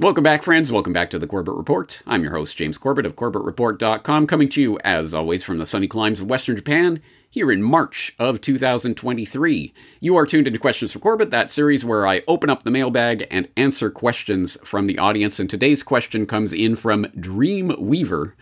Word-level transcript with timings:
Welcome 0.00 0.22
back, 0.22 0.44
friends. 0.44 0.70
Welcome 0.70 0.92
back 0.92 1.10
to 1.10 1.18
the 1.18 1.26
Corbett 1.26 1.56
Report. 1.56 2.04
I'm 2.06 2.22
your 2.22 2.30
host, 2.30 2.56
James 2.56 2.78
Corbett 2.78 3.04
of 3.04 3.16
CorbettReport.com, 3.16 4.28
coming 4.28 4.48
to 4.50 4.62
you, 4.62 4.78
as 4.84 5.12
always, 5.12 5.42
from 5.42 5.58
the 5.58 5.66
sunny 5.66 5.88
climes 5.88 6.20
of 6.20 6.30
Western 6.30 6.54
Japan, 6.54 7.02
here 7.28 7.50
in 7.50 7.64
March 7.64 8.14
of 8.16 8.40
2023. 8.40 9.74
You 9.98 10.16
are 10.16 10.24
tuned 10.24 10.46
into 10.46 10.60
Questions 10.60 10.92
for 10.92 11.00
Corbett, 11.00 11.32
that 11.32 11.50
series 11.50 11.84
where 11.84 12.06
I 12.06 12.22
open 12.28 12.48
up 12.48 12.62
the 12.62 12.70
mailbag 12.70 13.26
and 13.28 13.48
answer 13.56 13.90
questions 13.90 14.56
from 14.62 14.86
the 14.86 15.00
audience. 15.00 15.40
And 15.40 15.50
today's 15.50 15.82
question 15.82 16.26
comes 16.26 16.52
in 16.52 16.76
from 16.76 17.08
Dream 17.18 17.74
Weaver, 17.76 18.36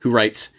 who 0.00 0.10
writes, 0.10 0.50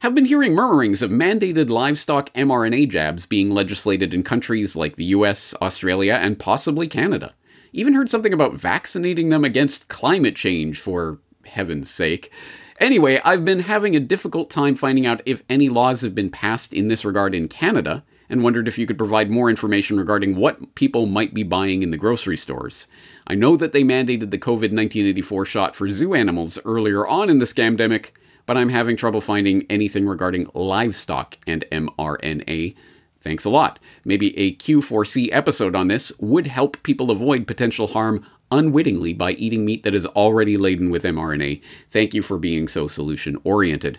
have 0.00 0.14
been 0.14 0.26
hearing 0.26 0.54
murmurings 0.54 1.00
of 1.00 1.10
mandated 1.10 1.70
livestock 1.70 2.30
mRNA 2.34 2.90
jabs 2.90 3.24
being 3.24 3.50
legislated 3.50 4.12
in 4.12 4.22
countries 4.22 4.76
like 4.76 4.96
the 4.96 5.06
US, 5.06 5.54
Australia, 5.62 6.18
and 6.20 6.38
possibly 6.38 6.88
Canada. 6.88 7.32
Even 7.72 7.94
heard 7.94 8.10
something 8.10 8.32
about 8.32 8.54
vaccinating 8.54 9.30
them 9.30 9.44
against 9.44 9.88
climate 9.88 10.36
change, 10.36 10.78
for 10.78 11.18
heaven's 11.46 11.90
sake. 11.90 12.30
Anyway, 12.78 13.20
I've 13.24 13.44
been 13.44 13.60
having 13.60 13.96
a 13.96 14.00
difficult 14.00 14.50
time 14.50 14.74
finding 14.74 15.06
out 15.06 15.22
if 15.24 15.42
any 15.48 15.68
laws 15.68 16.02
have 16.02 16.14
been 16.14 16.30
passed 16.30 16.72
in 16.72 16.88
this 16.88 17.04
regard 17.04 17.34
in 17.34 17.48
Canada, 17.48 18.04
and 18.28 18.42
wondered 18.42 18.66
if 18.66 18.78
you 18.78 18.86
could 18.86 18.98
provide 18.98 19.30
more 19.30 19.50
information 19.50 19.98
regarding 19.98 20.36
what 20.36 20.74
people 20.74 21.06
might 21.06 21.34
be 21.34 21.42
buying 21.42 21.82
in 21.82 21.90
the 21.90 21.98
grocery 21.98 22.36
stores. 22.36 22.88
I 23.26 23.34
know 23.34 23.56
that 23.56 23.72
they 23.72 23.82
mandated 23.82 24.30
the 24.30 24.38
COVID 24.38 24.72
1984 24.72 25.44
shot 25.44 25.76
for 25.76 25.88
zoo 25.88 26.14
animals 26.14 26.58
earlier 26.64 27.06
on 27.06 27.28
in 27.28 27.38
the 27.38 27.44
scamdemic, 27.44 28.10
but 28.46 28.56
I'm 28.56 28.70
having 28.70 28.96
trouble 28.96 29.20
finding 29.20 29.66
anything 29.70 30.06
regarding 30.06 30.50
livestock 30.54 31.38
and 31.46 31.64
mRNA. 31.70 32.74
Thanks 33.22 33.44
a 33.44 33.50
lot. 33.50 33.78
Maybe 34.04 34.36
a 34.36 34.54
Q4C 34.56 35.28
episode 35.32 35.76
on 35.76 35.88
this 35.88 36.12
would 36.18 36.48
help 36.48 36.82
people 36.82 37.10
avoid 37.10 37.46
potential 37.46 37.86
harm 37.88 38.24
unwittingly 38.50 39.14
by 39.14 39.32
eating 39.32 39.64
meat 39.64 39.82
that 39.82 39.94
is 39.94 40.06
already 40.06 40.56
laden 40.56 40.90
with 40.90 41.04
mRNA. 41.04 41.62
Thank 41.90 42.14
you 42.14 42.22
for 42.22 42.38
being 42.38 42.68
so 42.68 42.88
solution 42.88 43.38
oriented. 43.44 43.98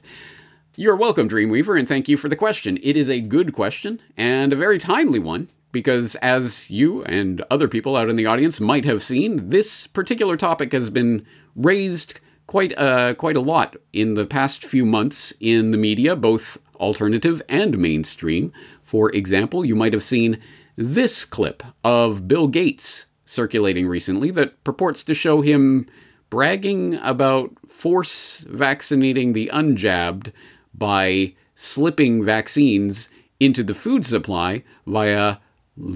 You're 0.75 0.95
welcome, 0.95 1.29
Dreamweaver, 1.29 1.77
and 1.77 1.87
thank 1.87 2.07
you 2.07 2.17
for 2.17 2.29
the 2.29 2.35
question. 2.35 2.77
It 2.81 2.97
is 2.97 3.09
a 3.09 3.21
good 3.21 3.53
question 3.53 4.01
and 4.17 4.51
a 4.51 4.57
very 4.57 4.77
timely 4.77 5.19
one 5.19 5.49
because, 5.71 6.15
as 6.15 6.69
you 6.69 7.03
and 7.03 7.43
other 7.49 7.67
people 7.67 7.95
out 7.95 8.09
in 8.09 8.15
the 8.15 8.25
audience 8.25 8.59
might 8.59 8.85
have 8.85 9.03
seen, 9.03 9.49
this 9.49 9.87
particular 9.87 10.35
topic 10.35 10.71
has 10.71 10.89
been 10.89 11.25
raised 11.55 12.19
quite 12.47 12.77
uh, 12.77 13.13
quite 13.13 13.35
a 13.35 13.41
lot 13.41 13.75
in 13.93 14.15
the 14.15 14.25
past 14.25 14.65
few 14.65 14.85
months 14.85 15.33
in 15.39 15.71
the 15.71 15.77
media, 15.77 16.15
both 16.15 16.57
alternative 16.83 17.41
and 17.47 17.77
mainstream. 17.77 18.51
For 18.81 19.09
example, 19.11 19.63
you 19.63 19.75
might 19.75 19.93
have 19.93 20.03
seen 20.03 20.39
this 20.75 21.23
clip 21.23 21.63
of 21.83 22.27
Bill 22.27 22.47
Gates 22.47 23.05
circulating 23.25 23.87
recently 23.87 24.29
that 24.31 24.61
purports 24.63 25.03
to 25.05 25.13
show 25.13 25.41
him 25.41 25.87
bragging 26.29 26.95
about 26.95 27.51
force 27.67 28.45
vaccinating 28.49 29.33
the 29.33 29.49
unjabbed 29.53 30.33
by 30.73 31.33
slipping 31.55 32.23
vaccines 32.23 33.09
into 33.39 33.63
the 33.63 33.75
food 33.75 34.03
supply 34.03 34.63
via 34.85 35.37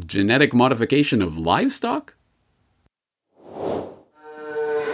genetic 0.06 0.54
modification 0.54 1.22
of 1.22 1.38
livestock? 1.38 2.16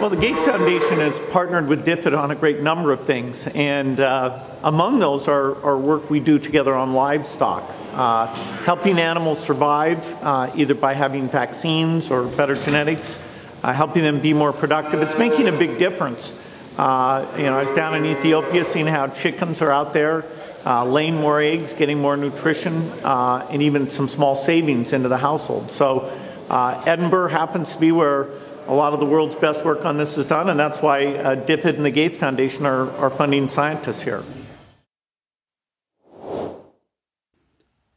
Well, 0.00 0.10
the 0.10 0.16
Gates 0.16 0.42
Foundation 0.42 0.98
has 0.98 1.20
partnered 1.30 1.68
with 1.68 1.86
DFID 1.86 2.18
on 2.18 2.32
a 2.32 2.34
great 2.34 2.60
number 2.60 2.90
of 2.90 3.04
things, 3.04 3.46
and 3.46 4.00
uh, 4.00 4.42
among 4.64 4.98
those 4.98 5.28
are, 5.28 5.54
are, 5.64 5.78
work 5.78 6.10
we 6.10 6.18
do 6.18 6.40
together 6.40 6.74
on 6.74 6.94
livestock, 6.94 7.62
uh, 7.92 8.26
helping 8.64 8.98
animals 8.98 9.42
survive 9.42 10.00
uh, 10.24 10.50
either 10.56 10.74
by 10.74 10.94
having 10.94 11.28
vaccines 11.28 12.10
or 12.10 12.24
better 12.24 12.56
genetics, 12.56 13.20
uh, 13.62 13.72
helping 13.72 14.02
them 14.02 14.20
be 14.20 14.32
more 14.32 14.52
productive. 14.52 15.00
It's 15.00 15.16
making 15.16 15.46
a 15.46 15.52
big 15.52 15.78
difference. 15.78 16.32
Uh, 16.76 17.24
you 17.36 17.44
know, 17.44 17.56
I 17.56 17.62
was 17.62 17.76
down 17.76 17.94
in 17.94 18.04
Ethiopia 18.04 18.64
seeing 18.64 18.88
how 18.88 19.06
chickens 19.06 19.62
are 19.62 19.70
out 19.70 19.92
there 19.92 20.24
uh, 20.66 20.84
laying 20.84 21.14
more 21.14 21.40
eggs, 21.40 21.72
getting 21.72 22.00
more 22.00 22.16
nutrition, 22.16 22.90
and 23.04 23.62
even 23.62 23.88
some 23.90 24.08
small 24.08 24.34
savings 24.34 24.92
into 24.92 25.08
the 25.08 25.18
household. 25.18 25.70
So, 25.70 26.12
Edinburgh 26.50 27.28
happens 27.28 27.74
to 27.74 27.80
be 27.80 27.92
where 27.92 28.28
a 28.66 28.74
lot 28.74 28.92
of 28.92 29.00
the 29.00 29.06
world's 29.06 29.36
best 29.36 29.64
work 29.64 29.84
on 29.84 29.98
this 29.98 30.16
is 30.16 30.26
done, 30.26 30.48
and 30.48 30.58
that's 30.58 30.80
why 30.80 31.06
uh, 31.06 31.36
DFID 31.36 31.76
and 31.76 31.84
the 31.84 31.90
Gates 31.90 32.18
Foundation 32.18 32.66
are, 32.66 32.90
are 32.92 33.10
funding 33.10 33.48
scientists 33.48 34.02
here. 34.02 34.22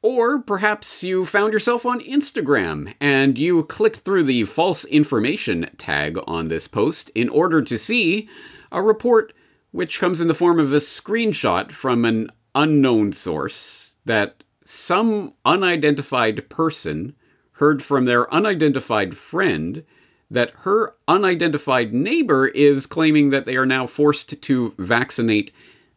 Or 0.02 0.40
perhaps 0.40 1.04
you 1.04 1.26
found 1.26 1.54
yourself 1.54 1.86
on 1.86 2.00
Instagram 2.00 2.94
and 3.02 3.38
you 3.38 3.64
clicked 3.64 3.98
through 3.98 4.24
the 4.24 4.46
false 4.46 4.86
information 4.86 5.70
tag 5.78 6.18
on 6.26 6.48
this 6.48 6.68
post 6.68 7.10
in 7.16 7.28
order 7.30 7.62
to 7.64 7.78
see 7.78 8.30
a 8.72 8.82
report 8.82 9.34
which 9.72 10.00
comes 10.00 10.22
in 10.22 10.28
the 10.28 10.34
form 10.34 10.60
of 10.60 10.72
a 10.72 10.78
screenshot 10.78 11.72
from 11.72 12.06
an 12.06 12.32
unknown 12.56 13.12
source 13.12 13.98
that 14.06 14.44
some 14.64 15.34
unidentified 15.44 16.50
person 16.50 17.16
heard 17.54 17.84
from 17.84 18.06
their 18.06 18.32
unidentified 18.34 19.18
friend 19.18 19.84
that 20.30 20.52
her 20.62 20.96
unidentified 21.08 21.94
neighbor 21.94 22.48
is 22.48 22.86
claiming 22.86 23.30
that 23.30 23.46
they 23.46 23.56
are 23.56 23.66
now 23.66 23.86
forced 23.86 24.42
to 24.42 24.74
vaccinate 24.78 25.52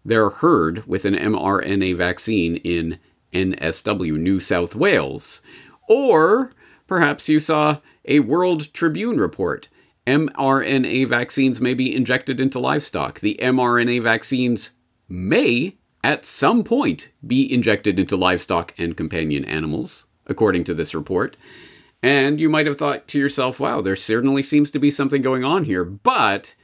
their 0.05 0.31
herd 0.31 0.87
with 0.87 1.05
an 1.05 1.15
mRNA 1.15 1.97
vaccine 1.97 2.57
in 2.57 2.99
NSW, 3.33 4.17
New 4.19 4.41
South 4.41 4.75
Wales. 4.75 5.43
Or 5.89 6.51
perhaps 6.87 7.29
you 7.29 7.41
saw 7.41 7.79
a 8.05 8.21
World 8.21 8.73
Tribune 8.73 9.19
report. 9.19 9.69
mRNA 10.07 11.07
vaccines 11.07 11.61
may 11.61 11.75
be 11.75 11.95
injected 11.95 12.41
into 12.41 12.59
livestock. 12.59 13.21
The 13.21 13.39
mRNA 13.43 14.03
vaccines 14.03 14.73
may, 15.09 15.77
at 16.03 16.25
some 16.25 16.65
point, 16.65 17.11
be 17.27 17.53
injected 17.53 17.99
into 17.99 18.17
livestock 18.17 18.75
and 18.79 18.97
companion 18.97 19.45
animals, 19.45 20.07
according 20.27 20.65
to 20.65 20.75
this 20.75 20.95
report. 20.95 21.37
And 22.03 22.41
you 22.41 22.49
might 22.49 22.66
have 22.66 22.78
thought 22.78 23.06
to 23.09 23.19
yourself, 23.19 23.61
wow, 23.61 23.81
there 23.81 23.97
certainly 23.97 24.43
seems 24.43 24.71
to 24.71 24.78
be 24.78 24.91
something 24.91 25.21
going 25.21 25.44
on 25.44 25.65
here. 25.65 25.84
But, 25.84 26.55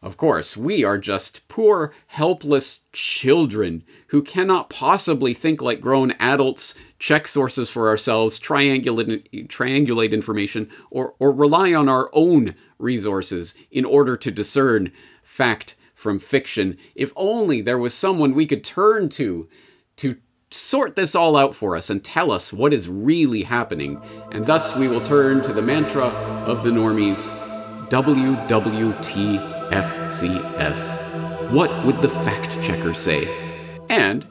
of 0.00 0.16
course, 0.16 0.56
we 0.56 0.82
are 0.82 0.98
just 0.98 1.46
poor, 1.48 1.94
helpless 2.08 2.80
children 2.92 3.84
who 4.08 4.22
cannot 4.22 4.70
possibly 4.70 5.34
think 5.34 5.62
like 5.62 5.80
grown 5.80 6.12
adults, 6.18 6.74
check 6.98 7.28
sources 7.28 7.70
for 7.70 7.88
ourselves, 7.88 8.40
triangulate, 8.40 9.48
triangulate 9.48 10.10
information, 10.10 10.68
or, 10.90 11.14
or 11.20 11.30
rely 11.30 11.72
on 11.72 11.88
our 11.88 12.10
own 12.12 12.56
resources 12.78 13.54
in 13.70 13.84
order 13.84 14.16
to 14.16 14.32
discern 14.32 14.90
fact 15.22 15.76
from 15.94 16.18
fiction. 16.18 16.76
If 16.96 17.12
only 17.14 17.60
there 17.60 17.78
was 17.78 17.94
someone 17.94 18.34
we 18.34 18.46
could 18.46 18.64
turn 18.64 19.08
to 19.10 19.48
to 19.94 20.16
sort 20.52 20.96
this 20.96 21.14
all 21.14 21.36
out 21.36 21.54
for 21.54 21.76
us 21.76 21.90
and 21.90 22.04
tell 22.04 22.30
us 22.30 22.52
what 22.52 22.72
is 22.72 22.88
really 22.88 23.44
happening. 23.44 24.00
And 24.30 24.46
thus 24.46 24.76
we 24.76 24.88
will 24.88 25.00
turn 25.00 25.42
to 25.42 25.52
the 25.52 25.62
mantra 25.62 26.06
of 26.06 26.62
the 26.62 26.70
normies 26.70 27.30
WWTFCS. 27.88 28.30
What 31.50 31.84
would 31.84 32.00
the 32.00 32.08
fact 32.08 32.62
checker 32.62 32.94
say? 32.94 33.28
And 33.88 34.26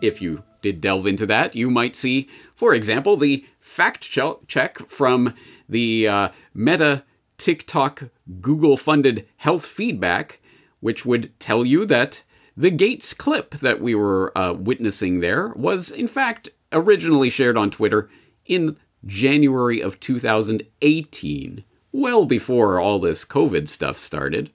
if 0.00 0.20
you 0.20 0.42
did 0.60 0.80
delve 0.80 1.06
into 1.06 1.26
that, 1.26 1.54
you 1.54 1.70
might 1.70 1.96
see, 1.96 2.28
for 2.54 2.74
example, 2.74 3.16
the 3.16 3.46
fact 3.60 4.02
check 4.10 4.78
from 4.88 5.34
the 5.68 6.08
uh, 6.08 6.28
Meta 6.52 7.04
TikTok 7.38 8.10
Google 8.40 8.76
funded 8.76 9.26
health 9.38 9.64
feedback, 9.64 10.40
which 10.80 11.06
would 11.06 11.38
tell 11.38 11.64
you 11.64 11.86
that 11.86 12.24
the 12.56 12.70
Gates 12.70 13.12
clip 13.12 13.50
that 13.56 13.80
we 13.80 13.94
were 13.94 14.36
uh, 14.36 14.52
witnessing 14.52 15.20
there 15.20 15.52
was, 15.56 15.90
in 15.90 16.08
fact, 16.08 16.48
originally 16.72 17.30
shared 17.30 17.56
on 17.56 17.70
Twitter 17.70 18.08
in 18.46 18.76
January 19.04 19.80
of 19.80 20.00
2018, 20.00 21.64
well 21.92 22.24
before 22.24 22.80
all 22.80 22.98
this 22.98 23.24
COVID 23.24 23.68
stuff 23.68 23.98
started. 23.98 24.50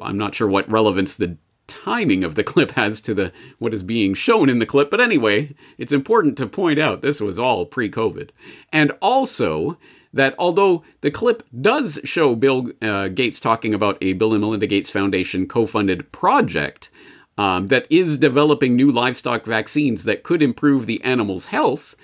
I'm 0.00 0.18
not 0.18 0.34
sure 0.34 0.48
what 0.48 0.70
relevance 0.70 1.14
the 1.14 1.36
timing 1.66 2.24
of 2.24 2.34
the 2.34 2.44
clip 2.44 2.72
has 2.72 3.00
to 3.02 3.14
the 3.14 3.32
what 3.58 3.74
is 3.74 3.82
being 3.82 4.14
shown 4.14 4.48
in 4.48 4.58
the 4.58 4.66
clip, 4.66 4.90
but 4.90 5.00
anyway, 5.00 5.54
it's 5.76 5.92
important 5.92 6.38
to 6.38 6.46
point 6.46 6.78
out 6.78 7.02
this 7.02 7.20
was 7.20 7.38
all 7.38 7.66
pre-COVID. 7.66 8.30
And 8.72 8.92
also 9.02 9.78
that 10.12 10.34
although 10.38 10.82
the 11.02 11.10
clip 11.10 11.42
does 11.60 12.00
show 12.04 12.34
Bill 12.34 12.70
uh, 12.80 13.08
Gates 13.08 13.38
talking 13.38 13.74
about 13.74 13.98
a 14.00 14.14
Bill 14.14 14.32
and 14.32 14.40
Melinda 14.40 14.66
Gates 14.66 14.90
Foundation 14.90 15.46
co-funded 15.46 16.10
project, 16.12 16.90
um, 17.38 17.68
that 17.68 17.86
is 17.88 18.18
developing 18.18 18.74
new 18.76 18.90
livestock 18.90 19.46
vaccines 19.46 20.04
that 20.04 20.24
could 20.24 20.42
improve 20.42 20.84
the 20.86 21.02
animal's 21.04 21.46
health, 21.46 21.94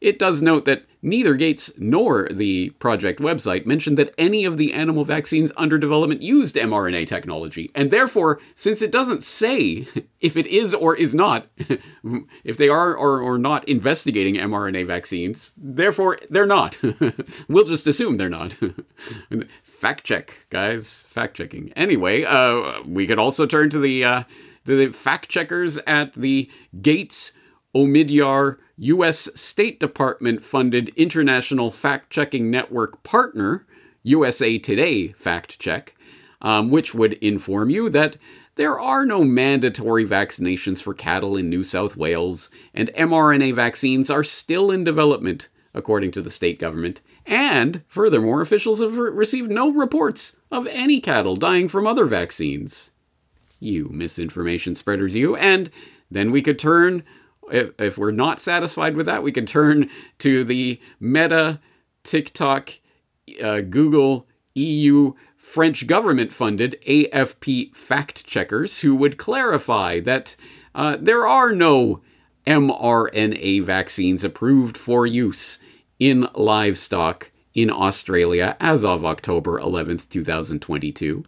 it 0.00 0.18
does 0.18 0.40
note 0.40 0.64
that 0.64 0.84
neither 1.02 1.34
Gates 1.34 1.72
nor 1.76 2.28
the 2.30 2.70
project 2.70 3.20
website 3.20 3.66
mentioned 3.66 3.98
that 3.98 4.14
any 4.16 4.44
of 4.44 4.56
the 4.56 4.72
animal 4.72 5.04
vaccines 5.04 5.50
under 5.56 5.78
development 5.78 6.22
used 6.22 6.54
mRNA 6.54 7.08
technology. 7.08 7.72
And 7.74 7.90
therefore, 7.90 8.40
since 8.54 8.80
it 8.80 8.92
doesn't 8.92 9.24
say 9.24 9.88
if 10.20 10.36
it 10.36 10.46
is 10.46 10.72
or 10.72 10.94
is 10.94 11.12
not, 11.12 11.48
if 12.44 12.56
they 12.56 12.68
are 12.68 12.94
or, 12.94 13.20
or 13.20 13.36
not 13.38 13.68
investigating 13.68 14.36
mRNA 14.36 14.86
vaccines, 14.86 15.52
therefore 15.56 16.18
they're 16.30 16.46
not. 16.46 16.78
we'll 17.48 17.64
just 17.64 17.88
assume 17.88 18.16
they're 18.16 18.28
not. 18.28 18.56
fact 19.64 20.04
check, 20.04 20.46
guys. 20.50 21.06
Fact 21.08 21.36
checking. 21.36 21.72
Anyway, 21.72 22.22
uh, 22.22 22.82
we 22.84 23.08
could 23.08 23.18
also 23.18 23.46
turn 23.46 23.70
to 23.70 23.80
the 23.80 24.04
uh, 24.04 24.22
the 24.76 24.90
fact 24.90 25.28
checkers 25.28 25.78
at 25.78 26.14
the 26.14 26.50
Gates 26.80 27.32
Omidyar 27.74 28.58
U.S. 28.78 29.28
State 29.34 29.80
Department 29.80 30.42
funded 30.42 30.90
international 30.90 31.70
fact 31.70 32.10
checking 32.10 32.50
network 32.50 33.02
partner, 33.02 33.66
USA 34.02 34.58
Today 34.58 35.08
Fact 35.08 35.58
Check, 35.58 35.94
um, 36.40 36.70
which 36.70 36.94
would 36.94 37.14
inform 37.14 37.70
you 37.70 37.90
that 37.90 38.16
there 38.54 38.78
are 38.78 39.06
no 39.06 39.22
mandatory 39.22 40.04
vaccinations 40.04 40.82
for 40.82 40.92
cattle 40.92 41.36
in 41.36 41.48
New 41.48 41.62
South 41.62 41.96
Wales, 41.96 42.50
and 42.74 42.90
mRNA 42.96 43.54
vaccines 43.54 44.10
are 44.10 44.24
still 44.24 44.70
in 44.70 44.82
development, 44.82 45.48
according 45.74 46.10
to 46.12 46.20
the 46.20 46.30
state 46.30 46.58
government. 46.58 47.00
And 47.24 47.82
furthermore, 47.86 48.40
officials 48.40 48.80
have 48.80 48.98
re- 48.98 49.10
received 49.10 49.50
no 49.50 49.70
reports 49.72 50.36
of 50.50 50.66
any 50.68 51.00
cattle 51.00 51.36
dying 51.36 51.68
from 51.68 51.86
other 51.86 52.04
vaccines. 52.04 52.90
You 53.60 53.88
misinformation 53.90 54.74
spreaders, 54.74 55.14
you. 55.14 55.36
And 55.36 55.70
then 56.10 56.30
we 56.30 56.42
could 56.42 56.58
turn, 56.58 57.02
if, 57.50 57.72
if 57.80 57.98
we're 57.98 58.10
not 58.10 58.40
satisfied 58.40 58.96
with 58.96 59.06
that, 59.06 59.22
we 59.22 59.32
could 59.32 59.48
turn 59.48 59.90
to 60.18 60.44
the 60.44 60.80
Meta, 61.00 61.60
TikTok, 62.02 62.70
uh, 63.42 63.60
Google, 63.60 64.26
EU, 64.54 65.12
French 65.36 65.86
government 65.86 66.32
funded 66.32 66.76
AFP 66.86 67.74
fact 67.74 68.26
checkers 68.26 68.80
who 68.80 68.94
would 68.96 69.16
clarify 69.16 70.00
that 70.00 70.36
uh, 70.74 70.96
there 71.00 71.26
are 71.26 71.54
no 71.54 72.02
mRNA 72.46 73.62
vaccines 73.62 74.24
approved 74.24 74.76
for 74.76 75.06
use 75.06 75.58
in 75.98 76.28
livestock 76.34 77.30
in 77.54 77.70
Australia 77.70 78.56
as 78.60 78.84
of 78.84 79.04
October 79.04 79.58
11th, 79.58 80.08
2022. 80.08 81.24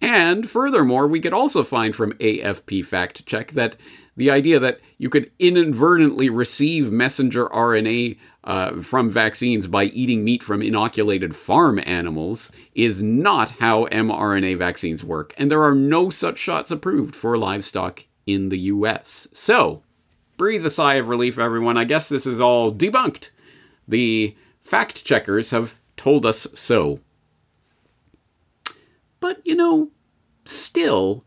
And 0.00 0.48
furthermore, 0.48 1.06
we 1.06 1.20
could 1.20 1.34
also 1.34 1.62
find 1.62 1.94
from 1.94 2.12
AFP 2.14 2.84
Fact 2.84 3.26
Check 3.26 3.52
that 3.52 3.76
the 4.16 4.30
idea 4.30 4.58
that 4.58 4.80
you 4.98 5.08
could 5.08 5.30
inadvertently 5.38 6.28
receive 6.28 6.90
messenger 6.90 7.46
RNA 7.46 8.18
uh, 8.44 8.80
from 8.80 9.10
vaccines 9.10 9.66
by 9.66 9.84
eating 9.84 10.24
meat 10.24 10.42
from 10.42 10.62
inoculated 10.62 11.36
farm 11.36 11.80
animals 11.84 12.50
is 12.74 13.02
not 13.02 13.50
how 13.50 13.86
mRNA 13.86 14.56
vaccines 14.56 15.04
work, 15.04 15.34
and 15.36 15.50
there 15.50 15.62
are 15.62 15.74
no 15.74 16.10
such 16.10 16.38
shots 16.38 16.70
approved 16.70 17.14
for 17.14 17.36
livestock 17.36 18.04
in 18.26 18.48
the 18.48 18.58
US. 18.58 19.28
So, 19.32 19.82
breathe 20.36 20.64
a 20.64 20.70
sigh 20.70 20.94
of 20.94 21.08
relief, 21.08 21.38
everyone. 21.38 21.76
I 21.76 21.84
guess 21.84 22.08
this 22.08 22.26
is 22.26 22.40
all 22.40 22.72
debunked. 22.72 23.30
The 23.86 24.36
fact 24.62 25.04
checkers 25.04 25.50
have 25.50 25.80
told 25.96 26.24
us 26.24 26.46
so. 26.54 27.00
But, 29.20 29.40
you 29.44 29.54
know, 29.54 29.90
still, 30.44 31.24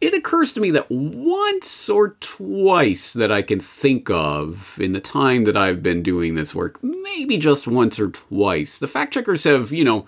it 0.00 0.14
occurs 0.14 0.52
to 0.52 0.60
me 0.60 0.70
that 0.72 0.90
once 0.90 1.88
or 1.88 2.10
twice 2.20 3.12
that 3.12 3.32
I 3.32 3.42
can 3.42 3.60
think 3.60 4.10
of 4.10 4.78
in 4.80 4.92
the 4.92 5.00
time 5.00 5.44
that 5.44 5.56
I've 5.56 5.82
been 5.82 6.02
doing 6.02 6.34
this 6.34 6.54
work, 6.54 6.82
maybe 6.82 7.38
just 7.38 7.66
once 7.66 7.98
or 7.98 8.10
twice, 8.10 8.78
the 8.78 8.86
fact 8.86 9.14
checkers 9.14 9.44
have, 9.44 9.72
you 9.72 9.84
know, 9.84 10.06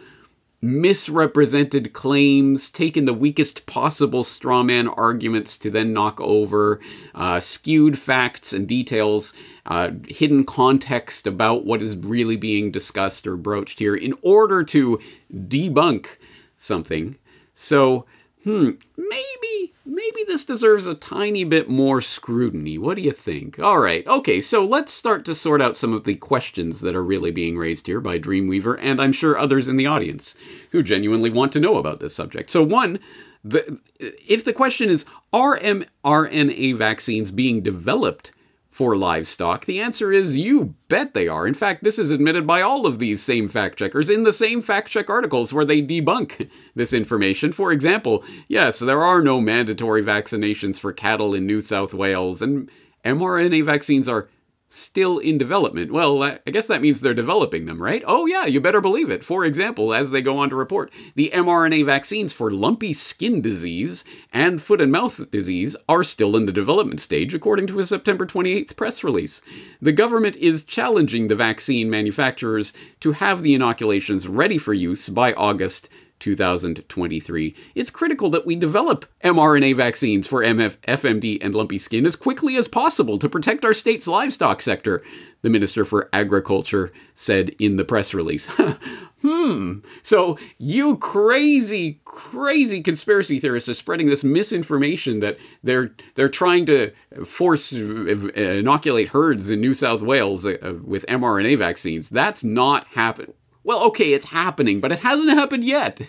misrepresented 0.63 1.93
claims, 1.95 2.71
taken 2.71 3.07
the 3.07 3.15
weakest 3.15 3.65
possible 3.65 4.23
strawman 4.23 4.93
arguments 4.97 5.57
to 5.57 5.71
then 5.71 5.93
knock 5.93 6.21
over, 6.21 6.79
uh, 7.15 7.41
skewed 7.41 7.99
facts 7.99 8.53
and 8.53 8.69
details, 8.69 9.33
uh, 9.65 9.91
hidden 10.09 10.45
context 10.45 11.27
about 11.27 11.65
what 11.65 11.81
is 11.81 11.97
really 11.97 12.37
being 12.37 12.71
discussed 12.71 13.27
or 13.27 13.37
broached 13.37 13.79
here 13.79 13.97
in 13.97 14.15
order 14.23 14.63
to 14.63 15.01
debunk 15.33 16.17
something. 16.61 17.17
So, 17.55 18.07
hmm, 18.45 18.71
maybe 18.97 19.73
maybe 19.85 20.25
this 20.27 20.45
deserves 20.45 20.87
a 20.87 20.95
tiny 20.95 21.45
bit 21.45 21.69
more 21.69 22.01
scrutiny. 22.01 22.79
What 22.79 22.97
do 22.97 23.03
you 23.03 23.13
think? 23.13 23.59
All 23.59 23.79
right, 23.79 24.07
okay, 24.07 24.41
so 24.41 24.65
let's 24.65 24.93
start 24.93 25.25
to 25.25 25.35
sort 25.35 25.61
out 25.61 25.77
some 25.77 25.93
of 25.93 26.05
the 26.05 26.15
questions 26.15 26.81
that 26.83 26.95
are 26.95 27.03
really 27.03 27.33
being 27.33 27.59
raised 27.59 27.87
here 27.87 28.01
by 28.01 28.19
Dreamweaver, 28.19 28.79
and 28.81 29.01
I'm 29.01 29.13
sure 29.13 29.37
others 29.37 29.69
in 29.69 29.77
the 29.77 29.87
audience 29.87 30.37
who 30.71 30.83
genuinely 30.83 31.31
want 31.31 31.53
to 31.53 31.61
know 31.61 31.77
about 31.77 32.01
this 32.01 32.15
subject. 32.15 32.51
So, 32.51 32.63
one, 32.63 32.99
the, 33.43 33.81
if 33.99 34.45
the 34.45 34.53
question 34.53 34.91
is 34.91 35.05
Are 35.33 35.59
mRNA 35.59 36.77
vaccines 36.77 37.31
being 37.31 37.63
developed 37.63 38.33
for 38.81 38.97
livestock? 38.97 39.67
The 39.67 39.79
answer 39.79 40.11
is 40.11 40.39
you 40.39 40.75
bet 40.89 41.13
they 41.13 41.29
are. 41.29 41.47
In 41.47 41.53
fact, 41.53 41.85
this 41.85 41.99
is 41.99 42.11
admitted 42.11 42.47
by 42.47 42.63
all 42.63 42.87
of 42.87 42.99
these 42.99 43.23
same 43.23 43.47
fact 43.47 43.79
checkers 43.79 44.09
in 44.09 44.25
the 44.25 44.33
same 44.33 44.63
fact 44.63 44.89
check 44.89 45.11
articles 45.11 45.53
where 45.53 45.67
they 45.67 45.83
debunk 45.83 46.49
this 46.75 46.95
information. 46.95 47.53
For 47.53 47.73
example, 47.73 48.25
yes, 48.49 48.79
there 48.79 49.03
are 49.03 49.21
no 49.21 49.39
mandatory 49.39 50.03
vaccinations 50.03 50.81
for 50.81 50.95
cattle 50.95 51.35
in 51.35 51.45
New 51.45 51.61
South 51.61 51.93
Wales, 51.93 52.41
and 52.41 52.71
mRNA 53.05 53.65
vaccines 53.65 54.09
are 54.09 54.31
still 54.73 55.19
in 55.19 55.37
development. 55.37 55.93
Well, 55.93 56.23
I 56.23 56.39
guess 56.47 56.69
that 56.69 56.81
means 56.81 57.01
they're 57.01 57.13
developing 57.13 57.67
them, 57.67 57.83
right? 57.83 58.05
Oh, 58.07 58.27
yeah, 58.27 58.47
you 58.47 58.61
better 58.61 58.81
believe 58.81 59.11
it. 59.11 59.25
For 59.25 59.45
example, 59.45 59.93
as 59.93 60.13
they 60.13 60.23
go 60.23 60.39
on 60.39 60.49
to 60.51 60.57
report, 60.57 60.93
the 61.17 61.31
mRNA 61.35 61.85
vaccines 61.85 62.33
for 62.33 62.53
lumpy 62.53 62.93
skin 62.93 63.43
disease 63.43 64.05
and 64.33 64.63
foot 64.63 64.81
and 64.81 64.93
mouth 64.93 65.29
disease 65.33 65.77
are 65.89 66.05
still 66.05 66.37
in 66.37 66.47
the 66.47 66.53
development 66.53 67.01
stage, 67.01 67.35
according 67.35 67.67
to 67.67 67.81
a 67.81 67.87
September 67.87 68.25
28th 68.25 68.77
press 68.77 69.03
release. 69.03 69.43
The 69.83 69.93
government 69.93 70.37
is 70.37 70.65
challenging 70.65 71.27
the 71.27 71.35
vaccine 71.35 71.91
manufacturers 71.91 72.73
to 73.01 73.13
have 73.13 73.43
the 73.43 73.55
inoculations 73.55 74.29
ready 74.29 74.57
for 74.57 74.73
use 74.73 75.09
by 75.09 75.33
August 75.33 75.89
2023. 76.21 77.55
It's 77.75 77.91
critical 77.91 78.31
that 78.31 78.47
we 78.47 78.55
develop 78.55 79.07
mRNA 79.25 79.75
vaccines 79.77 80.27
for 80.27 80.43
MF, 80.43 80.77
FMD 80.79 81.39
and 81.43 81.55
lumpy 81.55 81.79
skin 81.79 82.07
as 82.07 82.15
quickly 82.17 82.57
as 82.57 82.69
possible 82.69 83.19
to 83.19 83.29
protect 83.29 83.65
our 83.65 83.75
state's 83.75 84.07
livestock 84.07 84.63
sector, 84.63 85.03
the 85.43 85.51
Minister 85.51 85.85
for 85.85 86.09
Agriculture 86.13 86.93
said 87.15 87.51
in 87.59 87.77
the 87.77 87.85
press 87.85 88.15
release. 88.15 88.47
hmm. 89.23 89.79
So, 90.03 90.39
you 90.59 90.97
crazy, 90.99 92.01
crazy 92.05 92.83
conspiracy 92.83 93.41
theorists 93.41 93.69
are 93.69 93.75
spreading 93.75 94.07
this 94.07 94.23
misinformation 94.23 95.21
that 95.21 95.39
they're 95.63 95.93
they're 96.15 96.29
trying 96.29 96.67
to 96.67 96.93
force 97.25 97.73
inoculate 97.73 99.09
herds 99.09 99.51
in 99.51 99.61
New 99.61 99.75
South 99.75 100.03
Wales 100.03 100.47
uh, 100.47 100.79
with 100.85 101.07
mRNA 101.07 101.59
vaccines. 101.59 102.09
That's 102.09 102.45
not 102.45 102.87
happening. 102.89 103.35
Well, 103.63 103.83
okay, 103.85 104.15
it's 104.15 104.27
happening, 104.27 104.81
but 104.81 104.91
it 104.91 105.01
hasn't 105.01 105.31
happened 105.31 105.65
yet. 105.65 106.01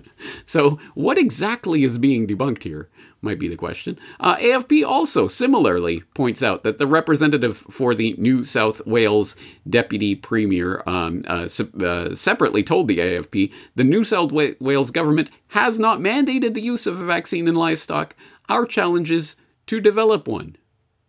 so, 0.46 0.78
what 0.94 1.16
exactly 1.16 1.82
is 1.84 1.96
being 1.96 2.26
debunked 2.26 2.64
here? 2.64 2.90
Might 3.22 3.38
be 3.38 3.48
the 3.48 3.56
question. 3.56 3.98
Uh, 4.20 4.36
AFP 4.36 4.86
also 4.86 5.26
similarly 5.26 6.02
points 6.14 6.42
out 6.42 6.62
that 6.62 6.78
the 6.78 6.86
representative 6.86 7.56
for 7.56 7.94
the 7.94 8.14
New 8.18 8.44
South 8.44 8.86
Wales 8.86 9.36
Deputy 9.68 10.14
Premier 10.14 10.82
um, 10.86 11.24
uh, 11.26 11.48
se- 11.48 11.70
uh, 11.82 12.14
separately 12.14 12.62
told 12.62 12.86
the 12.86 12.98
AFP 12.98 13.52
the 13.74 13.84
New 13.84 14.04
South 14.04 14.30
Wales 14.30 14.90
government 14.90 15.30
has 15.48 15.80
not 15.80 15.98
mandated 15.98 16.54
the 16.54 16.60
use 16.60 16.86
of 16.86 17.00
a 17.00 17.04
vaccine 17.06 17.48
in 17.48 17.56
livestock. 17.56 18.14
Our 18.48 18.66
challenge 18.66 19.10
is 19.10 19.34
to 19.66 19.80
develop 19.80 20.28
one. 20.28 20.56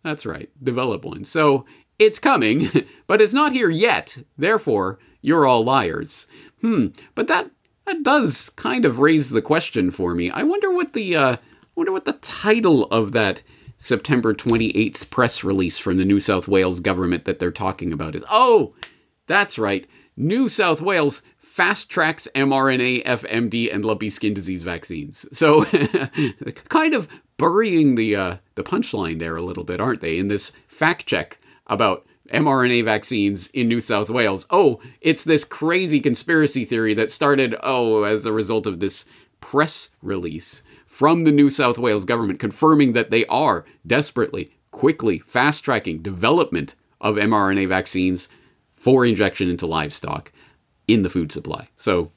That's 0.02 0.24
right, 0.24 0.50
develop 0.62 1.04
one. 1.04 1.24
So, 1.24 1.66
it's 2.00 2.18
coming, 2.18 2.68
but 3.06 3.20
it's 3.20 3.34
not 3.34 3.52
here 3.52 3.70
yet. 3.70 4.18
Therefore, 4.36 4.98
you're 5.20 5.46
all 5.46 5.62
liars. 5.62 6.26
Hmm, 6.60 6.88
but 7.14 7.28
that 7.28 7.50
that 7.84 8.02
does 8.02 8.50
kind 8.50 8.84
of 8.84 8.98
raise 8.98 9.30
the 9.30 9.42
question 9.42 9.90
for 9.90 10.14
me. 10.14 10.30
I 10.30 10.42
wonder 10.42 10.72
what 10.72 10.94
the 10.94 11.14
uh, 11.14 11.36
wonder 11.76 11.92
what 11.92 12.06
the 12.06 12.14
title 12.14 12.86
of 12.86 13.12
that 13.12 13.42
September 13.76 14.34
28th 14.34 15.10
press 15.10 15.44
release 15.44 15.78
from 15.78 15.96
the 15.96 16.04
New 16.04 16.20
South 16.20 16.48
Wales 16.48 16.80
government 16.80 17.24
that 17.24 17.38
they're 17.38 17.52
talking 17.52 17.92
about 17.92 18.14
is. 18.14 18.24
Oh, 18.30 18.74
that's 19.26 19.58
right. 19.58 19.86
New 20.16 20.48
South 20.48 20.82
Wales 20.82 21.22
fast 21.38 21.90
tracks 21.90 22.28
mRNA, 22.34 23.04
FMD, 23.04 23.72
and 23.72 23.84
lumpy 23.84 24.10
skin 24.10 24.34
disease 24.34 24.62
vaccines. 24.62 25.26
So, 25.32 25.64
kind 26.68 26.94
of 26.94 27.08
burying 27.36 27.94
the 27.94 28.16
uh, 28.16 28.36
the 28.54 28.62
punchline 28.62 29.18
there 29.18 29.36
a 29.36 29.42
little 29.42 29.64
bit, 29.64 29.80
aren't 29.80 30.00
they? 30.00 30.18
In 30.18 30.28
this 30.28 30.52
fact 30.66 31.06
check 31.06 31.38
about 31.70 32.04
mRNA 32.30 32.84
vaccines 32.84 33.46
in 33.48 33.68
New 33.68 33.80
South 33.80 34.10
Wales. 34.10 34.46
Oh, 34.50 34.80
it's 35.00 35.24
this 35.24 35.44
crazy 35.44 36.00
conspiracy 36.00 36.64
theory 36.64 36.92
that 36.94 37.10
started, 37.10 37.56
oh, 37.62 38.02
as 38.02 38.26
a 38.26 38.32
result 38.32 38.66
of 38.66 38.80
this 38.80 39.06
press 39.40 39.90
release 40.02 40.62
from 40.84 41.24
the 41.24 41.32
New 41.32 41.48
South 41.48 41.78
Wales 41.78 42.04
government 42.04 42.38
confirming 42.38 42.92
that 42.92 43.10
they 43.10 43.24
are 43.26 43.64
desperately, 43.86 44.50
quickly 44.70 45.18
fast 45.18 45.64
tracking 45.64 46.02
development 46.02 46.74
of 47.00 47.16
mRNA 47.16 47.68
vaccines 47.68 48.28
for 48.72 49.06
injection 49.06 49.48
into 49.48 49.66
livestock 49.66 50.32
in 50.86 51.02
the 51.02 51.10
food 51.10 51.32
supply. 51.32 51.68
So 51.76 52.12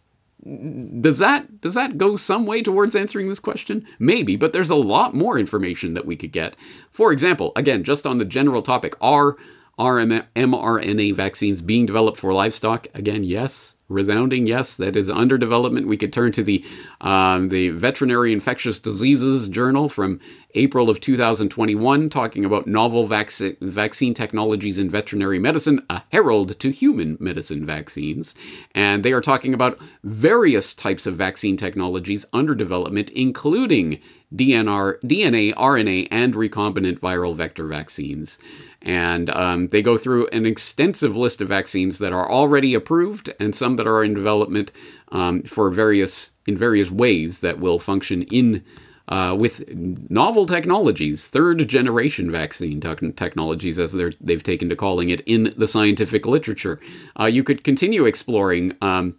does 1.00 1.20
that 1.20 1.62
does 1.62 1.74
that 1.74 1.98
go 1.98 2.16
some 2.16 2.46
way 2.46 2.62
towards 2.62 2.96
answering 2.96 3.30
this 3.30 3.40
question? 3.40 3.86
Maybe, 4.00 4.36
but 4.36 4.52
there's 4.52 4.70
a 4.70 4.76
lot 4.76 5.14
more 5.14 5.40
information 5.40 5.94
that 5.94 6.06
we 6.06 6.16
could 6.16 6.32
get. 6.32 6.56
For 6.92 7.12
example, 7.12 7.54
again, 7.56 7.84
just 7.84 8.06
on 8.06 8.18
the 8.18 8.26
general 8.26 8.62
topic, 8.62 8.96
are 9.00 9.38
mRNA 9.78 11.16
vaccines 11.16 11.62
being 11.62 11.86
developed 11.86 12.18
for 12.18 12.34
livestock? 12.34 12.88
Again, 12.94 13.24
yes. 13.24 13.76
Resounding 13.90 14.48
yes, 14.48 14.76
that 14.78 14.96
is 14.96 15.10
under 15.10 15.38
development. 15.38 15.88
We 15.88 15.98
could 15.98 16.12
turn 16.14 16.32
to 16.32 16.44
the 16.44 16.66
um, 17.02 17.50
the 17.50 17.70
Veterinary 17.70 18.34
Infectious 18.34 18.80
Diseases 18.80 19.48
Journal 19.48 19.88
from 19.88 20.20
April 20.56 20.90
of 20.90 21.00
2021, 21.00 22.10
talking 22.10 22.44
about 22.44 22.66
novel 22.66 23.06
vac- 23.06 23.30
vaccine 23.62 24.14
technologies 24.14 24.80
in 24.80 24.90
veterinary 24.90 25.38
medicine, 25.38 25.86
a 25.90 26.02
herald 26.12 26.60
to 26.60 26.72
human 26.72 27.18
medicine 27.20 27.66
vaccines. 27.66 28.34
And 28.74 29.04
they 29.04 29.14
are 29.14 29.22
talking 29.22 29.54
about 29.54 29.80
various 30.04 30.74
types 30.74 31.06
of 31.06 31.16
vaccine 31.16 31.58
technologies 31.58 32.26
under 32.34 32.56
development, 32.56 33.12
including 33.12 34.00
DNR, 34.36 35.00
DNA, 35.02 35.54
RNA, 35.54 36.08
and 36.12 36.34
recombinant 36.34 37.00
viral 37.00 37.36
vector 37.36 37.68
vaccines. 37.68 38.40
And 38.82 39.30
um, 39.30 39.68
they 39.70 39.82
go 39.82 39.96
through 39.96 40.28
an 40.28 40.46
extensive 40.46 41.16
list 41.16 41.40
of 41.40 41.48
vaccines 41.48 42.00
that 42.00 42.14
are 42.14 42.30
already 42.30 42.74
approved 42.74 43.34
and 43.40 43.56
some 43.56 43.78
that 43.78 43.88
are 43.88 44.04
in 44.04 44.14
development 44.14 44.72
um, 45.12 45.44
for 45.44 45.70
various 45.70 46.32
in 46.46 46.58
various 46.58 46.92
ways 46.92 47.40
that 47.40 47.60
will 47.60 47.80
function 47.80 48.24
in 48.24 48.64
uh, 49.10 49.36
with 49.38 49.68
novel 49.70 50.46
technologies, 50.46 51.28
third 51.28 51.68
generation 51.68 52.32
vaccine 52.32 52.80
te- 52.80 53.12
technologies, 53.12 53.78
as 53.78 53.94
they've 54.22 54.44
taken 54.44 54.70
to 54.70 54.76
calling 54.76 55.10
it 55.10 55.22
in 55.22 55.54
the 55.58 55.68
scientific 55.68 56.26
literature. 56.26 56.80
Uh, 57.20 57.26
you 57.26 57.44
could 57.44 57.64
continue 57.64 58.06
exploring 58.06 58.76
um, 58.82 59.18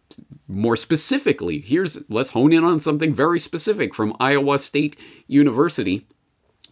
more 0.49 0.77
specifically. 0.77 1.61
Here's 1.61 2.03
let's 2.09 2.31
hone 2.31 2.53
in 2.53 2.65
on 2.65 2.81
something 2.81 3.15
very 3.15 3.39
specific 3.39 3.95
from 3.95 4.17
Iowa 4.19 4.59
State 4.59 4.99
University 5.27 6.07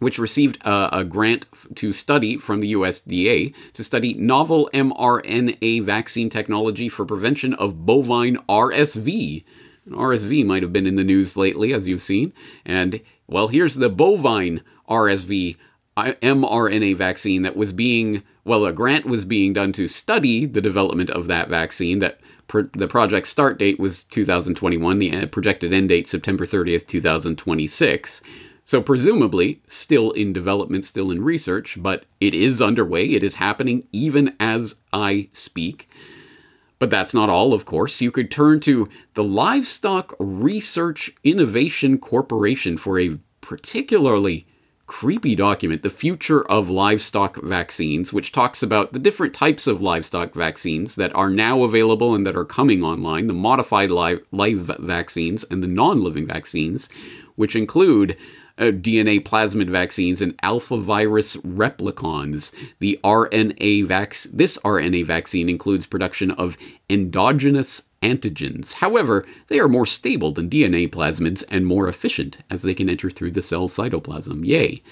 which 0.02 0.18
received 0.18 0.60
a, 0.66 0.98
a, 0.98 1.04
grant 1.04 1.46
to 1.76 1.92
study 1.92 2.36
from 2.36 2.58
the 2.58 2.72
USDA 2.72 3.54
to 3.72 3.84
study 3.84 4.14
novel 4.14 4.68
mRNA 4.74 5.84
vaccine 5.84 6.28
technology 6.28 6.88
for 6.88 7.06
prevention 7.06 7.54
of 7.54 7.86
bovine 7.86 8.36
RSV. 8.48 9.44
RSV 9.88 10.44
might 10.46 10.62
have 10.62 10.72
been 10.72 10.86
in 10.86 10.96
the 10.96 11.04
news 11.04 11.36
lately, 11.36 11.72
as 11.72 11.88
you've 11.88 12.02
seen. 12.02 12.32
And, 12.64 13.00
well, 13.26 13.48
here's 13.48 13.76
the 13.76 13.88
bovine 13.88 14.62
RSV 14.88 15.56
mRNA 15.96 16.96
vaccine 16.96 17.42
that 17.42 17.56
was 17.56 17.72
being, 17.72 18.22
well, 18.44 18.64
a 18.64 18.72
grant 18.72 19.06
was 19.06 19.24
being 19.24 19.52
done 19.52 19.72
to 19.72 19.88
study 19.88 20.46
the 20.46 20.60
development 20.60 21.10
of 21.10 21.26
that 21.26 21.48
vaccine. 21.48 21.98
That 21.98 22.20
the 22.48 22.88
project 22.88 23.26
start 23.26 23.58
date 23.58 23.78
was 23.78 24.04
2021, 24.04 24.98
the 24.98 25.16
uh, 25.16 25.26
projected 25.26 25.72
end 25.72 25.88
date 25.88 26.06
September 26.06 26.46
30th, 26.46 26.86
2026. 26.86 28.22
So, 28.64 28.80
presumably, 28.80 29.60
still 29.66 30.12
in 30.12 30.32
development, 30.32 30.84
still 30.84 31.10
in 31.10 31.24
research, 31.24 31.82
but 31.82 32.04
it 32.20 32.32
is 32.32 32.62
underway. 32.62 33.06
It 33.06 33.22
is 33.22 33.36
happening 33.36 33.88
even 33.92 34.36
as 34.38 34.76
I 34.92 35.28
speak. 35.32 35.88
But 36.82 36.90
that's 36.90 37.14
not 37.14 37.28
all, 37.28 37.54
of 37.54 37.64
course. 37.64 38.00
You 38.00 38.10
could 38.10 38.28
turn 38.28 38.58
to 38.62 38.88
the 39.14 39.22
Livestock 39.22 40.16
Research 40.18 41.12
Innovation 41.22 41.96
Corporation 41.96 42.76
for 42.76 42.98
a 42.98 43.20
particularly 43.40 44.48
creepy 44.86 45.36
document, 45.36 45.82
The 45.82 45.90
Future 45.90 46.44
of 46.50 46.68
Livestock 46.68 47.40
Vaccines, 47.40 48.12
which 48.12 48.32
talks 48.32 48.64
about 48.64 48.92
the 48.92 48.98
different 48.98 49.32
types 49.32 49.68
of 49.68 49.80
livestock 49.80 50.34
vaccines 50.34 50.96
that 50.96 51.14
are 51.14 51.30
now 51.30 51.62
available 51.62 52.16
and 52.16 52.26
that 52.26 52.34
are 52.34 52.44
coming 52.44 52.82
online, 52.82 53.28
the 53.28 53.32
modified 53.32 53.92
live, 53.92 54.26
live 54.32 54.68
vaccines 54.80 55.44
and 55.44 55.62
the 55.62 55.68
non 55.68 56.02
living 56.02 56.26
vaccines, 56.26 56.88
which 57.36 57.54
include 57.54 58.16
uh, 58.62 58.70
DNA 58.70 59.20
plasmid 59.20 59.68
vaccines 59.68 60.22
and 60.22 60.38
alpha 60.42 60.76
virus 60.76 61.36
replicons. 61.38 62.54
The 62.78 63.00
RNA 63.02 63.86
vac- 63.86 64.16
this 64.32 64.56
RNA 64.58 65.04
vaccine 65.06 65.48
includes 65.48 65.84
production 65.84 66.30
of 66.30 66.56
endogenous 66.88 67.88
antigens. 68.02 68.74
However, 68.74 69.26
they 69.48 69.58
are 69.58 69.68
more 69.68 69.86
stable 69.86 70.30
than 70.30 70.48
DNA 70.48 70.88
plasmids 70.88 71.42
and 71.50 71.66
more 71.66 71.88
efficient 71.88 72.38
as 72.48 72.62
they 72.62 72.74
can 72.74 72.88
enter 72.88 73.10
through 73.10 73.32
the 73.32 73.42
cell 73.42 73.68
cytoplasm. 73.68 74.46
Yay. 74.46 74.82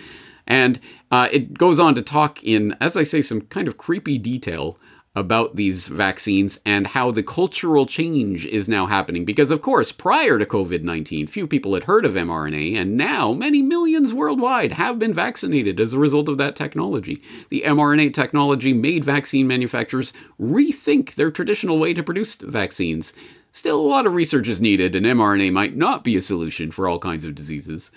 And 0.49 0.81
uh, 1.13 1.29
it 1.31 1.55
goes 1.55 1.79
on 1.79 1.95
to 1.95 2.03
talk 2.03 2.43
in, 2.43 2.77
as 2.81 2.97
I 2.97 3.05
say, 3.05 3.23
some 3.23 3.43
kind 3.43 3.69
of 3.69 3.77
creepy 3.77 4.19
detail 4.19 4.79
about 5.17 5.57
these 5.57 5.89
vaccines 5.89 6.61
and 6.65 6.87
how 6.89 7.11
the 7.11 7.23
cultural 7.23 7.85
change 7.85 8.47
is 8.47 8.69
now 8.69 8.87
happening. 8.87 9.25
Because, 9.25 9.51
of 9.51 9.61
course, 9.61 9.91
prior 9.91 10.39
to 10.39 10.47
COVID 10.47 10.83
19, 10.83 11.27
few 11.27 11.47
people 11.47 11.75
had 11.75 11.85
heard 11.85 12.05
of 12.05 12.15
mRNA, 12.15 12.77
and 12.77 12.97
now 12.97 13.33
many 13.33 13.61
millions 13.61 14.15
worldwide 14.15 14.73
have 14.73 14.99
been 14.99 15.13
vaccinated 15.13 15.81
as 15.81 15.93
a 15.93 15.99
result 15.99 16.29
of 16.29 16.39
that 16.39 16.55
technology. 16.55 17.23
The 17.49 17.63
mRNA 17.67 18.15
technology 18.15 18.73
made 18.73 19.05
vaccine 19.05 19.49
manufacturers 19.49 20.13
rethink 20.41 21.15
their 21.15 21.31
traditional 21.31 21.79
way 21.79 21.93
to 21.95 22.03
produce 22.03 22.37
vaccines. 22.37 23.13
Still, 23.53 23.81
a 23.81 23.83
lot 23.83 24.07
of 24.07 24.15
research 24.15 24.47
is 24.47 24.61
needed, 24.61 24.95
and 24.95 25.05
mRNA 25.05 25.53
might 25.53 25.77
not 25.77 26.05
be 26.05 26.17
a 26.17 26.23
solution 26.23 26.71
for 26.71 26.87
all 26.87 27.01
kinds 27.01 27.25
of 27.25 27.35
diseases 27.35 27.91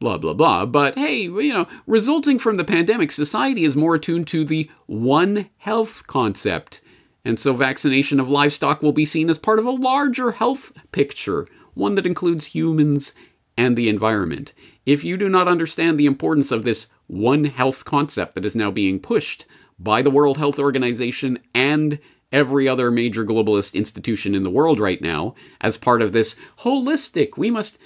blah, 0.00 0.18
blah, 0.18 0.34
blah. 0.34 0.66
But 0.66 0.96
hey, 0.96 1.22
you 1.22 1.52
know, 1.52 1.66
resulting 1.86 2.38
from 2.38 2.56
the 2.56 2.64
pandemic, 2.64 3.12
society 3.12 3.64
is 3.64 3.76
more 3.76 3.94
attuned 3.94 4.26
to 4.28 4.44
the 4.44 4.70
One 4.86 5.50
Health 5.58 6.06
concept. 6.06 6.80
And 7.24 7.38
so 7.38 7.52
vaccination 7.52 8.20
of 8.20 8.30
livestock 8.30 8.82
will 8.82 8.92
be 8.92 9.04
seen 9.04 9.28
as 9.28 9.38
part 9.38 9.58
of 9.58 9.66
a 9.66 9.70
larger 9.70 10.32
health 10.32 10.72
picture, 10.92 11.46
one 11.74 11.94
that 11.96 12.06
includes 12.06 12.46
humans 12.46 13.12
and 13.56 13.76
the 13.76 13.88
environment. 13.88 14.54
If 14.86 15.04
you 15.04 15.16
do 15.16 15.28
not 15.28 15.48
understand 15.48 15.98
the 15.98 16.06
importance 16.06 16.52
of 16.52 16.64
this 16.64 16.88
One 17.06 17.44
Health 17.44 17.84
concept 17.84 18.34
that 18.34 18.44
is 18.44 18.56
now 18.56 18.70
being 18.70 19.00
pushed 19.00 19.44
by 19.78 20.00
the 20.00 20.10
World 20.10 20.38
Health 20.38 20.58
Organization 20.58 21.38
and 21.54 21.98
every 22.32 22.68
other 22.68 22.90
major 22.90 23.24
globalist 23.24 23.74
institution 23.74 24.34
in 24.34 24.42
the 24.42 24.50
world 24.50 24.78
right 24.78 25.00
now 25.00 25.34
as 25.60 25.76
part 25.78 26.02
of 26.02 26.12
this 26.12 26.36
holistic, 26.58 27.36
we 27.36 27.50
must 27.50 27.78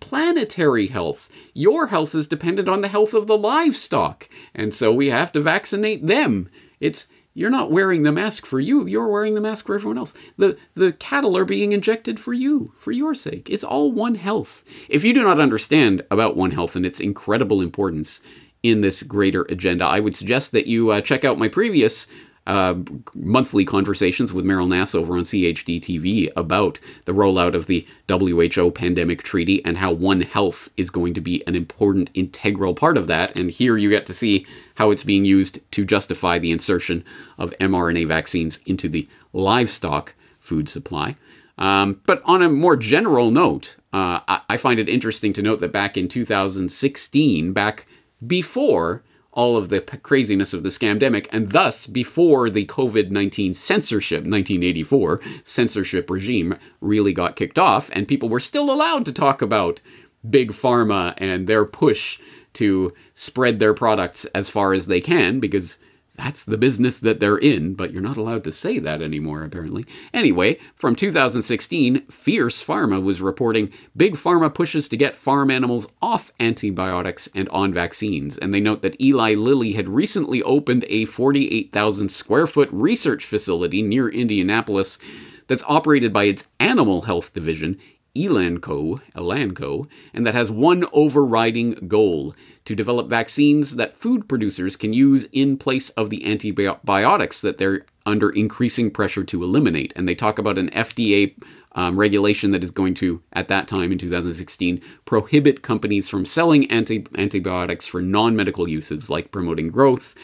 planetary 0.00 0.88
health. 0.88 1.30
Your 1.54 1.88
health 1.88 2.14
is 2.14 2.28
dependent 2.28 2.68
on 2.68 2.80
the 2.80 2.88
health 2.88 3.14
of 3.14 3.26
the 3.26 3.38
livestock, 3.38 4.28
and 4.54 4.74
so 4.74 4.92
we 4.92 5.08
have 5.08 5.32
to 5.32 5.40
vaccinate 5.40 6.06
them. 6.06 6.48
It's 6.80 7.06
you're 7.34 7.50
not 7.50 7.70
wearing 7.70 8.02
the 8.02 8.10
mask 8.10 8.46
for 8.46 8.58
you, 8.58 8.86
you're 8.86 9.06
wearing 9.06 9.34
the 9.34 9.40
mask 9.40 9.66
for 9.66 9.76
everyone 9.76 9.98
else. 9.98 10.14
The 10.36 10.58
the 10.74 10.92
cattle 10.92 11.36
are 11.36 11.44
being 11.44 11.72
injected 11.72 12.18
for 12.18 12.32
you, 12.32 12.72
for 12.78 12.90
your 12.90 13.14
sake. 13.14 13.48
It's 13.48 13.64
all 13.64 13.92
one 13.92 14.16
health. 14.16 14.64
If 14.88 15.04
you 15.04 15.14
do 15.14 15.22
not 15.22 15.38
understand 15.40 16.04
about 16.10 16.36
one 16.36 16.50
health 16.50 16.74
and 16.74 16.84
its 16.84 17.00
incredible 17.00 17.60
importance 17.60 18.20
in 18.64 18.80
this 18.80 19.04
greater 19.04 19.42
agenda, 19.42 19.84
I 19.84 20.00
would 20.00 20.16
suggest 20.16 20.50
that 20.52 20.66
you 20.66 20.90
uh, 20.90 21.00
check 21.00 21.24
out 21.24 21.38
my 21.38 21.46
previous 21.46 22.08
uh, 22.48 22.74
monthly 23.14 23.64
conversations 23.64 24.32
with 24.32 24.44
Meryl 24.44 24.66
Nass 24.66 24.94
over 24.94 25.12
on 25.16 25.24
CHD 25.24 25.80
TV 25.80 26.32
about 26.34 26.80
the 27.04 27.12
rollout 27.12 27.54
of 27.54 27.66
the 27.66 27.86
WHO 28.08 28.70
pandemic 28.70 29.22
treaty 29.22 29.62
and 29.66 29.76
how 29.76 29.92
One 29.92 30.22
Health 30.22 30.70
is 30.78 30.88
going 30.88 31.12
to 31.14 31.20
be 31.20 31.46
an 31.46 31.54
important 31.54 32.10
integral 32.14 32.74
part 32.74 32.96
of 32.96 33.06
that. 33.06 33.38
And 33.38 33.50
here 33.50 33.76
you 33.76 33.90
get 33.90 34.06
to 34.06 34.14
see 34.14 34.46
how 34.76 34.90
it's 34.90 35.04
being 35.04 35.26
used 35.26 35.60
to 35.72 35.84
justify 35.84 36.38
the 36.38 36.50
insertion 36.50 37.04
of 37.36 37.52
mRNA 37.60 38.06
vaccines 38.06 38.60
into 38.64 38.88
the 38.88 39.06
livestock 39.34 40.14
food 40.40 40.70
supply. 40.70 41.16
Um, 41.58 42.00
but 42.06 42.22
on 42.24 42.40
a 42.40 42.48
more 42.48 42.76
general 42.76 43.30
note, 43.30 43.76
uh, 43.92 44.20
I, 44.26 44.40
I 44.48 44.56
find 44.56 44.80
it 44.80 44.88
interesting 44.88 45.34
to 45.34 45.42
note 45.42 45.60
that 45.60 45.72
back 45.72 45.98
in 45.98 46.08
2016, 46.08 47.52
back 47.52 47.86
before 48.26 49.02
all 49.38 49.56
of 49.56 49.68
the 49.68 49.80
craziness 49.80 50.52
of 50.52 50.64
the 50.64 50.68
scamdemic, 50.68 51.28
and 51.30 51.52
thus 51.52 51.86
before 51.86 52.50
the 52.50 52.66
COVID 52.66 53.12
19 53.12 53.54
censorship, 53.54 54.24
1984 54.24 55.20
censorship 55.44 56.10
regime 56.10 56.56
really 56.80 57.12
got 57.12 57.36
kicked 57.36 57.56
off, 57.56 57.88
and 57.92 58.08
people 58.08 58.28
were 58.28 58.40
still 58.40 58.68
allowed 58.68 59.04
to 59.04 59.12
talk 59.12 59.40
about 59.40 59.80
big 60.28 60.50
pharma 60.50 61.14
and 61.18 61.46
their 61.46 61.64
push 61.64 62.18
to 62.54 62.92
spread 63.14 63.60
their 63.60 63.74
products 63.74 64.24
as 64.26 64.48
far 64.48 64.72
as 64.72 64.88
they 64.88 65.00
can 65.00 65.38
because 65.38 65.78
that's 66.18 66.44
the 66.44 66.58
business 66.58 66.98
that 67.00 67.20
they're 67.20 67.38
in, 67.38 67.74
but 67.74 67.92
you're 67.92 68.02
not 68.02 68.16
allowed 68.16 68.42
to 68.44 68.52
say 68.52 68.80
that 68.80 69.00
anymore, 69.00 69.44
apparently. 69.44 69.86
Anyway, 70.12 70.58
from 70.74 70.96
2016, 70.96 72.06
Fierce 72.06 72.62
Pharma 72.62 73.00
was 73.00 73.22
reporting 73.22 73.72
Big 73.96 74.14
Pharma 74.14 74.52
pushes 74.52 74.88
to 74.88 74.96
get 74.96 75.14
farm 75.14 75.48
animals 75.48 75.86
off 76.02 76.32
antibiotics 76.40 77.28
and 77.36 77.48
on 77.50 77.72
vaccines. 77.72 78.36
And 78.36 78.52
they 78.52 78.60
note 78.60 78.82
that 78.82 79.00
Eli 79.00 79.34
Lilly 79.34 79.74
had 79.74 79.88
recently 79.88 80.42
opened 80.42 80.84
a 80.88 81.04
48,000 81.04 82.08
square 82.08 82.48
foot 82.48 82.68
research 82.72 83.24
facility 83.24 83.80
near 83.80 84.08
Indianapolis 84.08 84.98
that's 85.46 85.64
operated 85.68 86.12
by 86.12 86.24
its 86.24 86.48
animal 86.58 87.02
health 87.02 87.32
division, 87.32 87.78
Elanco, 88.16 89.00
Elanco, 89.14 89.86
and 90.12 90.26
that 90.26 90.34
has 90.34 90.50
one 90.50 90.84
overriding 90.92 91.74
goal 91.86 92.34
to 92.68 92.74
develop 92.74 93.08
vaccines 93.08 93.76
that 93.76 93.94
food 93.94 94.28
producers 94.28 94.76
can 94.76 94.92
use 94.92 95.24
in 95.32 95.56
place 95.56 95.88
of 95.90 96.10
the 96.10 96.22
antibiotics 96.30 97.40
that 97.40 97.56
they're 97.56 97.86
under 98.04 98.28
increasing 98.28 98.90
pressure 98.90 99.24
to 99.24 99.42
eliminate. 99.42 99.90
And 99.96 100.06
they 100.06 100.14
talk 100.14 100.38
about 100.38 100.58
an 100.58 100.68
FDA 100.72 101.34
um, 101.72 101.98
regulation 101.98 102.50
that 102.50 102.62
is 102.62 102.70
going 102.70 102.92
to, 102.94 103.22
at 103.32 103.48
that 103.48 103.68
time 103.68 103.90
in 103.90 103.96
2016, 103.96 104.82
prohibit 105.06 105.62
companies 105.62 106.10
from 106.10 106.26
selling 106.26 106.70
anti- 106.70 107.06
antibiotics 107.16 107.86
for 107.86 108.02
non 108.02 108.36
medical 108.36 108.68
uses 108.68 109.08
like 109.08 109.32
promoting 109.32 109.70
growth 109.70 110.14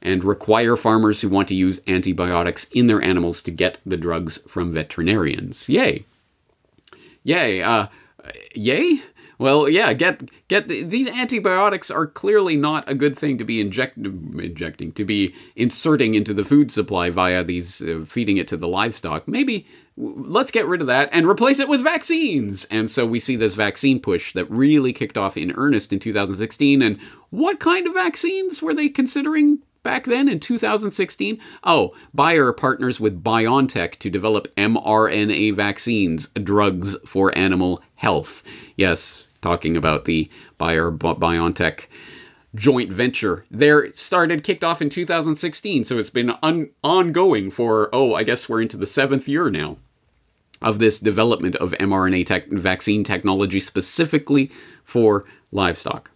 and 0.00 0.24
require 0.24 0.76
farmers 0.76 1.20
who 1.20 1.28
want 1.28 1.48
to 1.48 1.54
use 1.54 1.82
antibiotics 1.86 2.64
in 2.72 2.86
their 2.86 3.02
animals 3.02 3.42
to 3.42 3.50
get 3.50 3.78
the 3.84 3.98
drugs 3.98 4.38
from 4.48 4.72
veterinarians. 4.72 5.68
Yay. 5.68 6.06
Yay. 7.24 7.60
Uh, 7.60 7.88
yay? 8.54 9.02
Well, 9.40 9.70
yeah, 9.70 9.94
get 9.94 10.28
get 10.48 10.68
the, 10.68 10.82
these 10.82 11.08
antibiotics 11.08 11.90
are 11.90 12.06
clearly 12.06 12.56
not 12.56 12.86
a 12.86 12.94
good 12.94 13.16
thing 13.16 13.38
to 13.38 13.44
be 13.44 13.58
inject, 13.58 13.96
injecting 13.96 14.92
to 14.92 15.02
be 15.02 15.34
inserting 15.56 16.14
into 16.14 16.34
the 16.34 16.44
food 16.44 16.70
supply 16.70 17.08
via 17.08 17.42
these 17.42 17.80
uh, 17.80 18.04
feeding 18.06 18.36
it 18.36 18.46
to 18.48 18.58
the 18.58 18.68
livestock. 18.68 19.26
Maybe 19.26 19.66
let's 19.96 20.50
get 20.50 20.66
rid 20.66 20.82
of 20.82 20.88
that 20.88 21.08
and 21.10 21.26
replace 21.26 21.58
it 21.58 21.70
with 21.70 21.82
vaccines. 21.82 22.66
And 22.66 22.90
so 22.90 23.06
we 23.06 23.18
see 23.18 23.34
this 23.34 23.54
vaccine 23.54 23.98
push 23.98 24.34
that 24.34 24.44
really 24.50 24.92
kicked 24.92 25.16
off 25.16 25.38
in 25.38 25.52
earnest 25.52 25.90
in 25.90 26.00
2016. 26.00 26.82
And 26.82 27.00
what 27.30 27.60
kind 27.60 27.86
of 27.86 27.94
vaccines 27.94 28.60
were 28.60 28.74
they 28.74 28.90
considering 28.90 29.60
back 29.82 30.04
then 30.04 30.28
in 30.28 30.38
2016? 30.38 31.40
Oh, 31.64 31.94
Bayer 32.14 32.52
partners 32.52 33.00
with 33.00 33.24
BioNTech 33.24 33.96
to 34.00 34.10
develop 34.10 34.54
mRNA 34.56 35.54
vaccines, 35.54 36.28
drugs 36.28 36.94
for 37.06 37.36
animal 37.38 37.82
health. 37.94 38.42
Yes, 38.76 39.24
talking 39.40 39.76
about 39.76 40.04
the 40.04 40.30
Bayer 40.58 40.90
BioNTech 40.90 41.86
joint 42.54 42.92
venture. 42.92 43.44
There 43.50 43.92
started 43.94 44.44
kicked 44.44 44.64
off 44.64 44.82
in 44.82 44.88
2016, 44.88 45.84
so 45.84 45.98
it's 45.98 46.10
been 46.10 46.34
un- 46.42 46.70
ongoing 46.82 47.50
for 47.50 47.88
oh, 47.92 48.14
I 48.14 48.24
guess 48.24 48.48
we're 48.48 48.62
into 48.62 48.76
the 48.76 48.86
seventh 48.86 49.28
year 49.28 49.50
now 49.50 49.76
of 50.60 50.78
this 50.78 50.98
development 50.98 51.56
of 51.56 51.72
mRNA 51.72 52.26
tech- 52.26 52.48
vaccine 52.48 53.02
technology 53.02 53.60
specifically 53.60 54.50
for 54.84 55.24
livestock. 55.52 56.10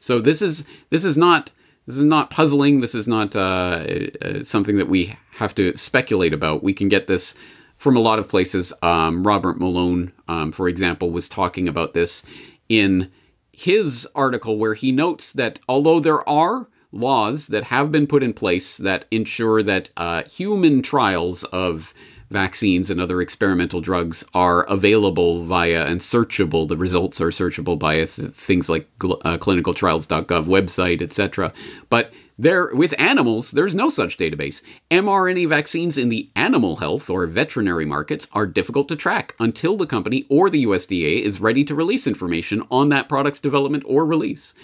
So 0.00 0.20
this 0.20 0.42
is 0.42 0.64
this 0.90 1.04
is 1.04 1.16
not 1.16 1.52
this 1.86 1.96
is 1.96 2.04
not 2.04 2.30
puzzling. 2.30 2.80
This 2.80 2.94
is 2.94 3.08
not 3.08 3.34
uh, 3.34 3.84
uh, 4.20 4.44
something 4.44 4.76
that 4.76 4.88
we 4.88 5.16
have 5.32 5.54
to 5.56 5.76
speculate 5.76 6.32
about. 6.32 6.62
We 6.62 6.72
can 6.72 6.88
get 6.88 7.06
this 7.06 7.34
from 7.82 7.96
a 7.96 8.00
lot 8.00 8.20
of 8.20 8.28
places. 8.28 8.72
Um, 8.80 9.26
Robert 9.26 9.58
Malone, 9.58 10.12
um, 10.28 10.52
for 10.52 10.68
example, 10.68 11.10
was 11.10 11.28
talking 11.28 11.66
about 11.66 11.94
this 11.94 12.22
in 12.68 13.10
his 13.52 14.06
article 14.14 14.56
where 14.56 14.74
he 14.74 14.92
notes 14.92 15.32
that 15.32 15.58
although 15.68 15.98
there 15.98 16.26
are 16.28 16.68
laws 16.92 17.48
that 17.48 17.64
have 17.64 17.90
been 17.90 18.06
put 18.06 18.22
in 18.22 18.32
place 18.34 18.76
that 18.76 19.06
ensure 19.10 19.64
that 19.64 19.90
uh, 19.96 20.22
human 20.22 20.80
trials 20.80 21.42
of 21.44 21.92
vaccines 22.30 22.88
and 22.88 23.00
other 23.00 23.20
experimental 23.20 23.80
drugs 23.80 24.24
are 24.32 24.62
available 24.64 25.42
via 25.42 25.84
and 25.86 26.00
searchable. 26.00 26.68
The 26.68 26.76
results 26.76 27.20
are 27.20 27.30
searchable 27.30 27.76
by 27.76 27.96
th- 27.96 28.30
things 28.30 28.70
like 28.70 28.88
uh, 29.02 29.38
clinicaltrials.gov 29.38 30.44
website, 30.44 31.02
etc. 31.02 31.52
But 31.90 32.12
there, 32.38 32.74
with 32.74 32.94
animals, 32.98 33.50
there's 33.50 33.74
no 33.74 33.90
such 33.90 34.16
database. 34.16 34.62
mRNA 34.90 35.48
vaccines 35.48 35.98
in 35.98 36.08
the 36.08 36.30
animal 36.34 36.76
health 36.76 37.10
or 37.10 37.26
veterinary 37.26 37.84
markets 37.84 38.28
are 38.32 38.46
difficult 38.46 38.88
to 38.88 38.96
track 38.96 39.34
until 39.38 39.76
the 39.76 39.86
company 39.86 40.24
or 40.28 40.48
the 40.48 40.64
USDA 40.64 41.22
is 41.22 41.40
ready 41.40 41.64
to 41.64 41.74
release 41.74 42.06
information 42.06 42.62
on 42.70 42.88
that 42.88 43.08
product's 43.08 43.40
development 43.40 43.84
or 43.86 44.06
release. 44.06 44.54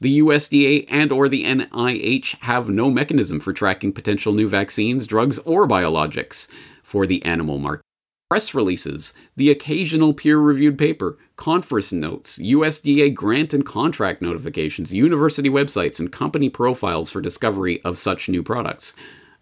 The 0.00 0.20
USDA 0.20 0.86
and 0.88 1.10
or 1.10 1.28
the 1.28 1.44
NIH 1.44 2.40
have 2.42 2.68
no 2.68 2.90
mechanism 2.90 3.40
for 3.40 3.52
tracking 3.52 3.92
potential 3.92 4.32
new 4.32 4.48
vaccines, 4.48 5.06
drugs, 5.06 5.38
or 5.40 5.66
biologics 5.66 6.48
for 6.82 7.06
the 7.06 7.24
animal 7.24 7.58
market. 7.58 7.82
Press 8.30 8.52
releases, 8.52 9.14
the 9.36 9.50
occasional 9.50 10.12
peer 10.12 10.36
reviewed 10.36 10.76
paper, 10.76 11.16
conference 11.36 11.94
notes, 11.94 12.38
USDA 12.38 13.14
grant 13.14 13.54
and 13.54 13.64
contract 13.64 14.20
notifications, 14.20 14.92
university 14.92 15.48
websites, 15.48 15.98
and 15.98 16.12
company 16.12 16.50
profiles 16.50 17.08
for 17.08 17.22
discovery 17.22 17.80
of 17.84 17.96
such 17.96 18.28
new 18.28 18.42
products. 18.42 18.92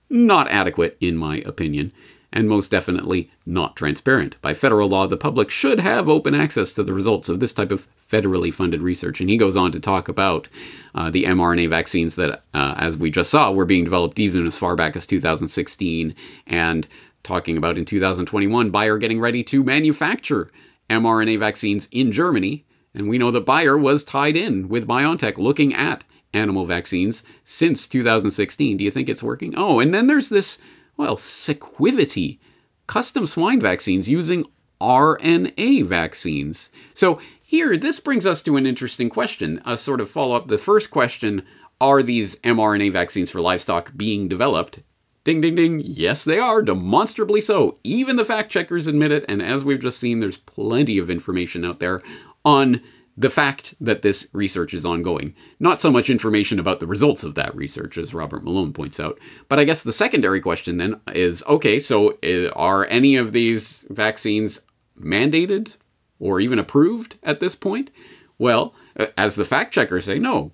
Not 0.09 0.49
adequate, 0.53 0.97
in 1.01 1.17
my 1.17 1.39
opinion, 1.39 1.91
and 2.33 2.49
most 2.49 2.71
definitely 2.71 3.29
not 3.45 3.75
transparent. 3.75 4.41
By 4.41 4.55
federal 4.55 4.89
law, 4.89 5.09
the 5.09 5.17
public 5.17 5.51
should 5.51 5.81
have 5.81 6.09
open 6.09 6.33
access 6.33 6.73
to 6.75 6.85
the 6.85 6.93
results 6.93 7.29
of 7.29 7.41
this 7.41 7.53
type 7.53 7.73
of 7.73 7.89
federally 7.99 8.55
funded 8.55 8.83
research. 8.83 9.21
And 9.21 9.29
he 9.29 9.37
goes 9.37 9.57
on 9.57 9.73
to 9.73 9.81
talk 9.81 10.09
about 10.09 10.47
uh, 10.95 11.11
the 11.11 11.25
mRNA 11.25 11.71
vaccines 11.71 12.15
that, 12.15 12.45
uh, 12.55 12.75
as 12.77 12.97
we 12.97 13.11
just 13.11 13.31
saw, 13.31 13.51
were 13.51 13.65
being 13.65 13.83
developed 13.83 14.21
even 14.21 14.47
as 14.47 14.57
far 14.57 14.77
back 14.77 14.95
as 14.95 15.07
2016 15.07 16.15
and 16.47 16.87
talking 17.27 17.57
about 17.57 17.77
in 17.77 17.85
2021 17.85 18.71
Bayer 18.71 18.99
getting 18.99 19.21
ready 19.21 19.43
to 19.45 19.65
manufacture 19.65 20.51
mRNA 20.89 21.39
vaccines 21.39 21.89
in 21.91 22.13
Germany. 22.13 22.65
And 22.95 23.09
we 23.09 23.19
know 23.19 23.31
that 23.31 23.45
Bayer 23.45 23.77
was 23.77 24.05
tied 24.05 24.37
in 24.37 24.69
with 24.69 24.87
BioNTech 24.87 25.37
looking 25.37 25.75
at 25.75 26.05
animal 26.33 26.65
vaccines 26.65 27.23
since 27.45 27.87
2016. 27.89 28.77
Do 28.77 28.85
you 28.85 28.91
think 28.91 29.09
it's 29.09 29.23
working? 29.23 29.55
Oh, 29.57 29.81
and 29.81 29.93
then 29.93 30.07
there's 30.07 30.29
this, 30.29 30.59
well, 30.97 31.17
Sequivity, 31.17 32.39
custom 32.87 33.27
swine 33.27 33.61
vaccines 33.61 34.09
using 34.09 34.47
RNA 34.81 35.85
vaccines. 35.85 36.71
So 36.95 37.21
here, 37.43 37.77
this 37.77 38.01
brings 38.01 38.27
us 38.27 38.43
to 38.43 38.57
an 38.57 38.67
interesting 38.67 39.09
question, 39.09 39.61
a 39.65 39.77
sort 39.77 40.01
of 40.01 40.11
follow 40.11 40.37
up. 40.37 40.49
The 40.49 40.59
first 40.59 40.91
question 40.91 41.45
are 41.81 42.03
these 42.03 42.37
mRNA 42.37 42.93
vaccines 42.93 43.31
for 43.31 43.41
livestock 43.41 43.93
being 43.97 44.29
developed? 44.29 44.81
Ding, 45.27 45.41
ding, 45.41 45.57
ding. 45.57 45.83
Yes, 45.85 46.23
they 46.23 46.39
are, 46.39 46.63
demonstrably 46.63 47.41
so. 47.41 47.79
Even 47.83 48.15
the 48.15 48.25
fact 48.25 48.49
checkers 48.49 48.87
admit 48.87 49.11
it, 49.11 49.25
and 49.29 49.43
as 49.43 49.65
we've 49.65 49.81
just 49.81 49.99
seen, 49.99 50.21
there's 50.21 50.37
plenty 50.37 50.99
of 50.99 51.11
information 51.11 51.65
out 51.65 51.81
there 51.81 52.01
on 52.45 52.81
the 53.17 53.29
fact 53.29 53.75
that 53.81 54.03
this 54.03 54.29
research 54.33 54.73
is 54.73 54.87
ongoing. 54.87 55.35
Not 55.59 55.81
so 55.81 55.91
much 55.91 56.09
information 56.09 56.61
about 56.61 56.79
the 56.79 56.87
results 56.87 57.25
of 57.25 57.35
that 57.35 57.57
research, 57.57 57.99
as 57.99 58.15
Robert 58.15 58.45
Malone 58.45 58.73
points 58.73 59.01
out. 59.01 59.19
But 59.49 59.59
I 59.59 59.65
guess 59.65 59.83
the 59.83 59.93
secondary 59.93 60.41
question 60.41 60.77
then 60.77 61.01
is 61.09 61.43
okay, 61.49 61.81
so 61.81 62.19
uh, 62.23 62.51
are 62.51 62.87
any 62.87 63.17
of 63.17 63.33
these 63.33 63.85
vaccines 63.91 64.61
mandated 64.97 65.75
or 66.21 66.39
even 66.39 66.61
approved 66.61 67.17
at 67.25 67.41
this 67.41 67.57
point? 67.57 67.91
Well, 68.39 68.77
uh, 68.97 69.07
as 69.19 69.35
the 69.35 69.45
fact 69.45 69.75
checkers 69.75 70.05
say, 70.05 70.21
no. 70.21 70.53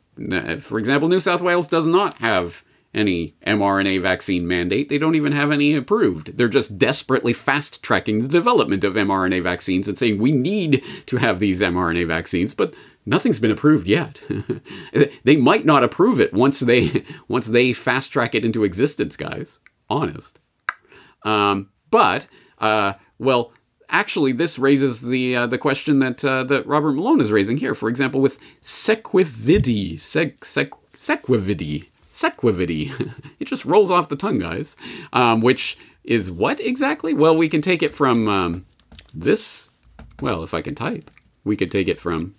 For 0.61 0.79
example, 0.79 1.11
New 1.11 1.21
South 1.21 1.43
Wales 1.43 1.69
does 1.69 1.87
not 1.87 2.17
have 2.21 2.65
any 2.95 3.35
mRNA 3.47 4.01
vaccine 4.03 4.47
mandate. 4.47 4.89
They 4.89 4.99
don't 4.99 5.15
even 5.15 5.33
have 5.33 5.51
any 5.51 5.75
approved. 5.75 6.37
They're 6.37 6.49
just 6.49 6.77
desperately 6.79 7.33
fast 7.33 7.83
tracking 7.83 8.23
the 8.23 8.29
development 8.29 8.85
of 8.85 8.95
mRNA 8.95 9.43
vaccines 9.43 9.89
and 9.89 9.97
saying 9.97 10.19
we 10.19 10.33
need 10.33 10.85
to 11.07 11.17
have 11.17 11.39
these 11.39 11.63
mRNA 11.63 12.07
vaccines, 12.07 12.55
but 12.55 12.75
nothing's 13.07 13.39
been 13.39 13.51
approved 13.51 13.87
yet. 13.87 14.23
they 15.25 15.37
might 15.37 15.65
not 15.65 15.85
approve 15.85 16.21
it 16.21 16.35
once 16.35 16.61
they 16.61 17.05
once 17.29 17.47
they 17.47 17.73
fast 17.73 18.13
track 18.13 18.35
it 18.35 18.45
into 18.45 18.65
existence, 18.65 19.17
guys. 19.17 19.61
Honest. 19.89 20.41
Um, 21.23 21.71
but 21.91 22.27
uh, 22.59 22.95
well, 23.19 23.53
actually, 23.89 24.33
this 24.33 24.59
raises 24.59 25.01
the 25.03 25.37
uh, 25.37 25.47
the 25.47 25.59
question 25.59 25.99
that 26.01 26.23
uh, 26.25 26.45
that 26.45 26.67
Robert 26.67 26.93
Malone 26.93 27.21
is 27.21 27.33
raising 27.33 27.57
here. 27.57 27.75
For 27.75 27.89
example, 27.89 28.21
with 28.21 28.39
Sequivity, 28.61 29.99
Sec, 29.99 30.45
Sec, 30.45 30.71
Sequivity 30.95 31.87
sequivity. 32.13 32.93
it 33.41 33.47
just 33.47 33.65
rolls 33.65 33.91
off 33.91 34.09
the 34.09 34.17
tongue, 34.17 34.39
guys. 34.39 34.77
Um, 35.13 35.41
which 35.41 35.79
is 36.05 36.31
what 36.31 36.61
exactly? 36.61 37.15
Well, 37.15 37.37
we 37.37 37.49
can 37.49 37.63
take 37.63 37.83
it 37.83 37.91
from 37.91 38.29
um, 38.29 38.67
this. 39.15 39.69
Well, 40.21 40.45
if 40.45 40.55
I 40.55 40.63
can 40.63 40.75
type, 40.75 41.11
we 41.43 41.57
could 41.57 41.73
take 41.73 41.89
it 41.89 41.99
from 41.99 42.35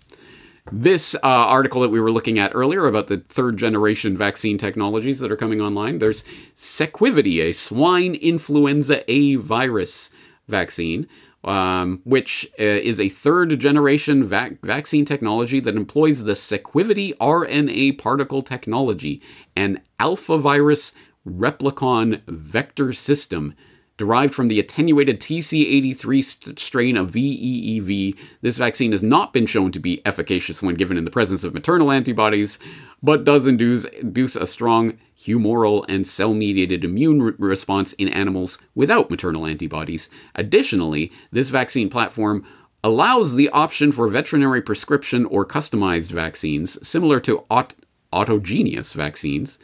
this 0.71 1.13
uh, 1.15 1.19
article 1.23 1.81
that 1.81 1.89
we 1.89 1.99
were 1.99 2.11
looking 2.11 2.39
at 2.39 2.51
earlier 2.55 2.87
about 2.87 3.07
the 3.07 3.17
third 3.17 3.57
generation 3.57 4.15
vaccine 4.15 4.57
technologies 4.57 5.19
that 5.19 5.31
are 5.31 5.35
coming 5.35 5.59
online. 5.59 5.99
There's 5.99 6.23
Sequivity, 6.55 7.41
a 7.41 7.51
swine 7.51 8.15
influenza 8.15 9.09
A 9.11 9.35
virus 9.35 10.09
vaccine 10.47 11.07
um, 11.43 12.01
which 12.05 12.45
uh, 12.59 12.63
is 12.63 12.99
a 12.99 13.09
third 13.09 13.59
generation 13.59 14.23
vac- 14.23 14.61
vaccine 14.61 15.05
technology 15.05 15.59
that 15.59 15.75
employs 15.75 16.23
the 16.23 16.33
Sequivity 16.33 17.15
RNA 17.17 17.97
particle 17.99 18.41
technology, 18.41 19.21
an 19.55 19.81
alpha 19.99 20.37
virus 20.37 20.93
replicon 21.27 22.21
vector 22.27 22.93
system 22.93 23.53
derived 23.97 24.33
from 24.33 24.47
the 24.47 24.59
attenuated 24.59 25.19
TC83 25.19 26.23
st- 26.23 26.59
strain 26.59 26.97
of 26.97 27.11
VEEV. 27.11 28.17
This 28.41 28.57
vaccine 28.57 28.91
has 28.91 29.03
not 29.03 29.33
been 29.33 29.45
shown 29.45 29.71
to 29.71 29.79
be 29.79 30.05
efficacious 30.05 30.63
when 30.63 30.75
given 30.75 30.97
in 30.97 31.05
the 31.05 31.11
presence 31.11 31.43
of 31.43 31.53
maternal 31.53 31.91
antibodies, 31.91 32.57
but 33.01 33.23
does 33.23 33.45
induce, 33.45 33.85
induce 33.85 34.35
a 34.35 34.47
strong 34.47 34.97
humoral 35.17 35.85
and 35.87 36.07
cell 36.07 36.33
mediated 36.33 36.83
immune 36.83 37.21
re- 37.21 37.33
response 37.37 37.93
in 37.93 38.07
animals 38.09 38.57
without 38.75 39.11
maternal 39.11 39.45
antibodies. 39.45 40.09
Additionally, 40.35 41.11
this 41.31 41.49
vaccine 41.49 41.89
platform 41.89 42.43
allows 42.83 43.35
the 43.35 43.49
option 43.49 43.91
for 43.91 44.07
veterinary 44.07 44.61
prescription 44.61 45.25
or 45.25 45.45
customized 45.45 46.11
vaccines, 46.11 46.85
similar 46.85 47.19
to 47.19 47.45
aut- 47.49 47.75
autogenous 48.11 48.93
vaccines. 48.93 49.57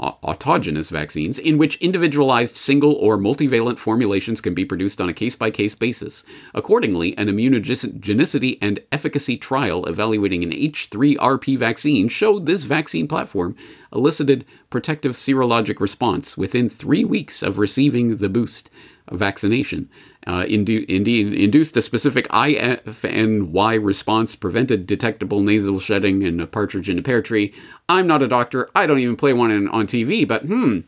Autogenous 0.00 0.90
vaccines, 0.90 1.38
in 1.38 1.58
which 1.58 1.76
individualized 1.76 2.56
single 2.56 2.94
or 2.94 3.18
multivalent 3.18 3.78
formulations 3.78 4.40
can 4.40 4.54
be 4.54 4.64
produced 4.64 5.00
on 5.00 5.08
a 5.08 5.14
case 5.14 5.36
by 5.36 5.50
case 5.50 5.74
basis. 5.74 6.24
Accordingly, 6.54 7.16
an 7.18 7.28
immunogenicity 7.28 8.58
and 8.62 8.80
efficacy 8.90 9.36
trial 9.36 9.84
evaluating 9.86 10.42
an 10.42 10.52
H3RP 10.52 11.58
vaccine 11.58 12.08
showed 12.08 12.46
this 12.46 12.64
vaccine 12.64 13.06
platform 13.06 13.54
elicited 13.92 14.46
protective 14.70 15.12
serologic 15.12 15.80
response 15.80 16.36
within 16.36 16.68
three 16.68 17.04
weeks 17.04 17.42
of 17.42 17.58
receiving 17.58 18.16
the 18.16 18.28
boost 18.28 18.70
vaccination. 19.10 19.88
Uh, 20.26 20.44
indeed, 20.48 20.88
induced 20.88 21.76
a 21.76 21.82
specific 21.82 22.28
IFNY 22.28 23.82
response, 23.82 24.36
prevented 24.36 24.86
detectable 24.86 25.40
nasal 25.40 25.80
shedding 25.80 26.22
in 26.22 26.40
a 26.40 26.46
partridge 26.46 26.88
in 26.88 26.98
a 26.98 27.02
pear 27.02 27.22
tree. 27.22 27.54
I'm 27.88 28.06
not 28.06 28.22
a 28.22 28.28
doctor. 28.28 28.68
I 28.74 28.86
don't 28.86 28.98
even 28.98 29.16
play 29.16 29.32
one 29.32 29.50
in, 29.50 29.68
on 29.68 29.86
TV, 29.86 30.28
but 30.28 30.42
hmm, 30.42 30.80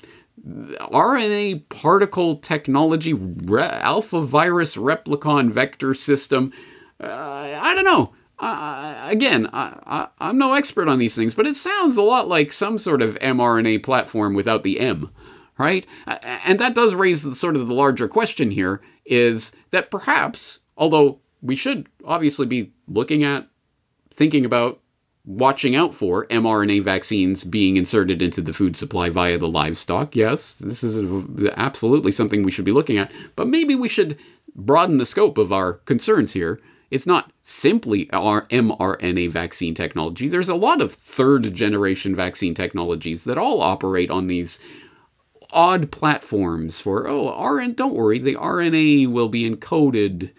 RNA 0.44 1.68
particle 1.68 2.36
technology, 2.36 3.14
re- 3.14 3.62
alpha 3.62 4.20
virus 4.20 4.76
replicon 4.76 5.50
vector 5.50 5.94
system. 5.94 6.52
Uh, 7.00 7.58
I 7.60 7.74
don't 7.74 7.84
know. 7.84 8.12
Uh, 8.38 8.96
again, 9.08 9.48
I, 9.52 10.08
am 10.20 10.36
no 10.36 10.54
expert 10.54 10.88
on 10.88 10.98
these 10.98 11.14
things, 11.14 11.32
but 11.32 11.46
it 11.46 11.54
sounds 11.54 11.96
a 11.96 12.02
lot 12.02 12.26
like 12.26 12.52
some 12.52 12.76
sort 12.76 13.00
of 13.00 13.16
mRNA 13.20 13.84
platform 13.84 14.34
without 14.34 14.64
the 14.64 14.80
M, 14.80 15.10
right? 15.58 15.86
And 16.06 16.58
that 16.58 16.74
does 16.74 16.94
raise 16.94 17.22
the, 17.22 17.34
sort 17.34 17.56
of 17.56 17.68
the 17.68 17.74
larger 17.74 18.08
question 18.08 18.50
here 18.50 18.80
is 19.04 19.52
that 19.70 19.90
perhaps, 19.90 20.60
although 20.76 21.18
we 21.40 21.56
should 21.56 21.88
obviously 22.04 22.46
be 22.46 22.72
looking 22.86 23.24
at, 23.24 23.48
thinking 24.10 24.44
about, 24.44 24.78
watching 25.24 25.76
out 25.76 25.94
for 25.94 26.26
mRNA 26.26 26.82
vaccines 26.82 27.44
being 27.44 27.76
inserted 27.76 28.20
into 28.20 28.40
the 28.40 28.52
food 28.52 28.74
supply 28.74 29.08
via 29.08 29.38
the 29.38 29.48
livestock. 29.48 30.16
Yes, 30.16 30.54
this 30.54 30.82
is 30.82 31.00
absolutely 31.56 32.10
something 32.10 32.42
we 32.42 32.50
should 32.50 32.64
be 32.64 32.72
looking 32.72 32.98
at, 32.98 33.12
but 33.36 33.46
maybe 33.46 33.76
we 33.76 33.88
should 33.88 34.18
broaden 34.54 34.98
the 34.98 35.06
scope 35.06 35.38
of 35.38 35.52
our 35.52 35.74
concerns 35.74 36.32
here. 36.32 36.60
It's 36.90 37.06
not 37.06 37.32
simply 37.40 38.10
our 38.12 38.46
mRNA 38.48 39.30
vaccine 39.30 39.74
technology. 39.74 40.28
There's 40.28 40.50
a 40.50 40.54
lot 40.54 40.80
of 40.80 40.92
third 40.92 41.54
generation 41.54 42.14
vaccine 42.14 42.52
technologies 42.52 43.24
that 43.24 43.38
all 43.38 43.62
operate 43.62 44.10
on 44.10 44.26
these 44.26 44.58
odd 45.52 45.90
platforms 45.92 46.80
for 46.80 47.06
oh 47.08 47.38
RN 47.44 47.74
don't 47.74 47.94
worry 47.94 48.18
the 48.18 48.34
RNA 48.34 49.06
will 49.08 49.28
be 49.28 49.48
encoded 49.48 50.30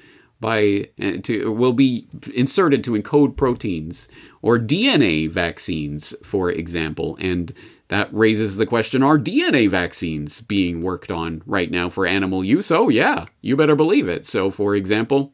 by 0.44 0.90
uh, 1.02 1.14
to 1.24 1.54
will 1.54 1.72
be 1.72 2.06
inserted 2.34 2.84
to 2.84 2.92
encode 2.92 3.38
proteins 3.38 4.10
or 4.42 4.60
DNA 4.60 5.30
vaccines 5.30 6.14
for 6.22 6.52
example. 6.52 7.18
And 7.22 7.54
that 7.88 8.14
raises 8.14 8.58
the 8.58 8.66
question 8.66 9.02
are 9.02 9.18
DNA 9.18 9.70
vaccines 9.70 10.42
being 10.42 10.82
worked 10.82 11.10
on 11.10 11.44
right 11.46 11.72
now 11.72 11.88
for 11.88 12.06
animal 12.06 12.44
use? 12.44 12.72
Oh 12.72 12.90
yeah 12.90 13.28
you 13.40 13.56
better 13.56 13.76
believe 13.76 14.10
it. 14.10 14.26
So 14.26 14.52
for 14.52 14.76
example 14.76 15.32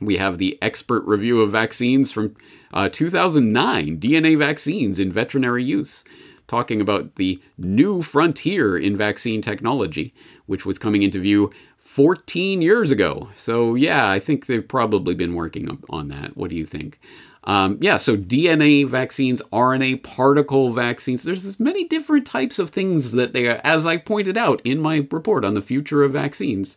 we 0.00 0.16
have 0.16 0.38
the 0.38 0.58
expert 0.60 1.04
review 1.04 1.42
of 1.42 1.52
vaccines 1.52 2.10
from 2.10 2.34
uh, 2.74 2.88
2009 2.88 4.00
DNA 4.00 4.36
vaccines 4.36 4.98
in 4.98 5.12
veterinary 5.12 5.62
use 5.62 6.04
talking 6.50 6.80
about 6.80 7.14
the 7.14 7.40
new 7.56 8.02
frontier 8.02 8.76
in 8.76 8.96
vaccine 8.96 9.40
technology, 9.40 10.12
which 10.46 10.66
was 10.66 10.78
coming 10.78 11.02
into 11.02 11.20
view 11.20 11.50
14 11.78 12.60
years 12.60 12.90
ago. 12.90 13.28
So, 13.36 13.76
yeah, 13.76 14.10
I 14.10 14.18
think 14.18 14.46
they've 14.46 14.66
probably 14.66 15.14
been 15.14 15.34
working 15.34 15.78
on 15.88 16.08
that. 16.08 16.36
What 16.36 16.50
do 16.50 16.56
you 16.56 16.66
think? 16.66 17.00
Um, 17.44 17.78
yeah, 17.80 17.96
so 17.96 18.16
DNA 18.16 18.86
vaccines, 18.86 19.40
RNA 19.52 20.02
particle 20.02 20.72
vaccines, 20.72 21.22
there's 21.22 21.58
many 21.58 21.84
different 21.84 22.26
types 22.26 22.58
of 22.58 22.70
things 22.70 23.12
that 23.12 23.32
they, 23.32 23.48
as 23.48 23.86
I 23.86 23.96
pointed 23.96 24.36
out 24.36 24.60
in 24.64 24.80
my 24.80 25.06
report 25.10 25.44
on 25.44 25.54
the 25.54 25.62
future 25.62 26.02
of 26.02 26.12
vaccines, 26.12 26.76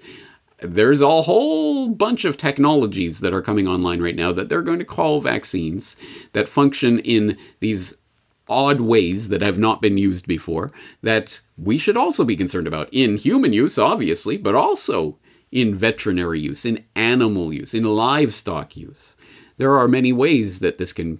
there's 0.59 1.01
a 1.01 1.23
whole 1.23 1.89
bunch 1.89 2.25
of 2.25 2.37
technologies 2.37 3.19
that 3.19 3.33
are 3.33 3.41
coming 3.41 3.67
online 3.67 4.01
right 4.01 4.15
now 4.15 4.31
that 4.31 4.49
they're 4.49 4.61
going 4.61 4.79
to 4.79 4.85
call 4.85 5.19
vaccines 5.19 5.97
that 6.31 6.47
function 6.47 6.99
in 6.99 7.37
these 7.59 7.97
odd 8.53 8.81
ways 8.81 9.29
that 9.29 9.41
have 9.41 9.57
not 9.57 9.81
been 9.81 9.97
used 9.97 10.27
before 10.27 10.71
that 11.01 11.41
we 11.57 11.77
should 11.77 11.97
also 11.97 12.23
be 12.23 12.37
concerned 12.37 12.67
about 12.67 12.87
in 12.91 13.17
human 13.17 13.51
use, 13.51 13.77
obviously, 13.77 14.37
but 14.37 14.55
also 14.55 15.17
in 15.51 15.75
veterinary 15.75 16.39
use, 16.39 16.65
in 16.65 16.83
animal 16.95 17.51
use, 17.51 17.73
in 17.73 17.83
livestock 17.83 18.77
use. 18.77 19.15
There 19.57 19.77
are 19.77 19.87
many 19.87 20.13
ways 20.13 20.59
that 20.59 20.77
this 20.77 20.93
can 20.93 21.19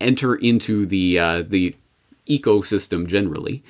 enter 0.00 0.34
into 0.34 0.86
the 0.86 1.18
uh, 1.18 1.42
the 1.46 1.76
ecosystem 2.28 3.06
generally. 3.06 3.62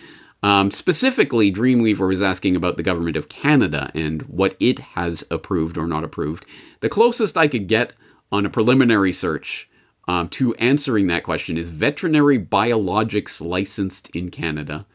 Um, 0.42 0.70
specifically, 0.70 1.50
Dreamweaver 1.50 2.08
was 2.08 2.20
asking 2.20 2.54
about 2.54 2.76
the 2.76 2.82
government 2.82 3.16
of 3.16 3.30
Canada 3.30 3.90
and 3.94 4.22
what 4.22 4.56
it 4.60 4.78
has 4.78 5.24
approved 5.30 5.78
or 5.78 5.86
not 5.86 6.04
approved. 6.04 6.44
The 6.80 6.90
closest 6.90 7.38
I 7.38 7.48
could 7.48 7.66
get 7.66 7.94
on 8.30 8.44
a 8.44 8.50
preliminary 8.50 9.12
search 9.12 9.70
um, 10.06 10.28
to 10.30 10.54
answering 10.54 11.06
that 11.06 11.24
question 11.24 11.56
is 11.56 11.70
veterinary 11.70 12.38
biologics 12.38 13.44
licensed 13.44 14.10
in 14.10 14.30
Canada, 14.30 14.86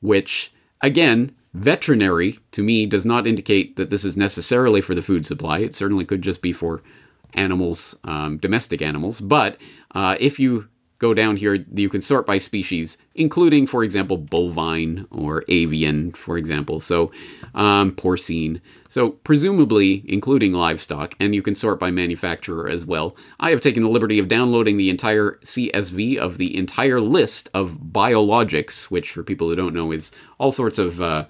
which, 0.00 0.52
again, 0.80 1.34
veterinary 1.52 2.38
to 2.50 2.62
me 2.62 2.86
does 2.86 3.06
not 3.06 3.26
indicate 3.26 3.76
that 3.76 3.90
this 3.90 4.04
is 4.04 4.16
necessarily 4.16 4.80
for 4.80 4.94
the 4.94 5.02
food 5.02 5.24
supply. 5.24 5.58
It 5.58 5.74
certainly 5.74 6.04
could 6.04 6.22
just 6.22 6.42
be 6.42 6.52
for 6.52 6.82
animals, 7.34 7.96
um, 8.04 8.38
domestic 8.38 8.82
animals. 8.82 9.20
But 9.20 9.58
uh, 9.94 10.16
if 10.18 10.38
you 10.38 10.68
go 10.98 11.14
down 11.14 11.36
here, 11.36 11.64
you 11.74 11.88
can 11.88 12.00
sort 12.00 12.26
by 12.26 12.38
species, 12.38 12.98
including, 13.14 13.66
for 13.66 13.84
example, 13.84 14.16
bovine 14.16 15.06
or 15.10 15.44
avian, 15.48 16.12
for 16.12 16.38
example. 16.38 16.80
So, 16.80 17.12
um, 17.54 17.92
porcine. 17.92 18.60
So, 18.94 19.10
presumably 19.10 20.04
including 20.06 20.52
livestock, 20.52 21.16
and 21.18 21.34
you 21.34 21.42
can 21.42 21.56
sort 21.56 21.80
by 21.80 21.90
manufacturer 21.90 22.68
as 22.68 22.86
well. 22.86 23.16
I 23.40 23.50
have 23.50 23.60
taken 23.60 23.82
the 23.82 23.88
liberty 23.88 24.20
of 24.20 24.28
downloading 24.28 24.76
the 24.76 24.88
entire 24.88 25.32
CSV 25.42 26.16
of 26.16 26.38
the 26.38 26.56
entire 26.56 27.00
list 27.00 27.50
of 27.52 27.78
biologics, 27.90 28.84
which, 28.92 29.10
for 29.10 29.24
people 29.24 29.48
who 29.48 29.56
don't 29.56 29.74
know, 29.74 29.90
is 29.90 30.12
all 30.38 30.52
sorts 30.52 30.78
of 30.78 31.00
uh, 31.02 31.24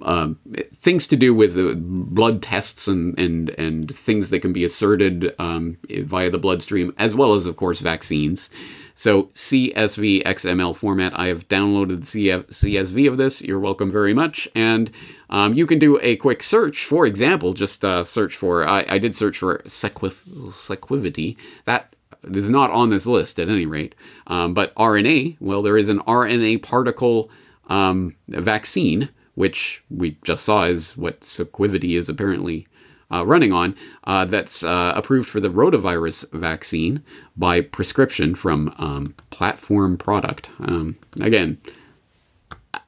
uh, 0.00 0.30
things 0.74 1.06
to 1.08 1.16
do 1.16 1.34
with 1.34 1.54
uh, 1.54 1.74
blood 1.76 2.40
tests 2.40 2.88
and, 2.88 3.18
and, 3.18 3.50
and 3.50 3.94
things 3.94 4.30
that 4.30 4.40
can 4.40 4.54
be 4.54 4.64
asserted 4.64 5.34
um, 5.38 5.76
via 5.90 6.30
the 6.30 6.38
bloodstream, 6.38 6.94
as 6.96 7.14
well 7.14 7.34
as, 7.34 7.44
of 7.44 7.56
course, 7.56 7.80
vaccines. 7.80 8.48
So 8.94 9.24
CSV 9.34 10.22
XML 10.24 10.76
format, 10.76 11.18
I 11.18 11.26
have 11.28 11.48
downloaded 11.48 12.00
the 12.00 12.28
CF- 12.28 12.46
CSV 12.46 13.08
of 13.08 13.16
this. 13.16 13.42
You're 13.42 13.60
welcome 13.60 13.90
very 13.90 14.14
much. 14.14 14.48
And 14.54 14.90
um, 15.32 15.54
you 15.54 15.66
can 15.66 15.78
do 15.78 15.98
a 16.02 16.16
quick 16.16 16.42
search. 16.42 16.84
For 16.84 17.06
example, 17.06 17.54
just 17.54 17.84
uh, 17.84 18.04
search 18.04 18.36
for, 18.36 18.68
I, 18.68 18.84
I, 18.86 18.98
did 18.98 19.14
search 19.14 19.38
for 19.38 19.62
sequiv- 19.64 20.26
sequivity. 20.50 21.38
That 21.64 21.96
is 22.22 22.50
not 22.50 22.70
on 22.70 22.90
this 22.90 23.06
list 23.06 23.40
at 23.40 23.48
any 23.48 23.64
rate. 23.64 23.94
Um, 24.26 24.52
but 24.52 24.74
RNA, 24.74 25.38
well, 25.40 25.62
there 25.62 25.78
is 25.78 25.88
an 25.88 26.00
RNA 26.00 26.62
particle 26.62 27.30
um, 27.68 28.14
vaccine, 28.28 29.08
which 29.34 29.82
we 29.88 30.18
just 30.22 30.44
saw 30.44 30.64
is 30.64 30.98
what 30.98 31.20
sequivity 31.20 31.96
is 31.96 32.10
apparently 32.10 32.66
uh, 33.10 33.24
running 33.24 33.52
on 33.52 33.74
uh, 34.04 34.26
that's 34.26 34.62
uh, 34.62 34.92
approved 34.94 35.30
for 35.30 35.40
the 35.40 35.50
rotavirus 35.50 36.30
vaccine 36.32 37.02
by 37.38 37.62
prescription 37.62 38.34
from 38.34 38.74
um, 38.76 39.14
Platform 39.30 39.96
Product. 39.96 40.50
Um, 40.60 40.98
again, 41.22 41.58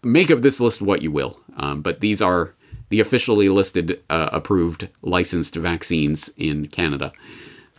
make 0.04 0.30
of 0.30 0.42
this 0.42 0.60
list 0.60 0.82
what 0.82 1.02
you 1.02 1.10
will, 1.10 1.40
um, 1.56 1.82
but 1.82 2.00
these 2.00 2.20
are 2.22 2.54
the 2.90 3.00
officially 3.00 3.48
listed 3.48 4.02
uh, 4.10 4.30
approved 4.32 4.88
licensed 5.02 5.56
vaccines 5.56 6.30
in 6.36 6.66
Canada. 6.68 7.12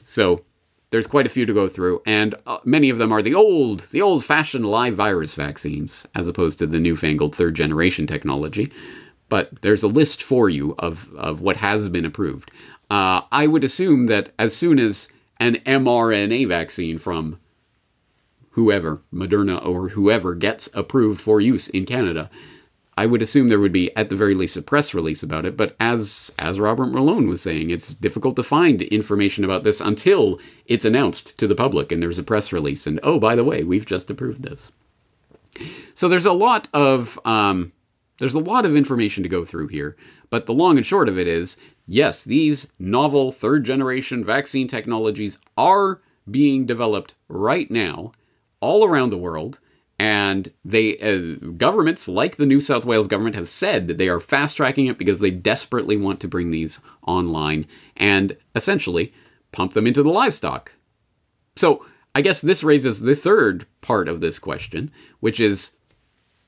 So 0.04 0.44
there's 0.90 1.08
quite 1.08 1.26
a 1.26 1.30
few 1.30 1.46
to 1.46 1.54
go 1.54 1.68
through, 1.68 2.02
and 2.06 2.36
uh, 2.46 2.60
many 2.64 2.90
of 2.90 2.98
them 2.98 3.12
are 3.12 3.22
the 3.22 3.36
old, 3.36 3.82
the 3.92 4.02
old-fashioned 4.02 4.66
live 4.66 4.96
virus 4.96 5.36
vaccines, 5.36 6.08
as 6.16 6.28
opposed 6.28 6.60
to 6.60 6.68
the 6.68 6.80
newfangled 6.80 7.36
third 7.36 7.56
generation 7.56 8.08
technology 8.08 8.72
but 9.30 9.62
there's 9.62 9.84
a 9.84 9.88
list 9.88 10.22
for 10.22 10.50
you 10.50 10.76
of, 10.80 11.14
of 11.16 11.42
what 11.42 11.58
has 11.58 11.90
been 11.90 12.06
approved. 12.06 12.52
Uh, 12.90 13.22
I 13.32 13.48
would 13.48 13.64
assume 13.64 14.08
that 14.08 14.32
as 14.38 14.56
soon 14.56 14.80
as 14.80 15.10
an 15.40 15.56
mRNA 15.66 16.48
vaccine 16.48 16.98
from 16.98 17.40
whoever, 18.56 19.02
Moderna 19.14 19.64
or 19.66 19.90
whoever, 19.90 20.34
gets 20.34 20.70
approved 20.74 21.20
for 21.20 21.42
use 21.42 21.68
in 21.68 21.86
Canada, 21.86 22.30
I 22.98 23.06
would 23.06 23.22
assume 23.22 23.50
there 23.50 23.60
would 23.60 23.74
be 23.74 23.94
at 23.98 24.10
the 24.10 24.16
very 24.16 24.34
least 24.34 24.56
a 24.56 24.62
press 24.62 24.94
release 24.94 25.22
about 25.22 25.46
it. 25.46 25.58
But 25.58 25.76
as 25.78 26.34
as 26.40 26.60
Robert 26.60 26.88
Malone 26.88 27.28
was 27.28 27.42
saying, 27.42 27.70
it's 27.70 27.94
difficult 27.94 28.38
to 28.38 28.44
find 28.44 28.82
information 28.82 29.44
about 29.44 29.64
this 29.64 29.82
until 29.82 30.40
it's 30.66 30.86
announced 30.86 31.38
to 31.38 31.48
the 31.48 31.56
public 31.56 31.92
and 31.92 32.02
there's 32.02 32.20
a 32.20 32.24
press 32.24 32.54
release. 32.54 32.88
And 32.88 33.00
oh, 33.04 33.20
by 33.20 33.36
the 33.36 33.44
way, 33.44 33.64
we've 33.64 33.86
just 33.86 34.10
approved 34.10 34.44
this. 34.44 34.72
So 35.94 36.08
there's 36.08 36.26
a 36.26 36.34
lot 36.34 36.70
of 36.74 37.20
um, 37.26 37.74
there's 38.20 38.36
a 38.36 38.40
lot 38.40 38.66
of 38.66 38.76
information 38.76 39.22
to 39.24 39.30
go 39.30 39.44
through 39.44 39.68
here, 39.68 39.98
but 40.30 40.46
the 40.46 40.54
long 40.54 40.78
and 40.78 40.86
short 40.86 41.10
of 41.10 41.20
it 41.20 41.28
is 41.28 41.58
yes, 41.86 42.24
these 42.24 42.72
novel 42.80 43.34
third 43.34 43.66
generation 43.66 44.24
vaccine 44.24 44.70
technologies 44.70 45.40
are 45.58 46.00
being 46.32 46.66
developed 46.66 47.16
right 47.28 47.70
now 47.70 48.14
all 48.60 48.86
around 48.86 49.10
the 49.10 49.18
world, 49.18 49.60
And 49.98 50.52
they 50.66 50.98
uh, 51.00 51.36
governments 51.58 52.08
like 52.08 52.36
the 52.36 52.46
New 52.46 52.60
South 52.60 52.84
Wales 52.84 53.08
government 53.08 53.36
have 53.36 53.48
said 53.48 53.88
that 53.88 53.98
they 53.98 54.10
are 54.10 54.20
fast 54.20 54.58
tracking 54.58 54.88
it 54.88 54.98
because 54.98 55.22
they 55.22 55.32
desperately 55.32 55.96
want 55.96 56.20
to 56.20 56.28
bring 56.28 56.52
these 56.52 56.82
online 57.08 57.66
and 57.96 58.36
essentially 58.56 59.14
pump 59.54 59.72
them 59.74 59.88
into 59.88 60.04
the 60.04 60.10
livestock. 60.10 60.74
So 61.56 61.86
I 62.14 62.22
guess 62.22 62.42
this 62.42 62.64
raises 62.64 63.00
the 63.00 63.16
third 63.16 63.66
part 63.80 64.10
of 64.10 64.20
this 64.20 64.38
question, 64.38 64.92
which 65.22 65.40
is 65.40 65.78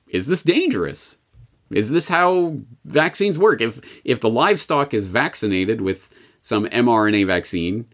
is 0.10 0.28
this 0.28 0.44
dangerous? 0.44 1.18
Is 1.70 1.90
this 1.92 2.10
how 2.10 2.58
vaccines 2.84 3.40
work? 3.40 3.62
If 3.62 3.80
if 4.04 4.20
the 4.20 4.30
livestock 4.30 4.94
is 4.94 5.08
vaccinated 5.08 5.80
with 5.80 6.10
some 6.42 6.66
mRNA 6.66 7.28
vaccine, 7.28 7.86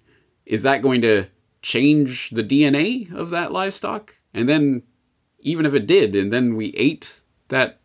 is 0.45 0.63
that 0.63 0.81
going 0.81 1.01
to 1.01 1.25
change 1.63 2.29
the 2.29 2.43
DNA 2.43 3.11
of 3.11 3.31
that 3.31 3.51
livestock? 3.51 4.15
And 4.33 4.47
then 4.47 4.83
even 5.39 5.65
if 5.65 5.73
it 5.73 5.87
did 5.87 6.15
and 6.15 6.31
then 6.31 6.55
we 6.55 6.67
ate 6.75 7.21
that 7.47 7.79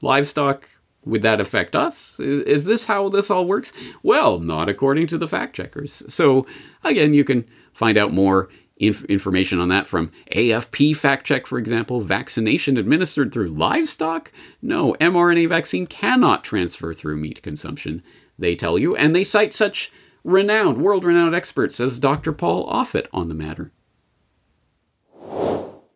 livestock, 0.00 0.68
would 1.04 1.22
that 1.22 1.40
affect 1.40 1.76
us? 1.76 2.18
Is 2.18 2.64
this 2.64 2.86
how 2.86 3.10
this 3.10 3.30
all 3.30 3.44
works? 3.44 3.72
Well, 4.02 4.38
not 4.38 4.70
according 4.70 5.08
to 5.08 5.18
the 5.18 5.28
fact 5.28 5.54
checkers. 5.54 6.02
So 6.12 6.46
again, 6.82 7.12
you 7.12 7.24
can 7.24 7.46
find 7.74 7.98
out 7.98 8.12
more 8.12 8.48
inf- 8.78 9.04
information 9.04 9.60
on 9.60 9.68
that 9.68 9.86
from 9.86 10.10
AFP 10.32 10.96
fact 10.96 11.26
check, 11.26 11.46
for 11.46 11.58
example. 11.58 12.00
Vaccination 12.00 12.76
administered 12.76 13.32
through 13.32 13.48
livestock? 13.48 14.32
No, 14.62 14.94
mRNA 14.94 15.48
vaccine 15.48 15.86
cannot 15.86 16.44
transfer 16.44 16.94
through 16.94 17.16
meat 17.16 17.42
consumption, 17.42 18.02
they 18.38 18.56
tell 18.56 18.78
you, 18.78 18.96
and 18.96 19.14
they 19.14 19.24
cite 19.24 19.52
such 19.52 19.92
renowned, 20.24 20.78
world 20.78 21.04
renowned 21.04 21.34
expert, 21.34 21.72
says 21.72 21.98
Dr. 21.98 22.32
Paul 22.32 22.66
Offit 22.68 23.06
on 23.12 23.28
the 23.28 23.34
matter. 23.34 23.70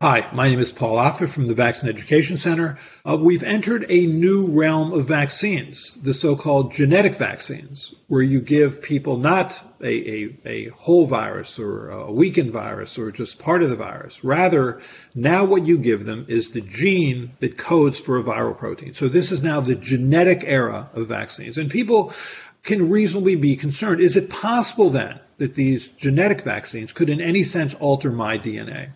Hi, 0.01 0.29
my 0.33 0.49
name 0.49 0.61
is 0.61 0.71
Paul 0.71 0.97
Offit 0.97 1.29
from 1.29 1.49
the 1.49 1.55
Vaccine 1.55 1.91
Education 1.91 2.37
Center. 2.37 2.79
Uh, 3.05 3.19
we've 3.21 3.43
entered 3.43 3.85
a 3.89 4.07
new 4.07 4.47
realm 4.47 4.93
of 4.93 5.07
vaccines, 5.07 5.99
the 6.05 6.15
so 6.15 6.37
called 6.37 6.73
genetic 6.73 7.17
vaccines, 7.17 7.93
where 8.07 8.23
you 8.23 8.41
give 8.41 8.81
people 8.81 9.17
not 9.17 9.61
a, 9.83 10.25
a, 10.25 10.37
a, 10.45 10.69
whole 10.69 11.09
virus 11.09 11.59
or 11.59 11.91
a 11.91 12.13
weakened 12.13 12.53
virus 12.53 12.97
or 12.97 13.11
just 13.11 13.41
part 13.41 13.65
of 13.65 13.71
the 13.71 13.77
virus. 13.77 14.23
Rather, 14.23 14.81
now 15.17 15.45
what 15.45 15.67
you 15.67 15.77
give 15.79 16.05
them 16.05 16.27
is 16.29 16.51
the 16.51 16.61
gene 16.61 17.33
that 17.41 17.59
codes 17.59 17.99
for 17.99 18.19
a 18.19 18.23
viral 18.23 18.57
protein. 18.57 18.95
So 18.95 19.09
this 19.09 19.33
is 19.33 19.43
now 19.43 19.61
the 19.61 19.75
genetic 19.75 20.45
era 20.47 20.91
of 20.95 21.09
vaccines. 21.09 21.59
And 21.59 21.69
people 21.69 22.13
can 22.69 22.91
reasonably 22.91 23.35
be 23.35 23.57
concerned. 23.57 24.01
Is 24.01 24.17
it 24.17 24.29
possible 24.29 24.91
then 24.91 25.19
that 25.39 25.55
these 25.55 25.89
genetic 25.89 26.43
vaccines 26.43 26.93
could 26.93 27.09
in 27.09 27.21
any 27.21 27.43
sense 27.43 27.75
alter 27.75 28.13
my 28.13 28.39
DNA? 28.39 28.91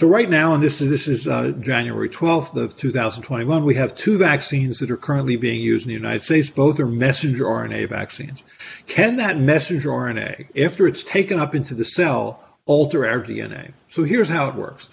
So 0.00 0.06
right 0.06 0.30
now, 0.30 0.54
and 0.54 0.62
this 0.62 0.80
is 0.80 0.88
this 0.88 1.08
is 1.08 1.26
uh, 1.26 1.50
January 1.60 2.08
12th 2.08 2.54
of 2.54 2.76
2021, 2.76 3.64
we 3.64 3.74
have 3.74 3.96
two 3.96 4.16
vaccines 4.16 4.78
that 4.78 4.92
are 4.92 4.96
currently 4.96 5.34
being 5.34 5.60
used 5.60 5.86
in 5.86 5.88
the 5.88 5.94
United 5.94 6.22
States. 6.22 6.48
Both 6.48 6.78
are 6.78 6.86
messenger 6.86 7.44
RNA 7.44 7.88
vaccines. 7.88 8.44
Can 8.86 9.16
that 9.16 9.36
messenger 9.36 9.90
RNA, 9.90 10.56
after 10.56 10.86
it's 10.86 11.02
taken 11.02 11.40
up 11.40 11.56
into 11.56 11.74
the 11.74 11.84
cell, 11.84 12.40
alter 12.66 13.04
our 13.04 13.20
DNA? 13.20 13.72
So 13.88 14.04
here's 14.04 14.28
how 14.28 14.48
it 14.48 14.54
works. 14.54 14.88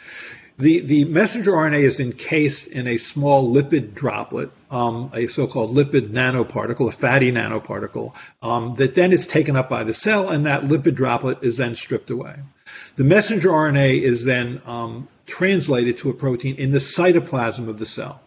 The, 0.57 0.79
the 0.79 1.05
messenger 1.05 1.51
RNA 1.51 1.81
is 1.81 1.99
encased 1.99 2.67
in 2.67 2.87
a 2.87 2.97
small 2.97 3.53
lipid 3.53 3.93
droplet, 3.93 4.49
um, 4.75 5.09
a 5.13 5.27
so-called 5.27 5.73
lipid 5.73 6.09
nanoparticle, 6.09 6.89
a 6.89 6.91
fatty 6.91 7.31
nanoparticle, 7.31 8.13
um, 8.41 8.75
that 8.75 8.93
then 8.93 9.13
is 9.13 9.25
taken 9.25 9.55
up 9.55 9.69
by 9.69 9.85
the 9.85 9.93
cell, 9.93 10.29
and 10.29 10.45
that 10.45 10.63
lipid 10.63 10.95
droplet 10.95 11.37
is 11.41 11.55
then 11.55 11.75
stripped 11.75 12.09
away. 12.09 12.35
The 12.97 13.05
messenger 13.05 13.49
RNA 13.49 14.01
is 14.01 14.25
then 14.25 14.61
um, 14.65 15.07
translated 15.25 15.97
to 15.99 16.09
a 16.09 16.13
protein 16.13 16.55
in 16.55 16.71
the 16.71 16.79
cytoplasm 16.79 17.69
of 17.69 17.79
the 17.79 17.85
cell. 17.85 18.19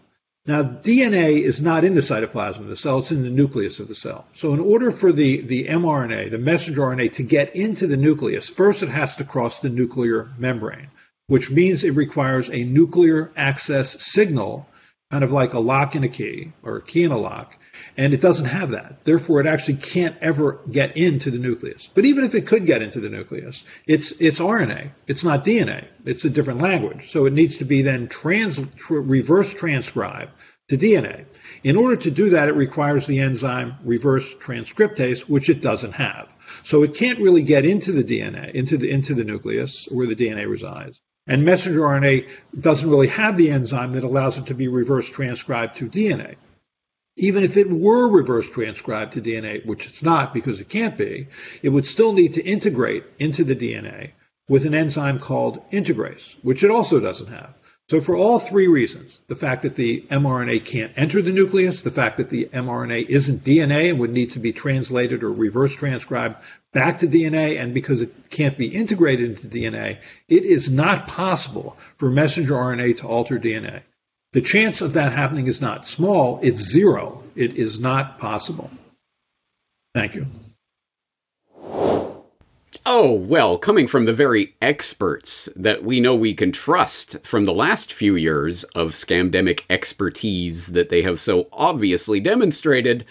Now, 0.46 0.62
DNA 0.62 1.40
is 1.42 1.60
not 1.60 1.84
in 1.84 1.94
the 1.94 2.00
cytoplasm 2.00 2.60
of 2.60 2.68
the 2.68 2.76
cell, 2.76 3.00
it's 3.00 3.12
in 3.12 3.22
the 3.22 3.28
nucleus 3.28 3.78
of 3.80 3.88
the 3.88 3.94
cell. 3.94 4.26
So, 4.32 4.54
in 4.54 4.60
order 4.60 4.90
for 4.90 5.12
the, 5.12 5.42
the 5.42 5.64
mRNA, 5.66 6.30
the 6.30 6.38
messenger 6.38 6.80
RNA, 6.80 7.12
to 7.16 7.22
get 7.22 7.54
into 7.54 7.86
the 7.86 7.98
nucleus, 7.98 8.48
first 8.48 8.82
it 8.82 8.88
has 8.88 9.16
to 9.16 9.24
cross 9.24 9.60
the 9.60 9.68
nuclear 9.68 10.30
membrane, 10.38 10.88
which 11.26 11.50
means 11.50 11.84
it 11.84 11.94
requires 11.94 12.48
a 12.48 12.64
nuclear 12.64 13.30
access 13.36 14.02
signal, 14.02 14.66
kind 15.10 15.24
of 15.24 15.32
like 15.32 15.54
a 15.54 15.58
lock 15.58 15.94
and 15.94 16.04
a 16.04 16.08
key, 16.08 16.52
or 16.62 16.76
a 16.76 16.82
key 16.82 17.04
and 17.04 17.12
a 17.12 17.16
lock, 17.16 17.56
and 17.96 18.12
it 18.12 18.20
doesn't 18.20 18.46
have 18.46 18.72
that. 18.72 19.04
Therefore, 19.04 19.40
it 19.40 19.46
actually 19.46 19.76
can't 19.76 20.16
ever 20.20 20.60
get 20.70 20.96
into 20.96 21.30
the 21.30 21.38
nucleus. 21.38 21.88
But 21.94 22.04
even 22.04 22.24
if 22.24 22.34
it 22.34 22.46
could 22.46 22.66
get 22.66 22.82
into 22.82 23.00
the 23.00 23.08
nucleus, 23.08 23.64
it's 23.86 24.12
it's 24.12 24.38
RNA. 24.38 24.90
It's 25.06 25.24
not 25.24 25.44
DNA. 25.44 25.86
It's 26.04 26.24
a 26.24 26.30
different 26.30 26.60
language. 26.60 27.10
So 27.10 27.26
it 27.26 27.32
needs 27.32 27.58
to 27.58 27.64
be 27.64 27.82
then 27.82 28.08
trans 28.08 28.60
reverse 28.90 29.54
transcribed 29.54 30.32
to 30.68 30.76
DNA. 30.76 31.24
In 31.64 31.76
order 31.76 31.96
to 31.96 32.10
do 32.10 32.30
that, 32.30 32.48
it 32.48 32.54
requires 32.54 33.06
the 33.06 33.20
enzyme 33.20 33.76
reverse 33.84 34.34
transcriptase, 34.34 35.20
which 35.20 35.48
it 35.48 35.62
doesn't 35.62 35.92
have. 35.92 36.28
So 36.62 36.82
it 36.82 36.94
can't 36.94 37.18
really 37.18 37.42
get 37.42 37.64
into 37.64 37.92
the 37.92 38.04
DNA, 38.04 38.52
into 38.52 38.76
the 38.76 38.90
into 38.90 39.14
the 39.14 39.24
nucleus 39.24 39.86
where 39.86 40.06
the 40.06 40.16
DNA 40.16 40.48
resides. 40.48 41.00
And 41.28 41.44
messenger 41.44 41.80
RNA 41.80 42.28
doesn't 42.58 42.88
really 42.88 43.08
have 43.08 43.36
the 43.36 43.50
enzyme 43.50 43.92
that 43.92 44.04
allows 44.04 44.38
it 44.38 44.46
to 44.46 44.54
be 44.54 44.66
reverse 44.66 45.08
transcribed 45.08 45.76
to 45.76 45.88
DNA 45.88 46.36
even 47.18 47.42
if 47.42 47.56
it 47.56 47.68
were 47.68 48.08
reverse 48.08 48.48
transcribed 48.48 49.12
to 49.12 49.20
DNA, 49.20 49.64
which 49.66 49.86
it's 49.86 50.02
not 50.02 50.32
because 50.32 50.60
it 50.60 50.68
can't 50.68 50.96
be, 50.96 51.26
it 51.62 51.68
would 51.68 51.84
still 51.84 52.12
need 52.12 52.34
to 52.34 52.44
integrate 52.44 53.04
into 53.18 53.44
the 53.44 53.56
DNA 53.56 54.12
with 54.48 54.64
an 54.64 54.74
enzyme 54.74 55.18
called 55.18 55.68
integrase, 55.70 56.36
which 56.42 56.62
it 56.62 56.70
also 56.70 57.00
doesn't 57.00 57.26
have. 57.26 57.54
So, 57.90 58.02
for 58.02 58.16
all 58.16 58.38
three 58.38 58.68
reasons 58.68 59.20
the 59.28 59.34
fact 59.34 59.62
that 59.62 59.74
the 59.74 60.02
mRNA 60.10 60.64
can't 60.64 60.92
enter 60.96 61.22
the 61.22 61.32
nucleus, 61.32 61.80
the 61.80 61.90
fact 61.90 62.18
that 62.18 62.28
the 62.28 62.44
mRNA 62.52 63.08
isn't 63.08 63.44
DNA 63.44 63.90
and 63.90 63.98
would 63.98 64.12
need 64.12 64.32
to 64.32 64.38
be 64.38 64.52
translated 64.52 65.24
or 65.24 65.32
reverse 65.32 65.74
transcribed 65.74 66.44
back 66.72 66.98
to 66.98 67.06
DNA, 67.06 67.58
and 67.60 67.74
because 67.74 68.00
it 68.00 68.12
can't 68.30 68.58
be 68.58 68.66
integrated 68.66 69.30
into 69.30 69.46
DNA, 69.46 69.98
it 70.28 70.44
is 70.44 70.70
not 70.70 71.08
possible 71.08 71.76
for 71.96 72.10
messenger 72.10 72.54
RNA 72.54 72.98
to 72.98 73.08
alter 73.08 73.38
DNA. 73.38 73.82
The 74.32 74.42
chance 74.42 74.80
of 74.80 74.92
that 74.92 75.12
happening 75.12 75.46
is 75.46 75.60
not 75.60 75.88
small, 75.88 76.38
it's 76.42 76.60
zero. 76.60 77.24
It 77.34 77.54
is 77.54 77.80
not 77.80 78.18
possible. 78.18 78.70
Thank 79.94 80.14
you. 80.14 80.26
Oh, 82.90 83.12
well, 83.12 83.58
coming 83.58 83.86
from 83.86 84.06
the 84.06 84.12
very 84.12 84.54
experts 84.62 85.48
that 85.54 85.82
we 85.84 86.00
know 86.00 86.14
we 86.14 86.32
can 86.34 86.52
trust 86.52 87.24
from 87.24 87.44
the 87.44 87.52
last 87.52 87.92
few 87.92 88.16
years 88.16 88.64
of 88.64 88.92
scamdemic 88.92 89.64
expertise 89.68 90.68
that 90.68 90.88
they 90.88 91.02
have 91.02 91.20
so 91.20 91.48
obviously 91.52 92.18
demonstrated, 92.18 93.04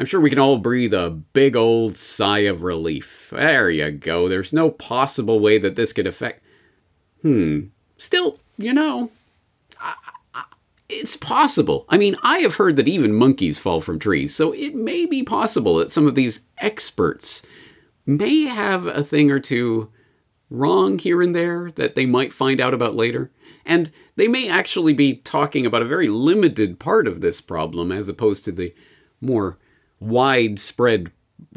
I'm 0.00 0.06
sure 0.06 0.18
we 0.18 0.30
can 0.30 0.38
all 0.38 0.56
breathe 0.56 0.94
a 0.94 1.10
big 1.10 1.54
old 1.54 1.94
sigh 1.94 2.38
of 2.38 2.62
relief. 2.62 3.28
There 3.36 3.68
you 3.68 3.90
go. 3.90 4.28
There's 4.28 4.50
no 4.50 4.70
possible 4.70 5.40
way 5.40 5.58
that 5.58 5.76
this 5.76 5.92
could 5.92 6.06
affect. 6.06 6.42
Hmm. 7.20 7.64
Still, 7.98 8.38
you 8.56 8.72
know, 8.72 9.10
I, 9.78 10.44
it's 10.88 11.18
possible. 11.18 11.84
I 11.90 11.98
mean, 11.98 12.16
I 12.22 12.38
have 12.38 12.54
heard 12.54 12.76
that 12.76 12.88
even 12.88 13.12
monkeys 13.12 13.58
fall 13.58 13.82
from 13.82 13.98
trees, 13.98 14.34
so 14.34 14.52
it 14.52 14.74
may 14.74 15.04
be 15.04 15.22
possible 15.22 15.76
that 15.76 15.92
some 15.92 16.06
of 16.06 16.14
these 16.14 16.46
experts 16.56 17.42
may 18.06 18.44
have 18.44 18.86
a 18.86 19.02
thing 19.02 19.30
or 19.30 19.38
two 19.38 19.92
wrong 20.48 20.98
here 20.98 21.20
and 21.20 21.36
there 21.36 21.70
that 21.72 21.94
they 21.94 22.06
might 22.06 22.32
find 22.32 22.58
out 22.58 22.72
about 22.72 22.96
later. 22.96 23.30
And 23.66 23.92
they 24.16 24.28
may 24.28 24.48
actually 24.48 24.94
be 24.94 25.16
talking 25.16 25.66
about 25.66 25.82
a 25.82 25.84
very 25.84 26.08
limited 26.08 26.78
part 26.78 27.06
of 27.06 27.20
this 27.20 27.42
problem 27.42 27.92
as 27.92 28.08
opposed 28.08 28.46
to 28.46 28.52
the 28.52 28.74
more 29.20 29.58
widespread 30.00 31.12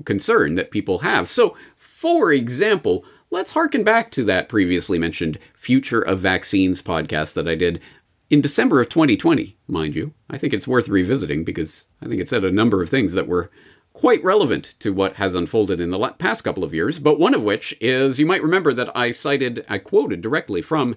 concern 0.06 0.56
that 0.56 0.71
people 0.71 0.99
have. 0.99 1.29
So, 1.29 1.58
for 1.77 2.32
example, 2.32 3.06
let's 3.32 3.51
harken 3.51 3.84
back 3.84 4.12
to 4.12 4.23
that 4.25 4.49
previously 4.49 4.99
mentioned 4.99 5.39
Future 5.56 6.01
of 6.01 6.19
Vaccines 6.19 6.82
podcast 6.82 7.34
that 7.34 7.47
I 7.47 7.56
did 7.56 7.82
in 8.29 8.41
December 8.41 8.79
of 8.82 8.89
2020, 8.89 9.58
mind 9.67 9.95
you. 9.95 10.13
I 10.29 10.38
think 10.38 10.53
it's 10.53 10.67
worth 10.67 10.89
revisiting 10.89 11.43
because 11.43 11.88
I 12.01 12.08
think 12.08 12.19
it 12.19 12.29
said 12.29 12.43
a 12.43 12.51
number 12.51 12.82
of 12.82 12.89
things 12.89 13.13
that 13.13 13.27
were 13.27 13.51
quite 13.93 14.23
relevant 14.23 14.73
to 14.79 14.91
what 14.91 15.17
has 15.17 15.36
unfolded 15.36 15.79
in 15.79 15.91
the 15.91 16.10
past 16.17 16.43
couple 16.43 16.63
of 16.63 16.73
years, 16.73 16.99
but 16.99 17.19
one 17.19 17.36
of 17.36 17.43
which 17.43 17.75
is 17.79 18.19
you 18.19 18.25
might 18.25 18.41
remember 18.41 18.73
that 18.73 18.89
I 18.97 19.12
cited, 19.12 19.63
I 19.69 19.77
quoted 19.77 20.21
directly 20.21 20.62
from 20.62 20.95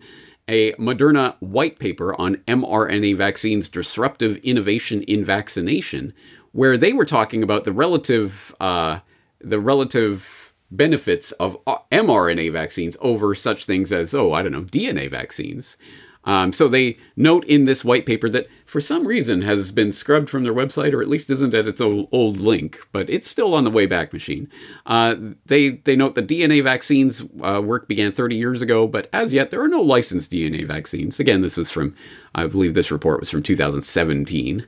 a 0.48 0.72
Moderna 0.74 1.36
white 1.40 1.78
paper 1.78 2.14
on 2.20 2.36
mRNA 2.48 3.16
vaccines 3.16 3.68
disruptive 3.68 4.36
innovation 4.38 5.02
in 5.02 5.24
vaccination, 5.24 6.12
where 6.52 6.78
they 6.78 6.92
were 6.92 7.04
talking 7.04 7.42
about 7.42 7.64
the 7.64 7.72
relative 7.72 8.54
uh, 8.60 9.00
the 9.40 9.60
relative 9.60 10.52
benefits 10.70 11.32
of 11.32 11.56
uh, 11.66 11.78
mRNA 11.92 12.52
vaccines 12.52 12.96
over 13.00 13.34
such 13.34 13.66
things 13.66 13.92
as 13.92 14.14
oh 14.14 14.32
I 14.32 14.42
don't 14.42 14.52
know 14.52 14.62
DNA 14.62 15.10
vaccines. 15.10 15.76
Um, 16.26 16.52
so 16.52 16.66
they 16.66 16.98
note 17.16 17.44
in 17.44 17.64
this 17.64 17.84
white 17.84 18.04
paper 18.04 18.28
that 18.28 18.48
for 18.66 18.80
some 18.80 19.06
reason 19.06 19.42
has 19.42 19.70
been 19.70 19.92
scrubbed 19.92 20.28
from 20.28 20.42
their 20.42 20.52
website, 20.52 20.92
or 20.92 21.00
at 21.00 21.08
least 21.08 21.30
isn't 21.30 21.54
at 21.54 21.68
its 21.68 21.80
old, 21.80 22.08
old 22.10 22.38
link, 22.38 22.80
but 22.90 23.08
it's 23.08 23.28
still 23.28 23.54
on 23.54 23.62
the 23.62 23.70
Wayback 23.70 24.12
Machine. 24.12 24.50
Uh, 24.84 25.14
they 25.46 25.70
they 25.70 25.94
note 25.94 26.14
that 26.14 26.26
DNA 26.26 26.62
vaccines 26.62 27.24
uh, 27.42 27.62
work 27.64 27.86
began 27.86 28.10
30 28.10 28.34
years 28.34 28.60
ago, 28.60 28.88
but 28.88 29.08
as 29.12 29.32
yet 29.32 29.50
there 29.50 29.62
are 29.62 29.68
no 29.68 29.80
licensed 29.80 30.32
DNA 30.32 30.66
vaccines. 30.66 31.20
Again, 31.20 31.42
this 31.42 31.56
was 31.56 31.70
from 31.70 31.94
I 32.34 32.46
believe 32.46 32.74
this 32.74 32.90
report 32.90 33.20
was 33.20 33.30
from 33.30 33.42
2017. 33.42 34.66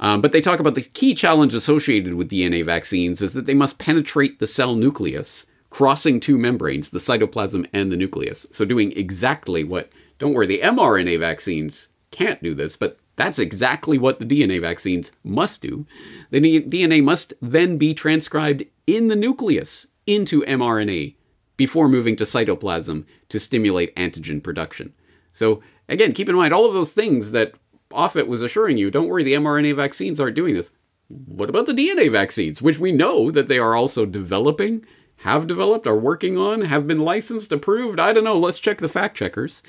Um, 0.00 0.20
but 0.20 0.32
they 0.32 0.40
talk 0.40 0.60
about 0.60 0.74
the 0.74 0.82
key 0.82 1.14
challenge 1.14 1.54
associated 1.54 2.14
with 2.14 2.30
DNA 2.30 2.64
vaccines 2.64 3.20
is 3.20 3.32
that 3.32 3.46
they 3.46 3.54
must 3.54 3.78
penetrate 3.78 4.38
the 4.38 4.46
cell 4.46 4.76
nucleus, 4.76 5.46
crossing 5.70 6.20
two 6.20 6.38
membranes, 6.38 6.90
the 6.90 6.98
cytoplasm 6.98 7.66
and 7.72 7.90
the 7.90 7.96
nucleus. 7.96 8.46
So 8.52 8.64
doing 8.64 8.92
exactly 8.92 9.64
what 9.64 9.90
don't 10.18 10.34
worry, 10.34 10.46
the 10.46 10.60
mRNA 10.60 11.18
vaccines 11.20 11.88
can't 12.10 12.42
do 12.42 12.54
this, 12.54 12.76
but 12.76 12.98
that's 13.16 13.38
exactly 13.38 13.98
what 13.98 14.18
the 14.18 14.24
DNA 14.24 14.60
vaccines 14.60 15.12
must 15.24 15.60
do. 15.60 15.86
The 16.30 16.40
DNA 16.62 17.02
must 17.02 17.34
then 17.40 17.76
be 17.76 17.94
transcribed 17.94 18.64
in 18.86 19.08
the 19.08 19.16
nucleus 19.16 19.86
into 20.06 20.42
mRNA 20.42 21.16
before 21.56 21.88
moving 21.88 22.16
to 22.16 22.24
cytoplasm 22.24 23.04
to 23.28 23.40
stimulate 23.40 23.94
antigen 23.96 24.42
production. 24.42 24.94
So, 25.32 25.62
again, 25.88 26.12
keep 26.12 26.28
in 26.28 26.36
mind 26.36 26.54
all 26.54 26.64
of 26.64 26.74
those 26.74 26.94
things 26.94 27.32
that 27.32 27.54
Offit 27.90 28.26
was 28.26 28.42
assuring 28.42 28.78
you 28.78 28.90
don't 28.90 29.08
worry, 29.08 29.24
the 29.24 29.34
mRNA 29.34 29.74
vaccines 29.74 30.20
aren't 30.20 30.36
doing 30.36 30.54
this. 30.54 30.70
What 31.08 31.48
about 31.48 31.66
the 31.66 31.72
DNA 31.72 32.10
vaccines, 32.12 32.60
which 32.62 32.78
we 32.78 32.92
know 32.92 33.30
that 33.30 33.48
they 33.48 33.58
are 33.58 33.74
also 33.74 34.04
developing, 34.04 34.84
have 35.18 35.46
developed, 35.46 35.86
are 35.86 35.96
working 35.96 36.38
on, 36.38 36.62
have 36.62 36.86
been 36.86 37.00
licensed, 37.00 37.52
approved? 37.52 37.98
I 37.98 38.12
don't 38.12 38.24
know. 38.24 38.38
Let's 38.38 38.60
check 38.60 38.78
the 38.78 38.88
fact 38.88 39.16
checkers. 39.16 39.62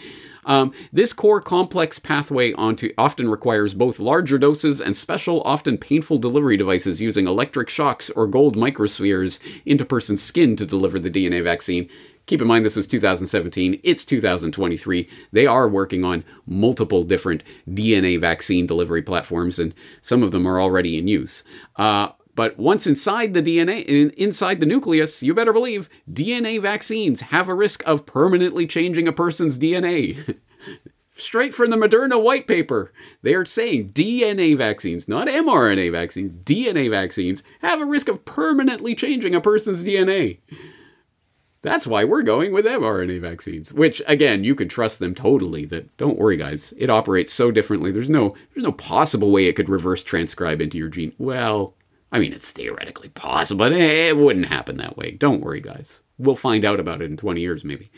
Um, 0.46 0.74
this 0.94 1.14
core 1.14 1.42
complex 1.42 2.00
pathway 2.00 2.54
onto 2.54 2.92
often 2.98 3.30
requires 3.30 3.74
both 3.74 4.00
larger 4.00 4.38
doses 4.38 4.82
and 4.82 4.96
special, 4.96 5.42
often 5.42 5.78
painful 5.78 6.18
delivery 6.18 6.58
devices 6.58 7.02
using 7.02 7.28
electric 7.28 7.70
shocks 7.70 8.10
or 8.12 8.28
gold 8.28 8.56
microspheres 8.56 9.40
into 9.66 9.86
person's 9.86 10.22
skin 10.22 10.56
to 10.56 10.66
deliver 10.66 11.00
the 11.00 11.12
DNA 11.12 11.44
vaccine. 11.44 11.90
Keep 12.26 12.44
in 12.44 12.48
mind 12.48 12.64
this 12.64 12.76
was 12.76 12.86
2017, 12.86 13.80
it's 13.84 14.06
2023. 14.06 15.10
They 15.32 15.48
are 15.48 15.68
working 15.68 16.06
on 16.06 16.24
multiple 16.46 17.02
different 17.02 17.44
DNA 17.68 18.20
vaccine 18.20 18.68
delivery 18.68 19.02
platforms, 19.02 19.58
and 19.58 19.74
some 20.02 20.22
of 20.22 20.30
them 20.30 20.48
are 20.48 20.62
already 20.62 21.00
in 21.00 21.08
use. 21.08 21.44
Uh, 21.76 22.10
but 22.36 22.58
once 22.58 22.88
inside 22.88 23.34
the 23.34 23.42
DNA, 23.42 23.84
in, 23.86 24.12
inside 24.12 24.60
the 24.60 24.66
nucleus, 24.66 25.22
you 25.22 25.34
better 25.34 25.54
believe 25.54 25.90
DNA 26.12 26.62
vaccines 26.62 27.22
have 27.22 27.50
a 27.50 27.54
risk 27.54 27.84
of 27.86 28.06
permanently 28.06 28.66
changing 28.66 29.08
a 29.08 29.14
person's 29.14 29.60
DNA. 29.60 30.38
Straight 31.12 31.54
from 31.54 31.70
the 31.70 31.76
Moderna 31.76 32.22
white 32.22 32.48
paper, 32.48 32.94
they 33.24 33.34
are 33.34 33.44
saying 33.44 33.92
DNA 33.92 34.56
vaccines, 34.56 35.08
not 35.08 35.28
mRNA 35.28 35.92
vaccines, 35.92 36.38
DNA 36.38 36.90
vaccines 36.90 37.44
have 37.62 37.82
a 37.82 37.86
risk 37.86 38.08
of 38.08 38.24
permanently 38.24 38.96
changing 38.96 39.36
a 39.36 39.42
person's 39.42 39.84
DNA. 39.84 40.38
That's 41.62 41.86
why 41.86 42.06
we're 42.06 42.22
going 42.22 42.54
with 42.54 42.66
mRNA 42.66 43.20
vaccines, 43.20 43.74
which 43.74 44.02
again, 44.08 44.46
you 44.46 44.56
can 44.56 44.70
trust 44.70 45.00
them 45.00 45.14
totally 45.14 45.66
that 45.66 45.96
don't 45.98 46.18
worry 46.18 46.38
guys, 46.38 46.74
it 46.78 46.90
operates 46.90 47.34
so 47.34 47.52
differently. 47.52 47.92
There's 47.92 48.10
no 48.10 48.36
there's 48.54 48.64
no 48.64 48.72
possible 48.72 49.30
way 49.30 49.46
it 49.46 49.58
could 49.58 49.68
reverse 49.68 50.06
transcribe 50.06 50.62
into 50.62 50.78
your 50.78 50.88
gene. 50.88 51.12
Well, 51.18 51.76
I 52.12 52.20
mean, 52.20 52.34
it's 52.34 52.52
theoretically 52.52 53.10
possible, 53.10 53.60
but 53.60 53.74
it 53.74 54.18
wouldn't 54.18 54.48
happen 54.48 54.78
that 54.78 54.98
way. 54.98 55.12
Don't 55.12 55.42
worry, 55.42 55.62
guys. 55.62 56.02
We'll 56.18 56.36
find 56.36 56.66
out 56.66 56.80
about 56.80 57.02
it 57.02 57.10
in 57.10 57.18
20 57.18 57.40
years, 57.40 57.64
maybe. 57.64 57.92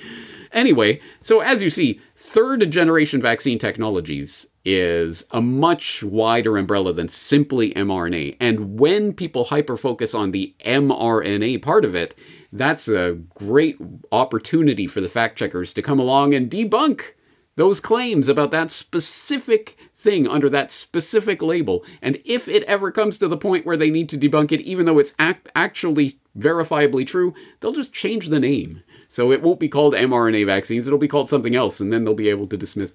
Anyway, 0.51 1.01
so 1.21 1.39
as 1.39 1.63
you 1.63 1.69
see, 1.69 1.99
third 2.15 2.69
generation 2.69 3.21
vaccine 3.21 3.57
technologies 3.57 4.47
is 4.63 5.25
a 5.31 5.41
much 5.41 6.03
wider 6.03 6.57
umbrella 6.57 6.93
than 6.93 7.09
simply 7.09 7.73
mRNA. 7.73 8.37
And 8.39 8.79
when 8.79 9.13
people 9.13 9.45
hyperfocus 9.45 10.17
on 10.17 10.31
the 10.31 10.53
mRNA 10.59 11.61
part 11.63 11.83
of 11.83 11.95
it, 11.95 12.13
that's 12.51 12.87
a 12.87 13.17
great 13.33 13.77
opportunity 14.11 14.85
for 14.85 15.01
the 15.01 15.09
fact 15.09 15.37
checkers 15.37 15.73
to 15.73 15.81
come 15.81 15.99
along 15.99 16.33
and 16.33 16.51
debunk 16.51 17.13
those 17.55 17.79
claims 17.79 18.27
about 18.27 18.51
that 18.51 18.71
specific 18.71 19.77
thing 20.01 20.27
under 20.27 20.49
that 20.49 20.71
specific 20.71 21.41
label. 21.41 21.85
And 22.01 22.19
if 22.25 22.47
it 22.47 22.63
ever 22.63 22.91
comes 22.91 23.17
to 23.19 23.27
the 23.27 23.37
point 23.37 23.65
where 23.65 23.77
they 23.77 23.91
need 23.91 24.09
to 24.09 24.17
debunk 24.17 24.51
it, 24.51 24.61
even 24.61 24.85
though 24.85 24.99
it's 24.99 25.13
act- 25.19 25.49
actually 25.55 26.19
verifiably 26.37 27.05
true, 27.05 27.33
they'll 27.59 27.71
just 27.71 27.93
change 27.93 28.27
the 28.27 28.39
name. 28.39 28.83
So 29.07 29.31
it 29.31 29.41
won't 29.41 29.59
be 29.59 29.69
called 29.69 29.93
mRNA 29.93 30.45
vaccines, 30.45 30.87
it'll 30.87 30.97
be 30.97 31.07
called 31.07 31.29
something 31.29 31.55
else, 31.55 31.79
and 31.79 31.91
then 31.91 32.03
they'll 32.03 32.13
be 32.13 32.29
able 32.29 32.47
to 32.47 32.57
dismiss. 32.57 32.93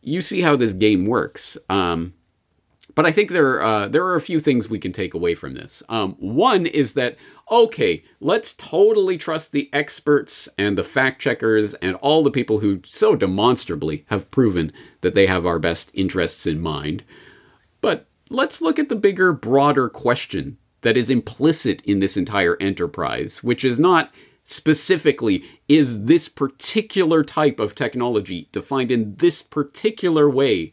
You 0.00 0.22
see 0.22 0.42
how 0.42 0.56
this 0.56 0.72
game 0.72 1.06
works. 1.06 1.56
Um, 1.68 2.14
but 2.94 3.06
I 3.06 3.12
think 3.12 3.30
there 3.30 3.62
uh, 3.62 3.88
there 3.88 4.04
are 4.04 4.16
a 4.16 4.20
few 4.20 4.40
things 4.40 4.68
we 4.68 4.78
can 4.78 4.92
take 4.92 5.14
away 5.14 5.34
from 5.34 5.54
this. 5.54 5.82
Um, 5.88 6.14
one 6.18 6.66
is 6.66 6.94
that 6.94 7.16
okay, 7.50 8.04
let's 8.20 8.54
totally 8.54 9.18
trust 9.18 9.52
the 9.52 9.68
experts 9.72 10.48
and 10.56 10.76
the 10.78 10.84
fact 10.84 11.20
checkers 11.20 11.74
and 11.74 11.96
all 11.96 12.22
the 12.22 12.30
people 12.30 12.60
who 12.60 12.80
so 12.86 13.14
demonstrably 13.14 14.04
have 14.08 14.30
proven 14.30 14.72
that 15.02 15.14
they 15.14 15.26
have 15.26 15.44
our 15.44 15.58
best 15.58 15.90
interests 15.94 16.46
in 16.46 16.60
mind. 16.60 17.04
But 17.80 18.06
let's 18.30 18.62
look 18.62 18.78
at 18.78 18.88
the 18.88 18.96
bigger, 18.96 19.32
broader 19.32 19.88
question 19.88 20.56
that 20.80 20.96
is 20.96 21.10
implicit 21.10 21.82
in 21.82 21.98
this 21.98 22.16
entire 22.16 22.56
enterprise, 22.60 23.42
which 23.42 23.64
is 23.64 23.78
not 23.78 24.10
specifically 24.44 25.44
is 25.68 26.04
this 26.04 26.28
particular 26.28 27.22
type 27.22 27.60
of 27.60 27.74
technology 27.74 28.48
defined 28.50 28.90
in 28.90 29.14
this 29.16 29.42
particular 29.42 30.28
way 30.28 30.72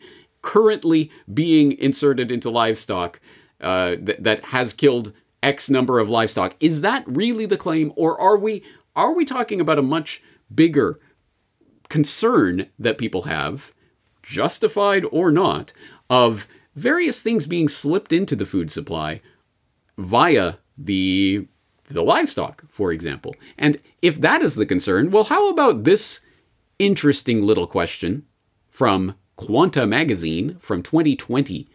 currently 0.50 1.12
being 1.32 1.74
inserted 1.74 2.32
into 2.32 2.50
livestock 2.50 3.22
uh, 3.62 3.96
th- 3.98 4.18
that 4.20 4.44
has 4.46 4.74
killed 4.74 5.14
X 5.44 5.70
number 5.70 6.00
of 6.00 6.10
livestock. 6.10 6.56
Is 6.60 6.82
that 6.82 7.04
really 7.06 7.46
the 7.46 7.56
claim, 7.56 7.94
or 7.96 8.20
are 8.20 8.36
we 8.36 8.64
are 8.96 9.14
we 9.14 9.26
talking 9.26 9.62
about 9.62 9.78
a 9.78 9.84
much 9.84 10.24
bigger 10.54 11.00
concern 11.88 12.68
that 12.80 12.98
people 12.98 13.24
have, 13.24 13.76
justified 14.24 15.06
or 15.12 15.32
not, 15.32 15.72
of 16.10 16.48
various 16.76 17.22
things 17.22 17.46
being 17.46 17.70
slipped 17.70 18.12
into 18.12 18.36
the 18.36 18.46
food 18.48 18.72
supply 18.72 19.22
via 20.00 20.56
the 20.76 21.48
the 21.92 22.02
livestock, 22.02 22.64
for 22.70 22.92
example. 22.92 23.36
And 23.56 23.80
if 24.02 24.20
that 24.22 24.42
is 24.42 24.56
the 24.56 24.66
concern, 24.66 25.12
well, 25.12 25.26
how 25.26 25.50
about 25.50 25.84
this 25.84 26.22
interesting 26.80 27.46
little 27.46 27.68
question 27.68 28.26
from 28.68 29.14
Quanta 29.40 29.88
magazine 29.88 30.58
from 30.60 30.84
2020? 30.84 31.66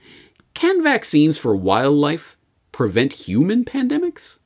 Can 0.53 0.83
vaccines 0.83 1.39
for 1.39 1.57
wildlife 1.57 2.37
prevent 2.73 3.27
human 3.27 3.65
pandemics? 3.65 4.39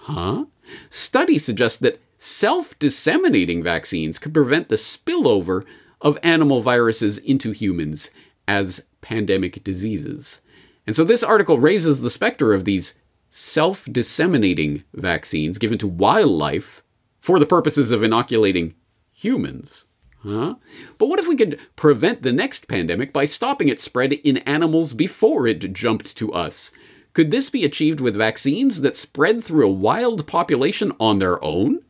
Huh? 0.00 0.46
Studies 0.90 1.44
suggest 1.44 1.78
that 1.82 2.00
self 2.18 2.76
disseminating 2.80 3.62
vaccines 3.62 4.18
could 4.18 4.34
prevent 4.34 4.68
the 4.68 4.74
spillover 4.74 5.64
of 6.00 6.18
animal 6.24 6.60
viruses 6.60 7.18
into 7.18 7.52
humans 7.52 8.10
as 8.48 8.84
pandemic 9.00 9.62
diseases. 9.62 10.40
And 10.88 10.96
so 10.96 11.04
this 11.04 11.22
article 11.22 11.60
raises 11.60 12.00
the 12.00 12.10
specter 12.10 12.52
of 12.52 12.64
these 12.64 12.98
self 13.30 13.86
disseminating 13.92 14.82
vaccines 14.92 15.58
given 15.58 15.78
to 15.78 15.86
wildlife 15.86 16.82
for 17.20 17.38
the 17.38 17.46
purposes 17.46 17.92
of 17.92 18.02
inoculating 18.02 18.74
humans. 19.12 19.86
Huh? 20.26 20.56
But 20.98 21.06
what 21.06 21.20
if 21.20 21.28
we 21.28 21.36
could 21.36 21.60
prevent 21.76 22.22
the 22.22 22.32
next 22.32 22.66
pandemic 22.66 23.12
by 23.12 23.26
stopping 23.26 23.68
its 23.68 23.84
spread 23.84 24.12
in 24.12 24.38
animals 24.38 24.92
before 24.92 25.46
it 25.46 25.72
jumped 25.72 26.16
to 26.16 26.32
us? 26.32 26.72
Could 27.12 27.30
this 27.30 27.48
be 27.48 27.64
achieved 27.64 28.00
with 28.00 28.16
vaccines 28.16 28.80
that 28.80 28.96
spread 28.96 29.44
through 29.44 29.66
a 29.66 29.72
wild 29.72 30.26
population 30.26 30.92
on 30.98 31.18
their 31.18 31.42
own? 31.44 31.80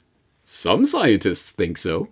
Some 0.45 0.87
scientists 0.87 1.51
think 1.51 1.79
so. 1.79 2.11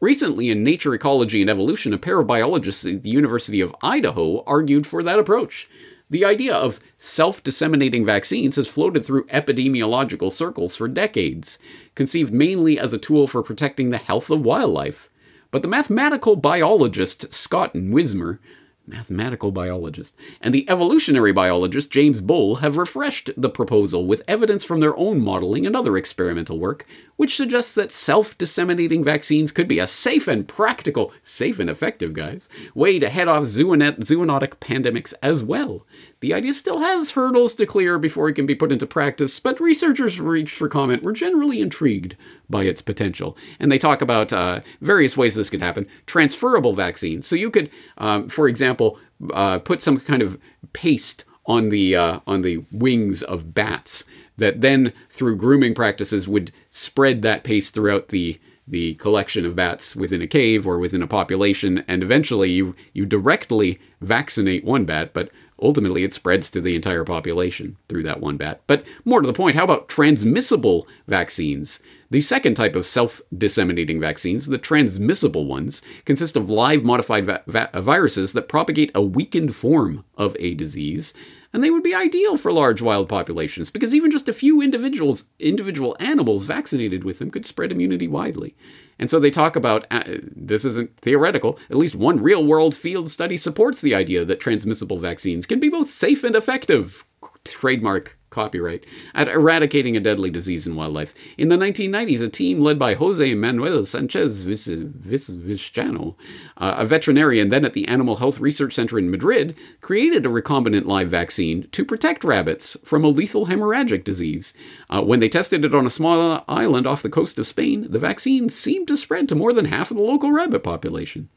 Recently, 0.00 0.50
in 0.50 0.64
Nature 0.64 0.94
Ecology 0.94 1.42
and 1.42 1.50
Evolution, 1.50 1.92
a 1.92 1.98
pair 1.98 2.18
of 2.18 2.26
biologists 2.26 2.86
at 2.86 3.02
the 3.02 3.10
University 3.10 3.60
of 3.60 3.76
Idaho 3.82 4.42
argued 4.44 4.86
for 4.86 5.02
that 5.02 5.18
approach. 5.18 5.68
The 6.08 6.24
idea 6.24 6.54
of 6.54 6.80
self 6.96 7.42
disseminating 7.42 8.04
vaccines 8.04 8.56
has 8.56 8.66
floated 8.66 9.04
through 9.04 9.26
epidemiological 9.26 10.32
circles 10.32 10.74
for 10.74 10.88
decades, 10.88 11.58
conceived 11.94 12.32
mainly 12.32 12.78
as 12.78 12.92
a 12.92 12.98
tool 12.98 13.26
for 13.26 13.42
protecting 13.42 13.90
the 13.90 13.98
health 13.98 14.30
of 14.30 14.44
wildlife. 14.44 15.10
But 15.56 15.62
the 15.62 15.68
mathematical 15.68 16.36
biologist 16.36 17.32
Scott 17.32 17.72
Nuismer 17.72 18.40
mathematical 18.86 19.50
biologist, 19.50 20.14
and 20.40 20.54
the 20.54 20.68
evolutionary 20.68 21.32
biologist 21.32 21.90
James 21.90 22.20
Bull 22.20 22.56
have 22.56 22.76
refreshed 22.76 23.30
the 23.38 23.48
proposal 23.48 24.06
with 24.06 24.22
evidence 24.28 24.64
from 24.64 24.80
their 24.80 24.94
own 24.98 25.20
modeling 25.20 25.66
and 25.66 25.74
other 25.74 25.96
experimental 25.96 26.58
work, 26.58 26.86
which 27.16 27.36
suggests 27.36 27.74
that 27.74 27.90
self 27.90 28.36
disseminating 28.38 29.02
vaccines 29.02 29.52
could 29.52 29.68
be 29.68 29.78
a 29.78 29.86
safe 29.86 30.28
and 30.28 30.46
practical, 30.46 31.12
safe 31.22 31.58
and 31.58 31.68
effective, 31.70 32.12
guys, 32.12 32.48
way 32.74 32.98
to 32.98 33.08
head 33.08 33.28
off 33.28 33.44
zoonotic 33.44 34.56
pandemics 34.58 35.14
as 35.22 35.42
well. 35.42 35.86
the 36.20 36.32
idea 36.34 36.52
still 36.54 36.80
has 36.80 37.10
hurdles 37.10 37.54
to 37.54 37.66
clear 37.66 37.98
before 37.98 38.28
it 38.28 38.34
can 38.34 38.46
be 38.46 38.54
put 38.54 38.72
into 38.72 38.86
practice, 38.86 39.38
but 39.38 39.60
researchers 39.60 40.20
reached 40.20 40.54
for 40.54 40.68
comment 40.68 41.02
were 41.02 41.12
generally 41.12 41.60
intrigued 41.60 42.16
by 42.48 42.64
its 42.64 42.82
potential. 42.82 43.36
And 43.60 43.70
they 43.70 43.78
talk 43.78 44.02
about 44.02 44.32
uh, 44.32 44.60
various 44.80 45.16
ways 45.16 45.34
this 45.34 45.50
could 45.50 45.60
happen. 45.60 45.86
Transferable 46.06 46.74
vaccines. 46.74 47.26
So 47.26 47.36
you 47.36 47.50
could, 47.50 47.70
um, 47.98 48.28
for 48.28 48.48
example, 48.48 48.98
uh, 49.32 49.58
put 49.58 49.82
some 49.82 49.98
kind 49.98 50.22
of 50.22 50.38
paste 50.72 51.24
on 51.46 51.68
the 51.68 51.94
uh, 51.96 52.20
on 52.26 52.42
the 52.42 52.64
wings 52.72 53.22
of 53.22 53.54
bats 53.54 54.04
that 54.36 54.60
then 54.60 54.92
through 55.08 55.36
grooming 55.36 55.74
practices 55.74 56.28
would 56.28 56.52
spread 56.70 57.22
that 57.22 57.44
paste 57.44 57.74
throughout 57.74 58.08
the 58.08 58.38
the 58.68 58.94
collection 58.94 59.46
of 59.46 59.54
bats 59.54 59.94
within 59.94 60.20
a 60.20 60.26
cave 60.26 60.66
or 60.66 60.80
within 60.80 61.00
a 61.00 61.06
population 61.06 61.84
and 61.86 62.02
eventually 62.02 62.50
you 62.50 62.74
you 62.92 63.06
directly 63.06 63.78
vaccinate 64.00 64.64
one 64.64 64.84
bat 64.84 65.12
but 65.14 65.30
ultimately 65.60 66.04
it 66.04 66.12
spreads 66.12 66.50
to 66.50 66.60
the 66.60 66.74
entire 66.74 67.04
population 67.04 67.76
through 67.88 68.02
that 68.02 68.20
one 68.20 68.36
bat. 68.36 68.60
But 68.66 68.84
more 69.04 69.20
to 69.20 69.26
the 69.26 69.32
point 69.32 69.56
how 69.56 69.64
about 69.64 69.88
transmissible 69.88 70.86
vaccines? 71.06 71.80
The 72.10 72.20
second 72.20 72.54
type 72.54 72.76
of 72.76 72.86
self 72.86 73.20
disseminating 73.36 74.00
vaccines, 74.00 74.46
the 74.46 74.58
transmissible 74.58 75.46
ones, 75.46 75.82
consist 76.04 76.36
of 76.36 76.50
live 76.50 76.84
modified 76.84 77.24
va- 77.24 77.42
va- 77.46 77.70
viruses 77.74 78.32
that 78.32 78.48
propagate 78.48 78.90
a 78.94 79.02
weakened 79.02 79.54
form 79.54 80.04
of 80.16 80.36
a 80.38 80.54
disease 80.54 81.14
and 81.52 81.62
they 81.62 81.70
would 81.70 81.82
be 81.82 81.94
ideal 81.94 82.36
for 82.36 82.52
large 82.52 82.82
wild 82.82 83.08
populations 83.08 83.70
because 83.70 83.94
even 83.94 84.10
just 84.10 84.28
a 84.28 84.32
few 84.32 84.60
individuals, 84.60 85.26
individual 85.38 85.96
animals 86.00 86.44
vaccinated 86.44 87.04
with 87.04 87.18
them 87.18 87.30
could 87.30 87.46
spread 87.46 87.72
immunity 87.72 88.08
widely. 88.08 88.56
And 88.98 89.10
so 89.10 89.20
they 89.20 89.30
talk 89.30 89.56
about 89.56 89.86
uh, 89.90 90.04
this 90.34 90.64
isn't 90.64 90.96
theoretical. 90.98 91.58
At 91.70 91.76
least 91.76 91.94
one 91.94 92.22
real 92.22 92.44
world 92.44 92.74
field 92.74 93.10
study 93.10 93.36
supports 93.36 93.80
the 93.80 93.94
idea 93.94 94.24
that 94.24 94.40
transmissible 94.40 94.98
vaccines 94.98 95.46
can 95.46 95.60
be 95.60 95.68
both 95.68 95.90
safe 95.90 96.24
and 96.24 96.34
effective. 96.34 97.04
Trademark 97.50 98.18
copyright, 98.36 98.84
at 99.14 99.28
eradicating 99.28 99.96
a 99.96 100.00
deadly 100.00 100.30
disease 100.30 100.66
in 100.66 100.76
wildlife. 100.76 101.14
In 101.38 101.48
the 101.48 101.56
1990s, 101.56 102.20
a 102.20 102.28
team 102.28 102.60
led 102.60 102.78
by 102.78 102.92
Jose 102.92 103.34
Manuel 103.34 103.86
Sanchez 103.86 104.44
Vizcaino, 104.44 106.16
uh, 106.58 106.74
a 106.76 106.84
veterinarian 106.84 107.48
then 107.48 107.64
at 107.64 107.72
the 107.72 107.88
Animal 107.88 108.16
Health 108.16 108.38
Research 108.38 108.74
Center 108.74 108.98
in 108.98 109.10
Madrid, 109.10 109.56
created 109.80 110.26
a 110.26 110.28
recombinant 110.28 110.84
live 110.84 111.08
vaccine 111.08 111.66
to 111.70 111.82
protect 111.82 112.24
rabbits 112.24 112.76
from 112.84 113.04
a 113.04 113.08
lethal 113.08 113.46
hemorrhagic 113.46 114.04
disease. 114.04 114.52
Uh, 114.90 115.02
when 115.02 115.20
they 115.20 115.30
tested 115.30 115.64
it 115.64 115.74
on 115.74 115.86
a 115.86 115.90
small 115.90 116.44
island 116.46 116.86
off 116.86 117.02
the 117.02 117.08
coast 117.08 117.38
of 117.38 117.46
Spain, 117.46 117.86
the 117.88 117.98
vaccine 117.98 118.50
seemed 118.50 118.86
to 118.88 118.98
spread 118.98 119.30
to 119.30 119.34
more 119.34 119.54
than 119.54 119.64
half 119.64 119.90
of 119.90 119.96
the 119.96 120.02
local 120.02 120.30
rabbit 120.30 120.62
population. 120.62 121.30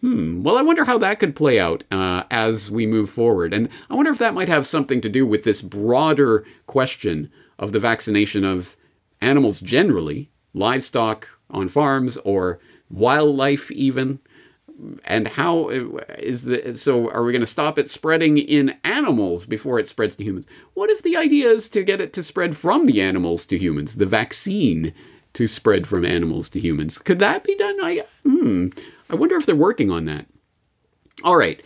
Hmm. 0.00 0.42
Well, 0.42 0.56
I 0.56 0.62
wonder 0.62 0.84
how 0.84 0.98
that 0.98 1.18
could 1.18 1.34
play 1.34 1.58
out 1.58 1.84
uh, 1.90 2.24
as 2.30 2.70
we 2.70 2.86
move 2.86 3.08
forward. 3.08 3.54
And 3.54 3.68
I 3.88 3.94
wonder 3.94 4.10
if 4.10 4.18
that 4.18 4.34
might 4.34 4.48
have 4.48 4.66
something 4.66 5.00
to 5.00 5.08
do 5.08 5.26
with 5.26 5.44
this 5.44 5.62
broader 5.62 6.44
question 6.66 7.30
of 7.58 7.72
the 7.72 7.80
vaccination 7.80 8.44
of 8.44 8.76
animals 9.20 9.60
generally, 9.60 10.30
livestock 10.52 11.28
on 11.50 11.68
farms, 11.68 12.18
or 12.18 12.60
wildlife 12.90 13.70
even. 13.70 14.20
And 15.06 15.28
how 15.28 15.70
uh, 15.70 16.02
the 16.18 16.74
so? 16.76 17.10
Are 17.10 17.24
we 17.24 17.32
going 17.32 17.40
to 17.40 17.46
stop 17.46 17.78
it 17.78 17.88
spreading 17.88 18.36
in 18.36 18.76
animals 18.84 19.46
before 19.46 19.78
it 19.78 19.86
spreads 19.86 20.16
to 20.16 20.24
humans? 20.24 20.46
What 20.74 20.90
if 20.90 21.02
the 21.02 21.16
idea 21.16 21.48
is 21.48 21.70
to 21.70 21.82
get 21.82 22.02
it 22.02 22.12
to 22.12 22.22
spread 22.22 22.58
from 22.58 22.84
the 22.84 23.00
animals 23.00 23.46
to 23.46 23.56
humans? 23.56 23.94
The 23.94 24.04
vaccine 24.04 24.92
to 25.32 25.48
spread 25.48 25.86
from 25.86 26.04
animals 26.04 26.50
to 26.50 26.60
humans. 26.60 26.98
Could 26.98 27.18
that 27.20 27.42
be 27.42 27.56
done? 27.56 27.76
I 27.82 28.04
hmm. 28.22 28.68
I 29.10 29.14
wonder 29.14 29.36
if 29.36 29.46
they're 29.46 29.54
working 29.54 29.90
on 29.90 30.04
that. 30.06 30.26
All 31.24 31.36
right. 31.36 31.62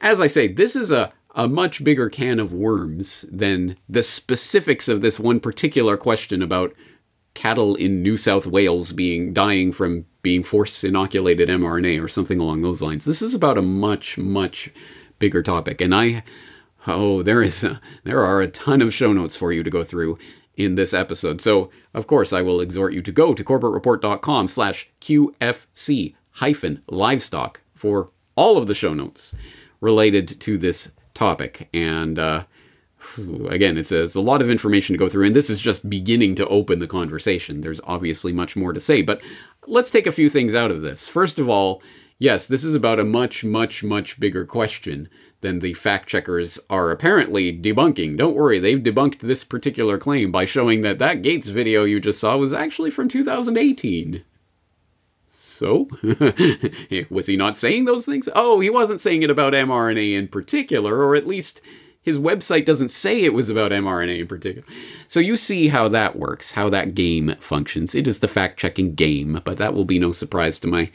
As 0.00 0.20
I 0.20 0.26
say, 0.26 0.48
this 0.48 0.76
is 0.76 0.90
a, 0.90 1.12
a 1.34 1.48
much 1.48 1.84
bigger 1.84 2.08
can 2.08 2.38
of 2.38 2.52
worms 2.52 3.24
than 3.30 3.76
the 3.88 4.02
specifics 4.02 4.88
of 4.88 5.00
this 5.00 5.20
one 5.20 5.40
particular 5.40 5.96
question 5.96 6.42
about 6.42 6.74
cattle 7.34 7.74
in 7.74 8.02
New 8.02 8.16
South 8.16 8.46
Wales 8.46 8.92
being 8.92 9.32
dying 9.32 9.72
from 9.72 10.06
being 10.22 10.42
force 10.42 10.84
inoculated 10.84 11.48
mRNA 11.48 12.02
or 12.02 12.08
something 12.08 12.40
along 12.40 12.62
those 12.62 12.80
lines. 12.80 13.04
This 13.04 13.22
is 13.22 13.34
about 13.34 13.58
a 13.58 13.62
much 13.62 14.16
much 14.16 14.70
bigger 15.18 15.42
topic 15.42 15.80
and 15.80 15.94
I 15.94 16.22
oh 16.86 17.22
there 17.22 17.42
is 17.42 17.64
a, 17.64 17.80
there 18.04 18.24
are 18.24 18.40
a 18.40 18.48
ton 18.48 18.80
of 18.80 18.94
show 18.94 19.12
notes 19.12 19.34
for 19.34 19.52
you 19.52 19.62
to 19.64 19.70
go 19.70 19.82
through 19.82 20.16
in 20.56 20.76
this 20.76 20.94
episode. 20.94 21.40
So, 21.40 21.70
of 21.92 22.06
course, 22.06 22.32
I 22.32 22.40
will 22.42 22.60
exhort 22.60 22.92
you 22.92 23.02
to 23.02 23.12
go 23.12 23.34
to 23.34 23.42
corbettreport.com 23.42 24.46
slash 24.46 24.88
QFC 25.00 26.14
hyphen 26.34 26.82
livestock 26.88 27.60
for 27.74 28.10
all 28.36 28.56
of 28.56 28.66
the 28.66 28.74
show 28.74 28.94
notes 28.94 29.34
related 29.80 30.28
to 30.40 30.58
this 30.58 30.92
topic. 31.14 31.68
And 31.72 32.18
uh, 32.18 32.44
again, 33.48 33.76
it's 33.76 33.92
a, 33.92 34.02
it's 34.02 34.14
a 34.14 34.20
lot 34.20 34.42
of 34.42 34.50
information 34.50 34.94
to 34.94 34.98
go 34.98 35.08
through, 35.08 35.26
and 35.26 35.36
this 35.36 35.50
is 35.50 35.60
just 35.60 35.88
beginning 35.90 36.34
to 36.36 36.48
open 36.48 36.78
the 36.78 36.86
conversation. 36.86 37.60
There's 37.60 37.80
obviously 37.84 38.32
much 38.32 38.56
more 38.56 38.72
to 38.72 38.80
say, 38.80 39.02
but 39.02 39.22
let's 39.66 39.90
take 39.90 40.06
a 40.06 40.12
few 40.12 40.28
things 40.28 40.54
out 40.54 40.70
of 40.70 40.82
this. 40.82 41.06
First 41.06 41.38
of 41.38 41.48
all, 41.48 41.82
yes, 42.18 42.46
this 42.46 42.64
is 42.64 42.74
about 42.74 43.00
a 43.00 43.04
much, 43.04 43.44
much, 43.44 43.84
much 43.84 44.18
bigger 44.18 44.44
question 44.44 45.08
than 45.40 45.60
the 45.60 45.74
fact 45.74 46.08
checkers 46.08 46.58
are 46.70 46.90
apparently 46.90 47.56
debunking. 47.56 48.16
Don't 48.16 48.34
worry, 48.34 48.58
they've 48.58 48.82
debunked 48.82 49.20
this 49.20 49.44
particular 49.44 49.98
claim 49.98 50.32
by 50.32 50.46
showing 50.46 50.80
that 50.82 50.98
that 50.98 51.22
Gates 51.22 51.48
video 51.48 51.84
you 51.84 52.00
just 52.00 52.18
saw 52.18 52.36
was 52.36 52.52
actually 52.52 52.90
from 52.90 53.08
2018. 53.08 54.24
So, 55.54 55.88
was 57.10 57.26
he 57.26 57.36
not 57.36 57.56
saying 57.56 57.84
those 57.84 58.06
things? 58.06 58.28
Oh, 58.34 58.60
he 58.60 58.70
wasn't 58.70 59.00
saying 59.00 59.22
it 59.22 59.30
about 59.30 59.52
mRNA 59.52 60.18
in 60.18 60.28
particular, 60.28 61.02
or 61.02 61.14
at 61.14 61.26
least 61.26 61.60
his 62.02 62.18
website 62.18 62.66
doesn't 62.66 62.90
say 62.90 63.22
it 63.22 63.32
was 63.32 63.48
about 63.48 63.70
mRNA 63.70 64.20
in 64.20 64.26
particular. 64.26 64.66
So 65.08 65.20
you 65.20 65.36
see 65.36 65.68
how 65.68 65.88
that 65.88 66.16
works, 66.16 66.52
how 66.52 66.68
that 66.70 66.94
game 66.94 67.34
functions. 67.40 67.94
It 67.94 68.06
is 68.06 68.18
the 68.18 68.28
fact 68.28 68.58
checking 68.58 68.94
game, 68.94 69.40
but 69.44 69.56
that 69.56 69.74
will 69.74 69.86
be 69.86 69.98
no 69.98 70.12
surprise 70.12 70.58
to 70.60 70.66
my 70.66 70.90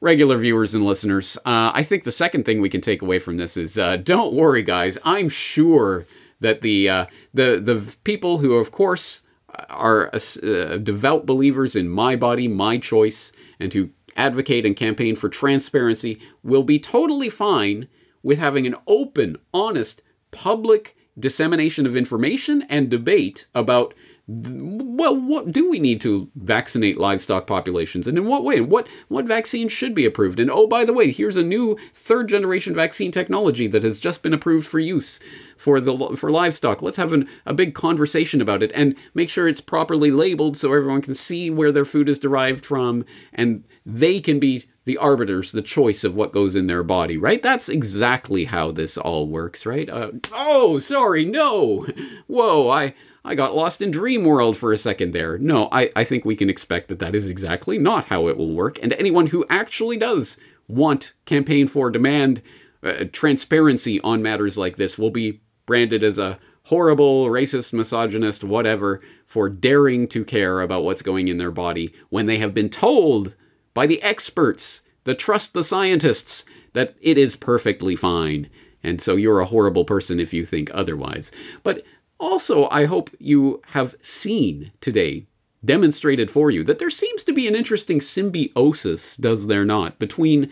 regular 0.00 0.38
viewers 0.38 0.74
and 0.74 0.86
listeners. 0.86 1.36
Uh, 1.38 1.72
I 1.74 1.82
think 1.82 2.04
the 2.04 2.12
second 2.12 2.44
thing 2.44 2.60
we 2.60 2.70
can 2.70 2.80
take 2.80 3.02
away 3.02 3.18
from 3.18 3.36
this 3.36 3.56
is 3.56 3.76
uh, 3.76 3.96
don't 3.96 4.32
worry, 4.32 4.62
guys. 4.62 4.98
I'm 5.04 5.28
sure 5.28 6.06
that 6.40 6.62
the 6.62 6.88
uh, 6.88 7.06
the 7.34 7.60
the 7.60 7.96
people 8.04 8.38
who, 8.38 8.54
of 8.54 8.70
course, 8.70 9.22
are 9.68 10.10
uh, 10.14 10.76
devout 10.78 11.26
believers 11.26 11.76
in 11.76 11.88
my 11.88 12.16
body, 12.16 12.48
my 12.48 12.78
choice, 12.78 13.32
and 13.60 13.72
who 13.72 13.90
advocate 14.16 14.66
and 14.66 14.76
campaign 14.76 15.16
for 15.16 15.28
transparency 15.28 16.20
will 16.42 16.62
be 16.62 16.78
totally 16.78 17.28
fine 17.28 17.88
with 18.22 18.38
having 18.38 18.66
an 18.66 18.76
open, 18.86 19.36
honest, 19.54 20.02
public 20.30 20.96
dissemination 21.18 21.86
of 21.86 21.96
information 21.96 22.62
and 22.68 22.90
debate 22.90 23.46
about 23.54 23.94
well, 24.28 25.14
what 25.16 25.52
do 25.52 25.70
we 25.70 25.78
need 25.78 26.00
to 26.00 26.28
vaccinate 26.34 26.98
livestock 26.98 27.46
populations, 27.46 28.08
and 28.08 28.18
in 28.18 28.26
what 28.26 28.42
way? 28.42 28.60
What 28.60 28.88
what 29.06 29.24
vaccines 29.24 29.70
should 29.70 29.94
be 29.94 30.04
approved? 30.04 30.40
And 30.40 30.50
oh, 30.50 30.66
by 30.66 30.84
the 30.84 30.92
way, 30.92 31.12
here's 31.12 31.36
a 31.36 31.44
new 31.44 31.78
third 31.94 32.28
generation 32.28 32.74
vaccine 32.74 33.12
technology 33.12 33.68
that 33.68 33.84
has 33.84 34.00
just 34.00 34.24
been 34.24 34.34
approved 34.34 34.66
for 34.66 34.80
use 34.80 35.20
for 35.56 35.80
the 35.80 36.16
for 36.16 36.32
livestock. 36.32 36.82
Let's 36.82 36.96
have 36.96 37.12
an, 37.12 37.28
a 37.44 37.54
big 37.54 37.72
conversation 37.72 38.40
about 38.40 38.64
it 38.64 38.72
and 38.74 38.96
make 39.14 39.30
sure 39.30 39.46
it's 39.46 39.60
properly 39.60 40.10
labeled 40.10 40.56
so 40.56 40.72
everyone 40.72 41.02
can 41.02 41.14
see 41.14 41.48
where 41.48 41.70
their 41.70 41.84
food 41.84 42.08
is 42.08 42.18
derived 42.18 42.66
from, 42.66 43.04
and 43.32 43.62
they 43.84 44.20
can 44.20 44.40
be 44.40 44.64
the 44.86 44.98
arbiters, 44.98 45.52
the 45.52 45.62
choice 45.62 46.02
of 46.02 46.16
what 46.16 46.32
goes 46.32 46.56
in 46.56 46.66
their 46.68 46.82
body, 46.82 47.16
right? 47.16 47.42
That's 47.42 47.68
exactly 47.68 48.46
how 48.46 48.72
this 48.72 48.96
all 48.96 49.28
works, 49.28 49.66
right? 49.66 49.88
Uh, 49.88 50.12
oh, 50.32 50.78
sorry, 50.78 51.24
no. 51.24 51.86
Whoa, 52.26 52.70
I 52.70 52.94
I 53.26 53.34
got 53.34 53.56
lost 53.56 53.82
in 53.82 53.90
dream 53.90 54.24
world 54.24 54.56
for 54.56 54.72
a 54.72 54.78
second 54.78 55.12
there. 55.12 55.36
No, 55.36 55.68
I, 55.72 55.90
I 55.96 56.04
think 56.04 56.24
we 56.24 56.36
can 56.36 56.48
expect 56.48 56.86
that 56.88 57.00
that 57.00 57.16
is 57.16 57.28
exactly 57.28 57.76
not 57.76 58.06
how 58.06 58.28
it 58.28 58.36
will 58.36 58.52
work. 58.52 58.78
And 58.82 58.92
anyone 58.92 59.26
who 59.26 59.44
actually 59.50 59.96
does 59.96 60.38
want 60.68 61.12
campaign 61.24 61.66
for 61.66 61.90
demand 61.90 62.40
uh, 62.84 63.04
transparency 63.12 64.00
on 64.02 64.22
matters 64.22 64.56
like 64.56 64.76
this 64.76 64.96
will 64.96 65.10
be 65.10 65.40
branded 65.66 66.04
as 66.04 66.18
a 66.18 66.38
horrible, 66.66 67.26
racist, 67.26 67.72
misogynist, 67.72 68.44
whatever, 68.44 69.00
for 69.26 69.48
daring 69.48 70.06
to 70.08 70.24
care 70.24 70.60
about 70.60 70.84
what's 70.84 71.02
going 71.02 71.26
in 71.26 71.38
their 71.38 71.50
body 71.50 71.92
when 72.10 72.26
they 72.26 72.38
have 72.38 72.54
been 72.54 72.68
told 72.68 73.34
by 73.74 73.86
the 73.86 74.02
experts, 74.02 74.82
the 75.02 75.14
trust 75.14 75.52
the 75.52 75.64
scientists, 75.64 76.44
that 76.74 76.94
it 77.00 77.18
is 77.18 77.34
perfectly 77.34 77.96
fine. 77.96 78.48
And 78.82 79.00
so 79.00 79.16
you're 79.16 79.40
a 79.40 79.46
horrible 79.46 79.84
person 79.84 80.20
if 80.20 80.32
you 80.32 80.44
think 80.44 80.70
otherwise. 80.72 81.32
But 81.64 81.82
also, 82.18 82.68
I 82.70 82.86
hope 82.86 83.10
you 83.18 83.62
have 83.68 83.96
seen 84.00 84.72
today, 84.80 85.26
demonstrated 85.64 86.30
for 86.30 86.50
you, 86.50 86.64
that 86.64 86.78
there 86.78 86.90
seems 86.90 87.24
to 87.24 87.32
be 87.32 87.46
an 87.46 87.54
interesting 87.54 88.00
symbiosis, 88.00 89.16
does 89.16 89.46
there 89.46 89.64
not, 89.64 89.98
between 89.98 90.50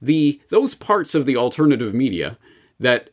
the 0.00 0.40
those 0.50 0.74
parts 0.74 1.14
of 1.14 1.24
the 1.24 1.36
alternative 1.36 1.94
media 1.94 2.36
that 2.78 3.10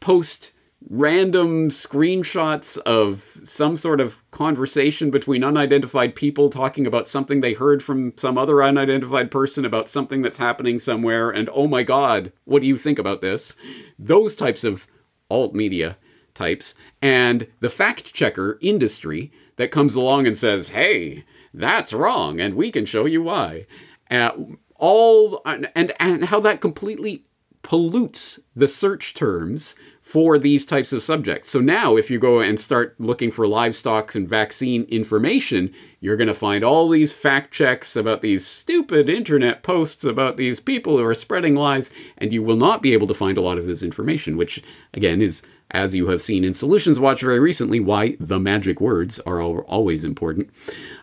post 0.00 0.52
random 0.88 1.68
screenshots 1.68 2.78
of 2.78 3.40
some 3.42 3.74
sort 3.74 4.00
of 4.00 4.22
conversation 4.30 5.10
between 5.10 5.42
unidentified 5.42 6.14
people 6.14 6.48
talking 6.48 6.86
about 6.86 7.08
something 7.08 7.40
they 7.40 7.54
heard 7.54 7.82
from 7.82 8.12
some 8.16 8.38
other 8.38 8.62
unidentified 8.62 9.30
person 9.30 9.64
about 9.64 9.88
something 9.88 10.22
that's 10.22 10.36
happening 10.36 10.78
somewhere 10.78 11.30
and 11.30 11.48
oh 11.52 11.66
my 11.66 11.82
god 11.82 12.30
what 12.44 12.62
do 12.62 12.68
you 12.68 12.76
think 12.76 12.98
about 12.98 13.20
this? 13.20 13.56
Those 13.98 14.36
types 14.36 14.62
of 14.62 14.86
alt 15.30 15.54
media 15.54 15.96
types 16.36 16.74
and 17.02 17.48
the 17.60 17.68
fact 17.68 18.14
checker 18.14 18.58
industry 18.60 19.32
that 19.56 19.72
comes 19.72 19.96
along 19.96 20.26
and 20.26 20.38
says, 20.38 20.68
hey, 20.68 21.24
that's 21.52 21.92
wrong, 21.92 22.40
and 22.40 22.54
we 22.54 22.70
can 22.70 22.86
show 22.86 23.06
you 23.06 23.22
why. 23.22 23.66
Uh, 24.10 24.30
all 24.76 25.40
and, 25.46 25.92
and 25.98 26.26
how 26.26 26.38
that 26.40 26.60
completely 26.60 27.24
pollutes 27.62 28.38
the 28.54 28.68
search 28.68 29.14
terms 29.14 29.74
for 30.00 30.38
these 30.38 30.64
types 30.64 30.92
of 30.92 31.02
subjects. 31.02 31.50
So 31.50 31.60
now, 31.60 31.96
if 31.96 32.12
you 32.12 32.20
go 32.20 32.38
and 32.38 32.60
start 32.60 32.94
looking 33.00 33.32
for 33.32 33.44
livestock 33.48 34.14
and 34.14 34.28
vaccine 34.28 34.84
information, 34.84 35.74
you're 35.98 36.16
going 36.16 36.28
to 36.28 36.34
find 36.34 36.62
all 36.62 36.88
these 36.88 37.12
fact 37.12 37.52
checks 37.52 37.96
about 37.96 38.20
these 38.20 38.46
stupid 38.46 39.08
internet 39.08 39.64
posts 39.64 40.04
about 40.04 40.36
these 40.36 40.60
people 40.60 40.96
who 40.96 41.04
are 41.04 41.12
spreading 41.12 41.56
lies, 41.56 41.90
and 42.18 42.32
you 42.32 42.40
will 42.40 42.56
not 42.56 42.82
be 42.82 42.92
able 42.92 43.08
to 43.08 43.14
find 43.14 43.36
a 43.36 43.40
lot 43.40 43.58
of 43.58 43.66
this 43.66 43.82
information, 43.82 44.36
which, 44.36 44.62
again, 44.94 45.20
is, 45.20 45.42
as 45.70 45.94
you 45.94 46.08
have 46.08 46.22
seen 46.22 46.44
in 46.44 46.54
Solutions 46.54 47.00
Watch 47.00 47.20
very 47.20 47.40
recently, 47.40 47.80
why 47.80 48.16
the 48.20 48.38
magic 48.38 48.80
words 48.80 49.18
are 49.20 49.40
always 49.42 50.04
important. 50.04 50.50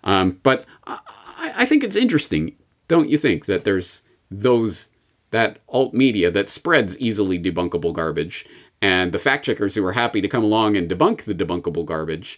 Um, 0.04 0.40
but 0.44 0.66
I, 0.86 1.00
I 1.56 1.66
think 1.66 1.84
it's 1.84 1.96
interesting, 1.96 2.56
don't 2.88 3.10
you 3.10 3.18
think, 3.18 3.46
that 3.46 3.64
there's 3.64 4.02
those 4.32 4.90
that 5.32 5.60
alt 5.68 5.94
media 5.94 6.30
that 6.30 6.50
spreads 6.50 7.00
easily 7.00 7.40
debunkable 7.40 7.92
garbage 7.92 8.46
and 8.84 9.12
the 9.12 9.20
fact 9.20 9.46
checkers 9.46 9.74
who 9.74 9.86
are 9.86 9.94
happy 9.94 10.22
to 10.22 10.28
come 10.28 10.44
along 10.44 10.76
and 10.76 10.90
debunk 10.90 11.24
the 11.24 11.34
debunkable 11.34 11.86
garbage. 11.86 12.38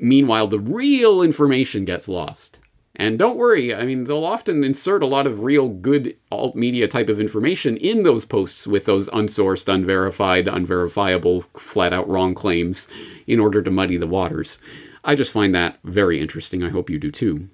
Meanwhile, 0.00 0.48
the 0.48 0.58
real 0.58 1.22
information 1.22 1.84
gets 1.84 2.08
lost. 2.08 2.58
And 2.96 3.18
don't 3.18 3.36
worry, 3.36 3.74
I 3.74 3.84
mean, 3.84 4.04
they'll 4.04 4.24
often 4.24 4.62
insert 4.62 5.02
a 5.02 5.06
lot 5.06 5.26
of 5.26 5.40
real 5.40 5.68
good 5.68 6.16
alt 6.30 6.54
media 6.54 6.86
type 6.86 7.08
of 7.08 7.18
information 7.18 7.76
in 7.76 8.04
those 8.04 8.24
posts 8.24 8.68
with 8.68 8.84
those 8.84 9.08
unsourced, 9.08 9.72
unverified, 9.72 10.46
unverifiable, 10.46 11.42
flat 11.56 11.92
out 11.92 12.08
wrong 12.08 12.34
claims 12.34 12.86
in 13.26 13.40
order 13.40 13.62
to 13.62 13.70
muddy 13.70 13.96
the 13.96 14.06
waters. 14.06 14.58
I 15.02 15.16
just 15.16 15.32
find 15.32 15.54
that 15.54 15.78
very 15.82 16.20
interesting. 16.20 16.62
I 16.62 16.70
hope 16.70 16.88
you 16.88 16.98
do 16.98 17.10
too. 17.10 17.48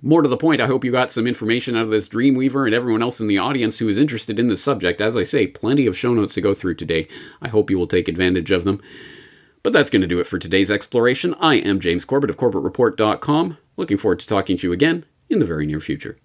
More 0.00 0.22
to 0.22 0.28
the 0.28 0.36
point, 0.36 0.60
I 0.60 0.66
hope 0.66 0.84
you 0.84 0.92
got 0.92 1.10
some 1.10 1.26
information 1.26 1.76
out 1.76 1.82
of 1.82 1.90
this 1.90 2.08
Dreamweaver 2.08 2.64
and 2.64 2.74
everyone 2.74 3.02
else 3.02 3.20
in 3.20 3.26
the 3.26 3.38
audience 3.38 3.80
who 3.80 3.88
is 3.88 3.98
interested 3.98 4.38
in 4.38 4.46
the 4.46 4.56
subject. 4.56 5.00
As 5.00 5.16
I 5.16 5.24
say, 5.24 5.48
plenty 5.48 5.86
of 5.86 5.98
show 5.98 6.14
notes 6.14 6.34
to 6.34 6.40
go 6.40 6.54
through 6.54 6.76
today. 6.76 7.08
I 7.42 7.48
hope 7.48 7.68
you 7.68 7.76
will 7.76 7.88
take 7.88 8.06
advantage 8.06 8.52
of 8.52 8.62
them. 8.62 8.80
But 9.62 9.72
that's 9.72 9.90
going 9.90 10.02
to 10.02 10.08
do 10.08 10.20
it 10.20 10.26
for 10.26 10.38
today's 10.38 10.70
exploration. 10.70 11.34
I 11.40 11.56
am 11.56 11.80
James 11.80 12.04
Corbett 12.04 12.30
of 12.30 12.36
CorbettReport.com. 12.36 13.58
Looking 13.76 13.98
forward 13.98 14.20
to 14.20 14.26
talking 14.26 14.56
to 14.56 14.66
you 14.66 14.72
again 14.72 15.04
in 15.28 15.38
the 15.38 15.46
very 15.46 15.66
near 15.66 15.80
future. 15.80 16.18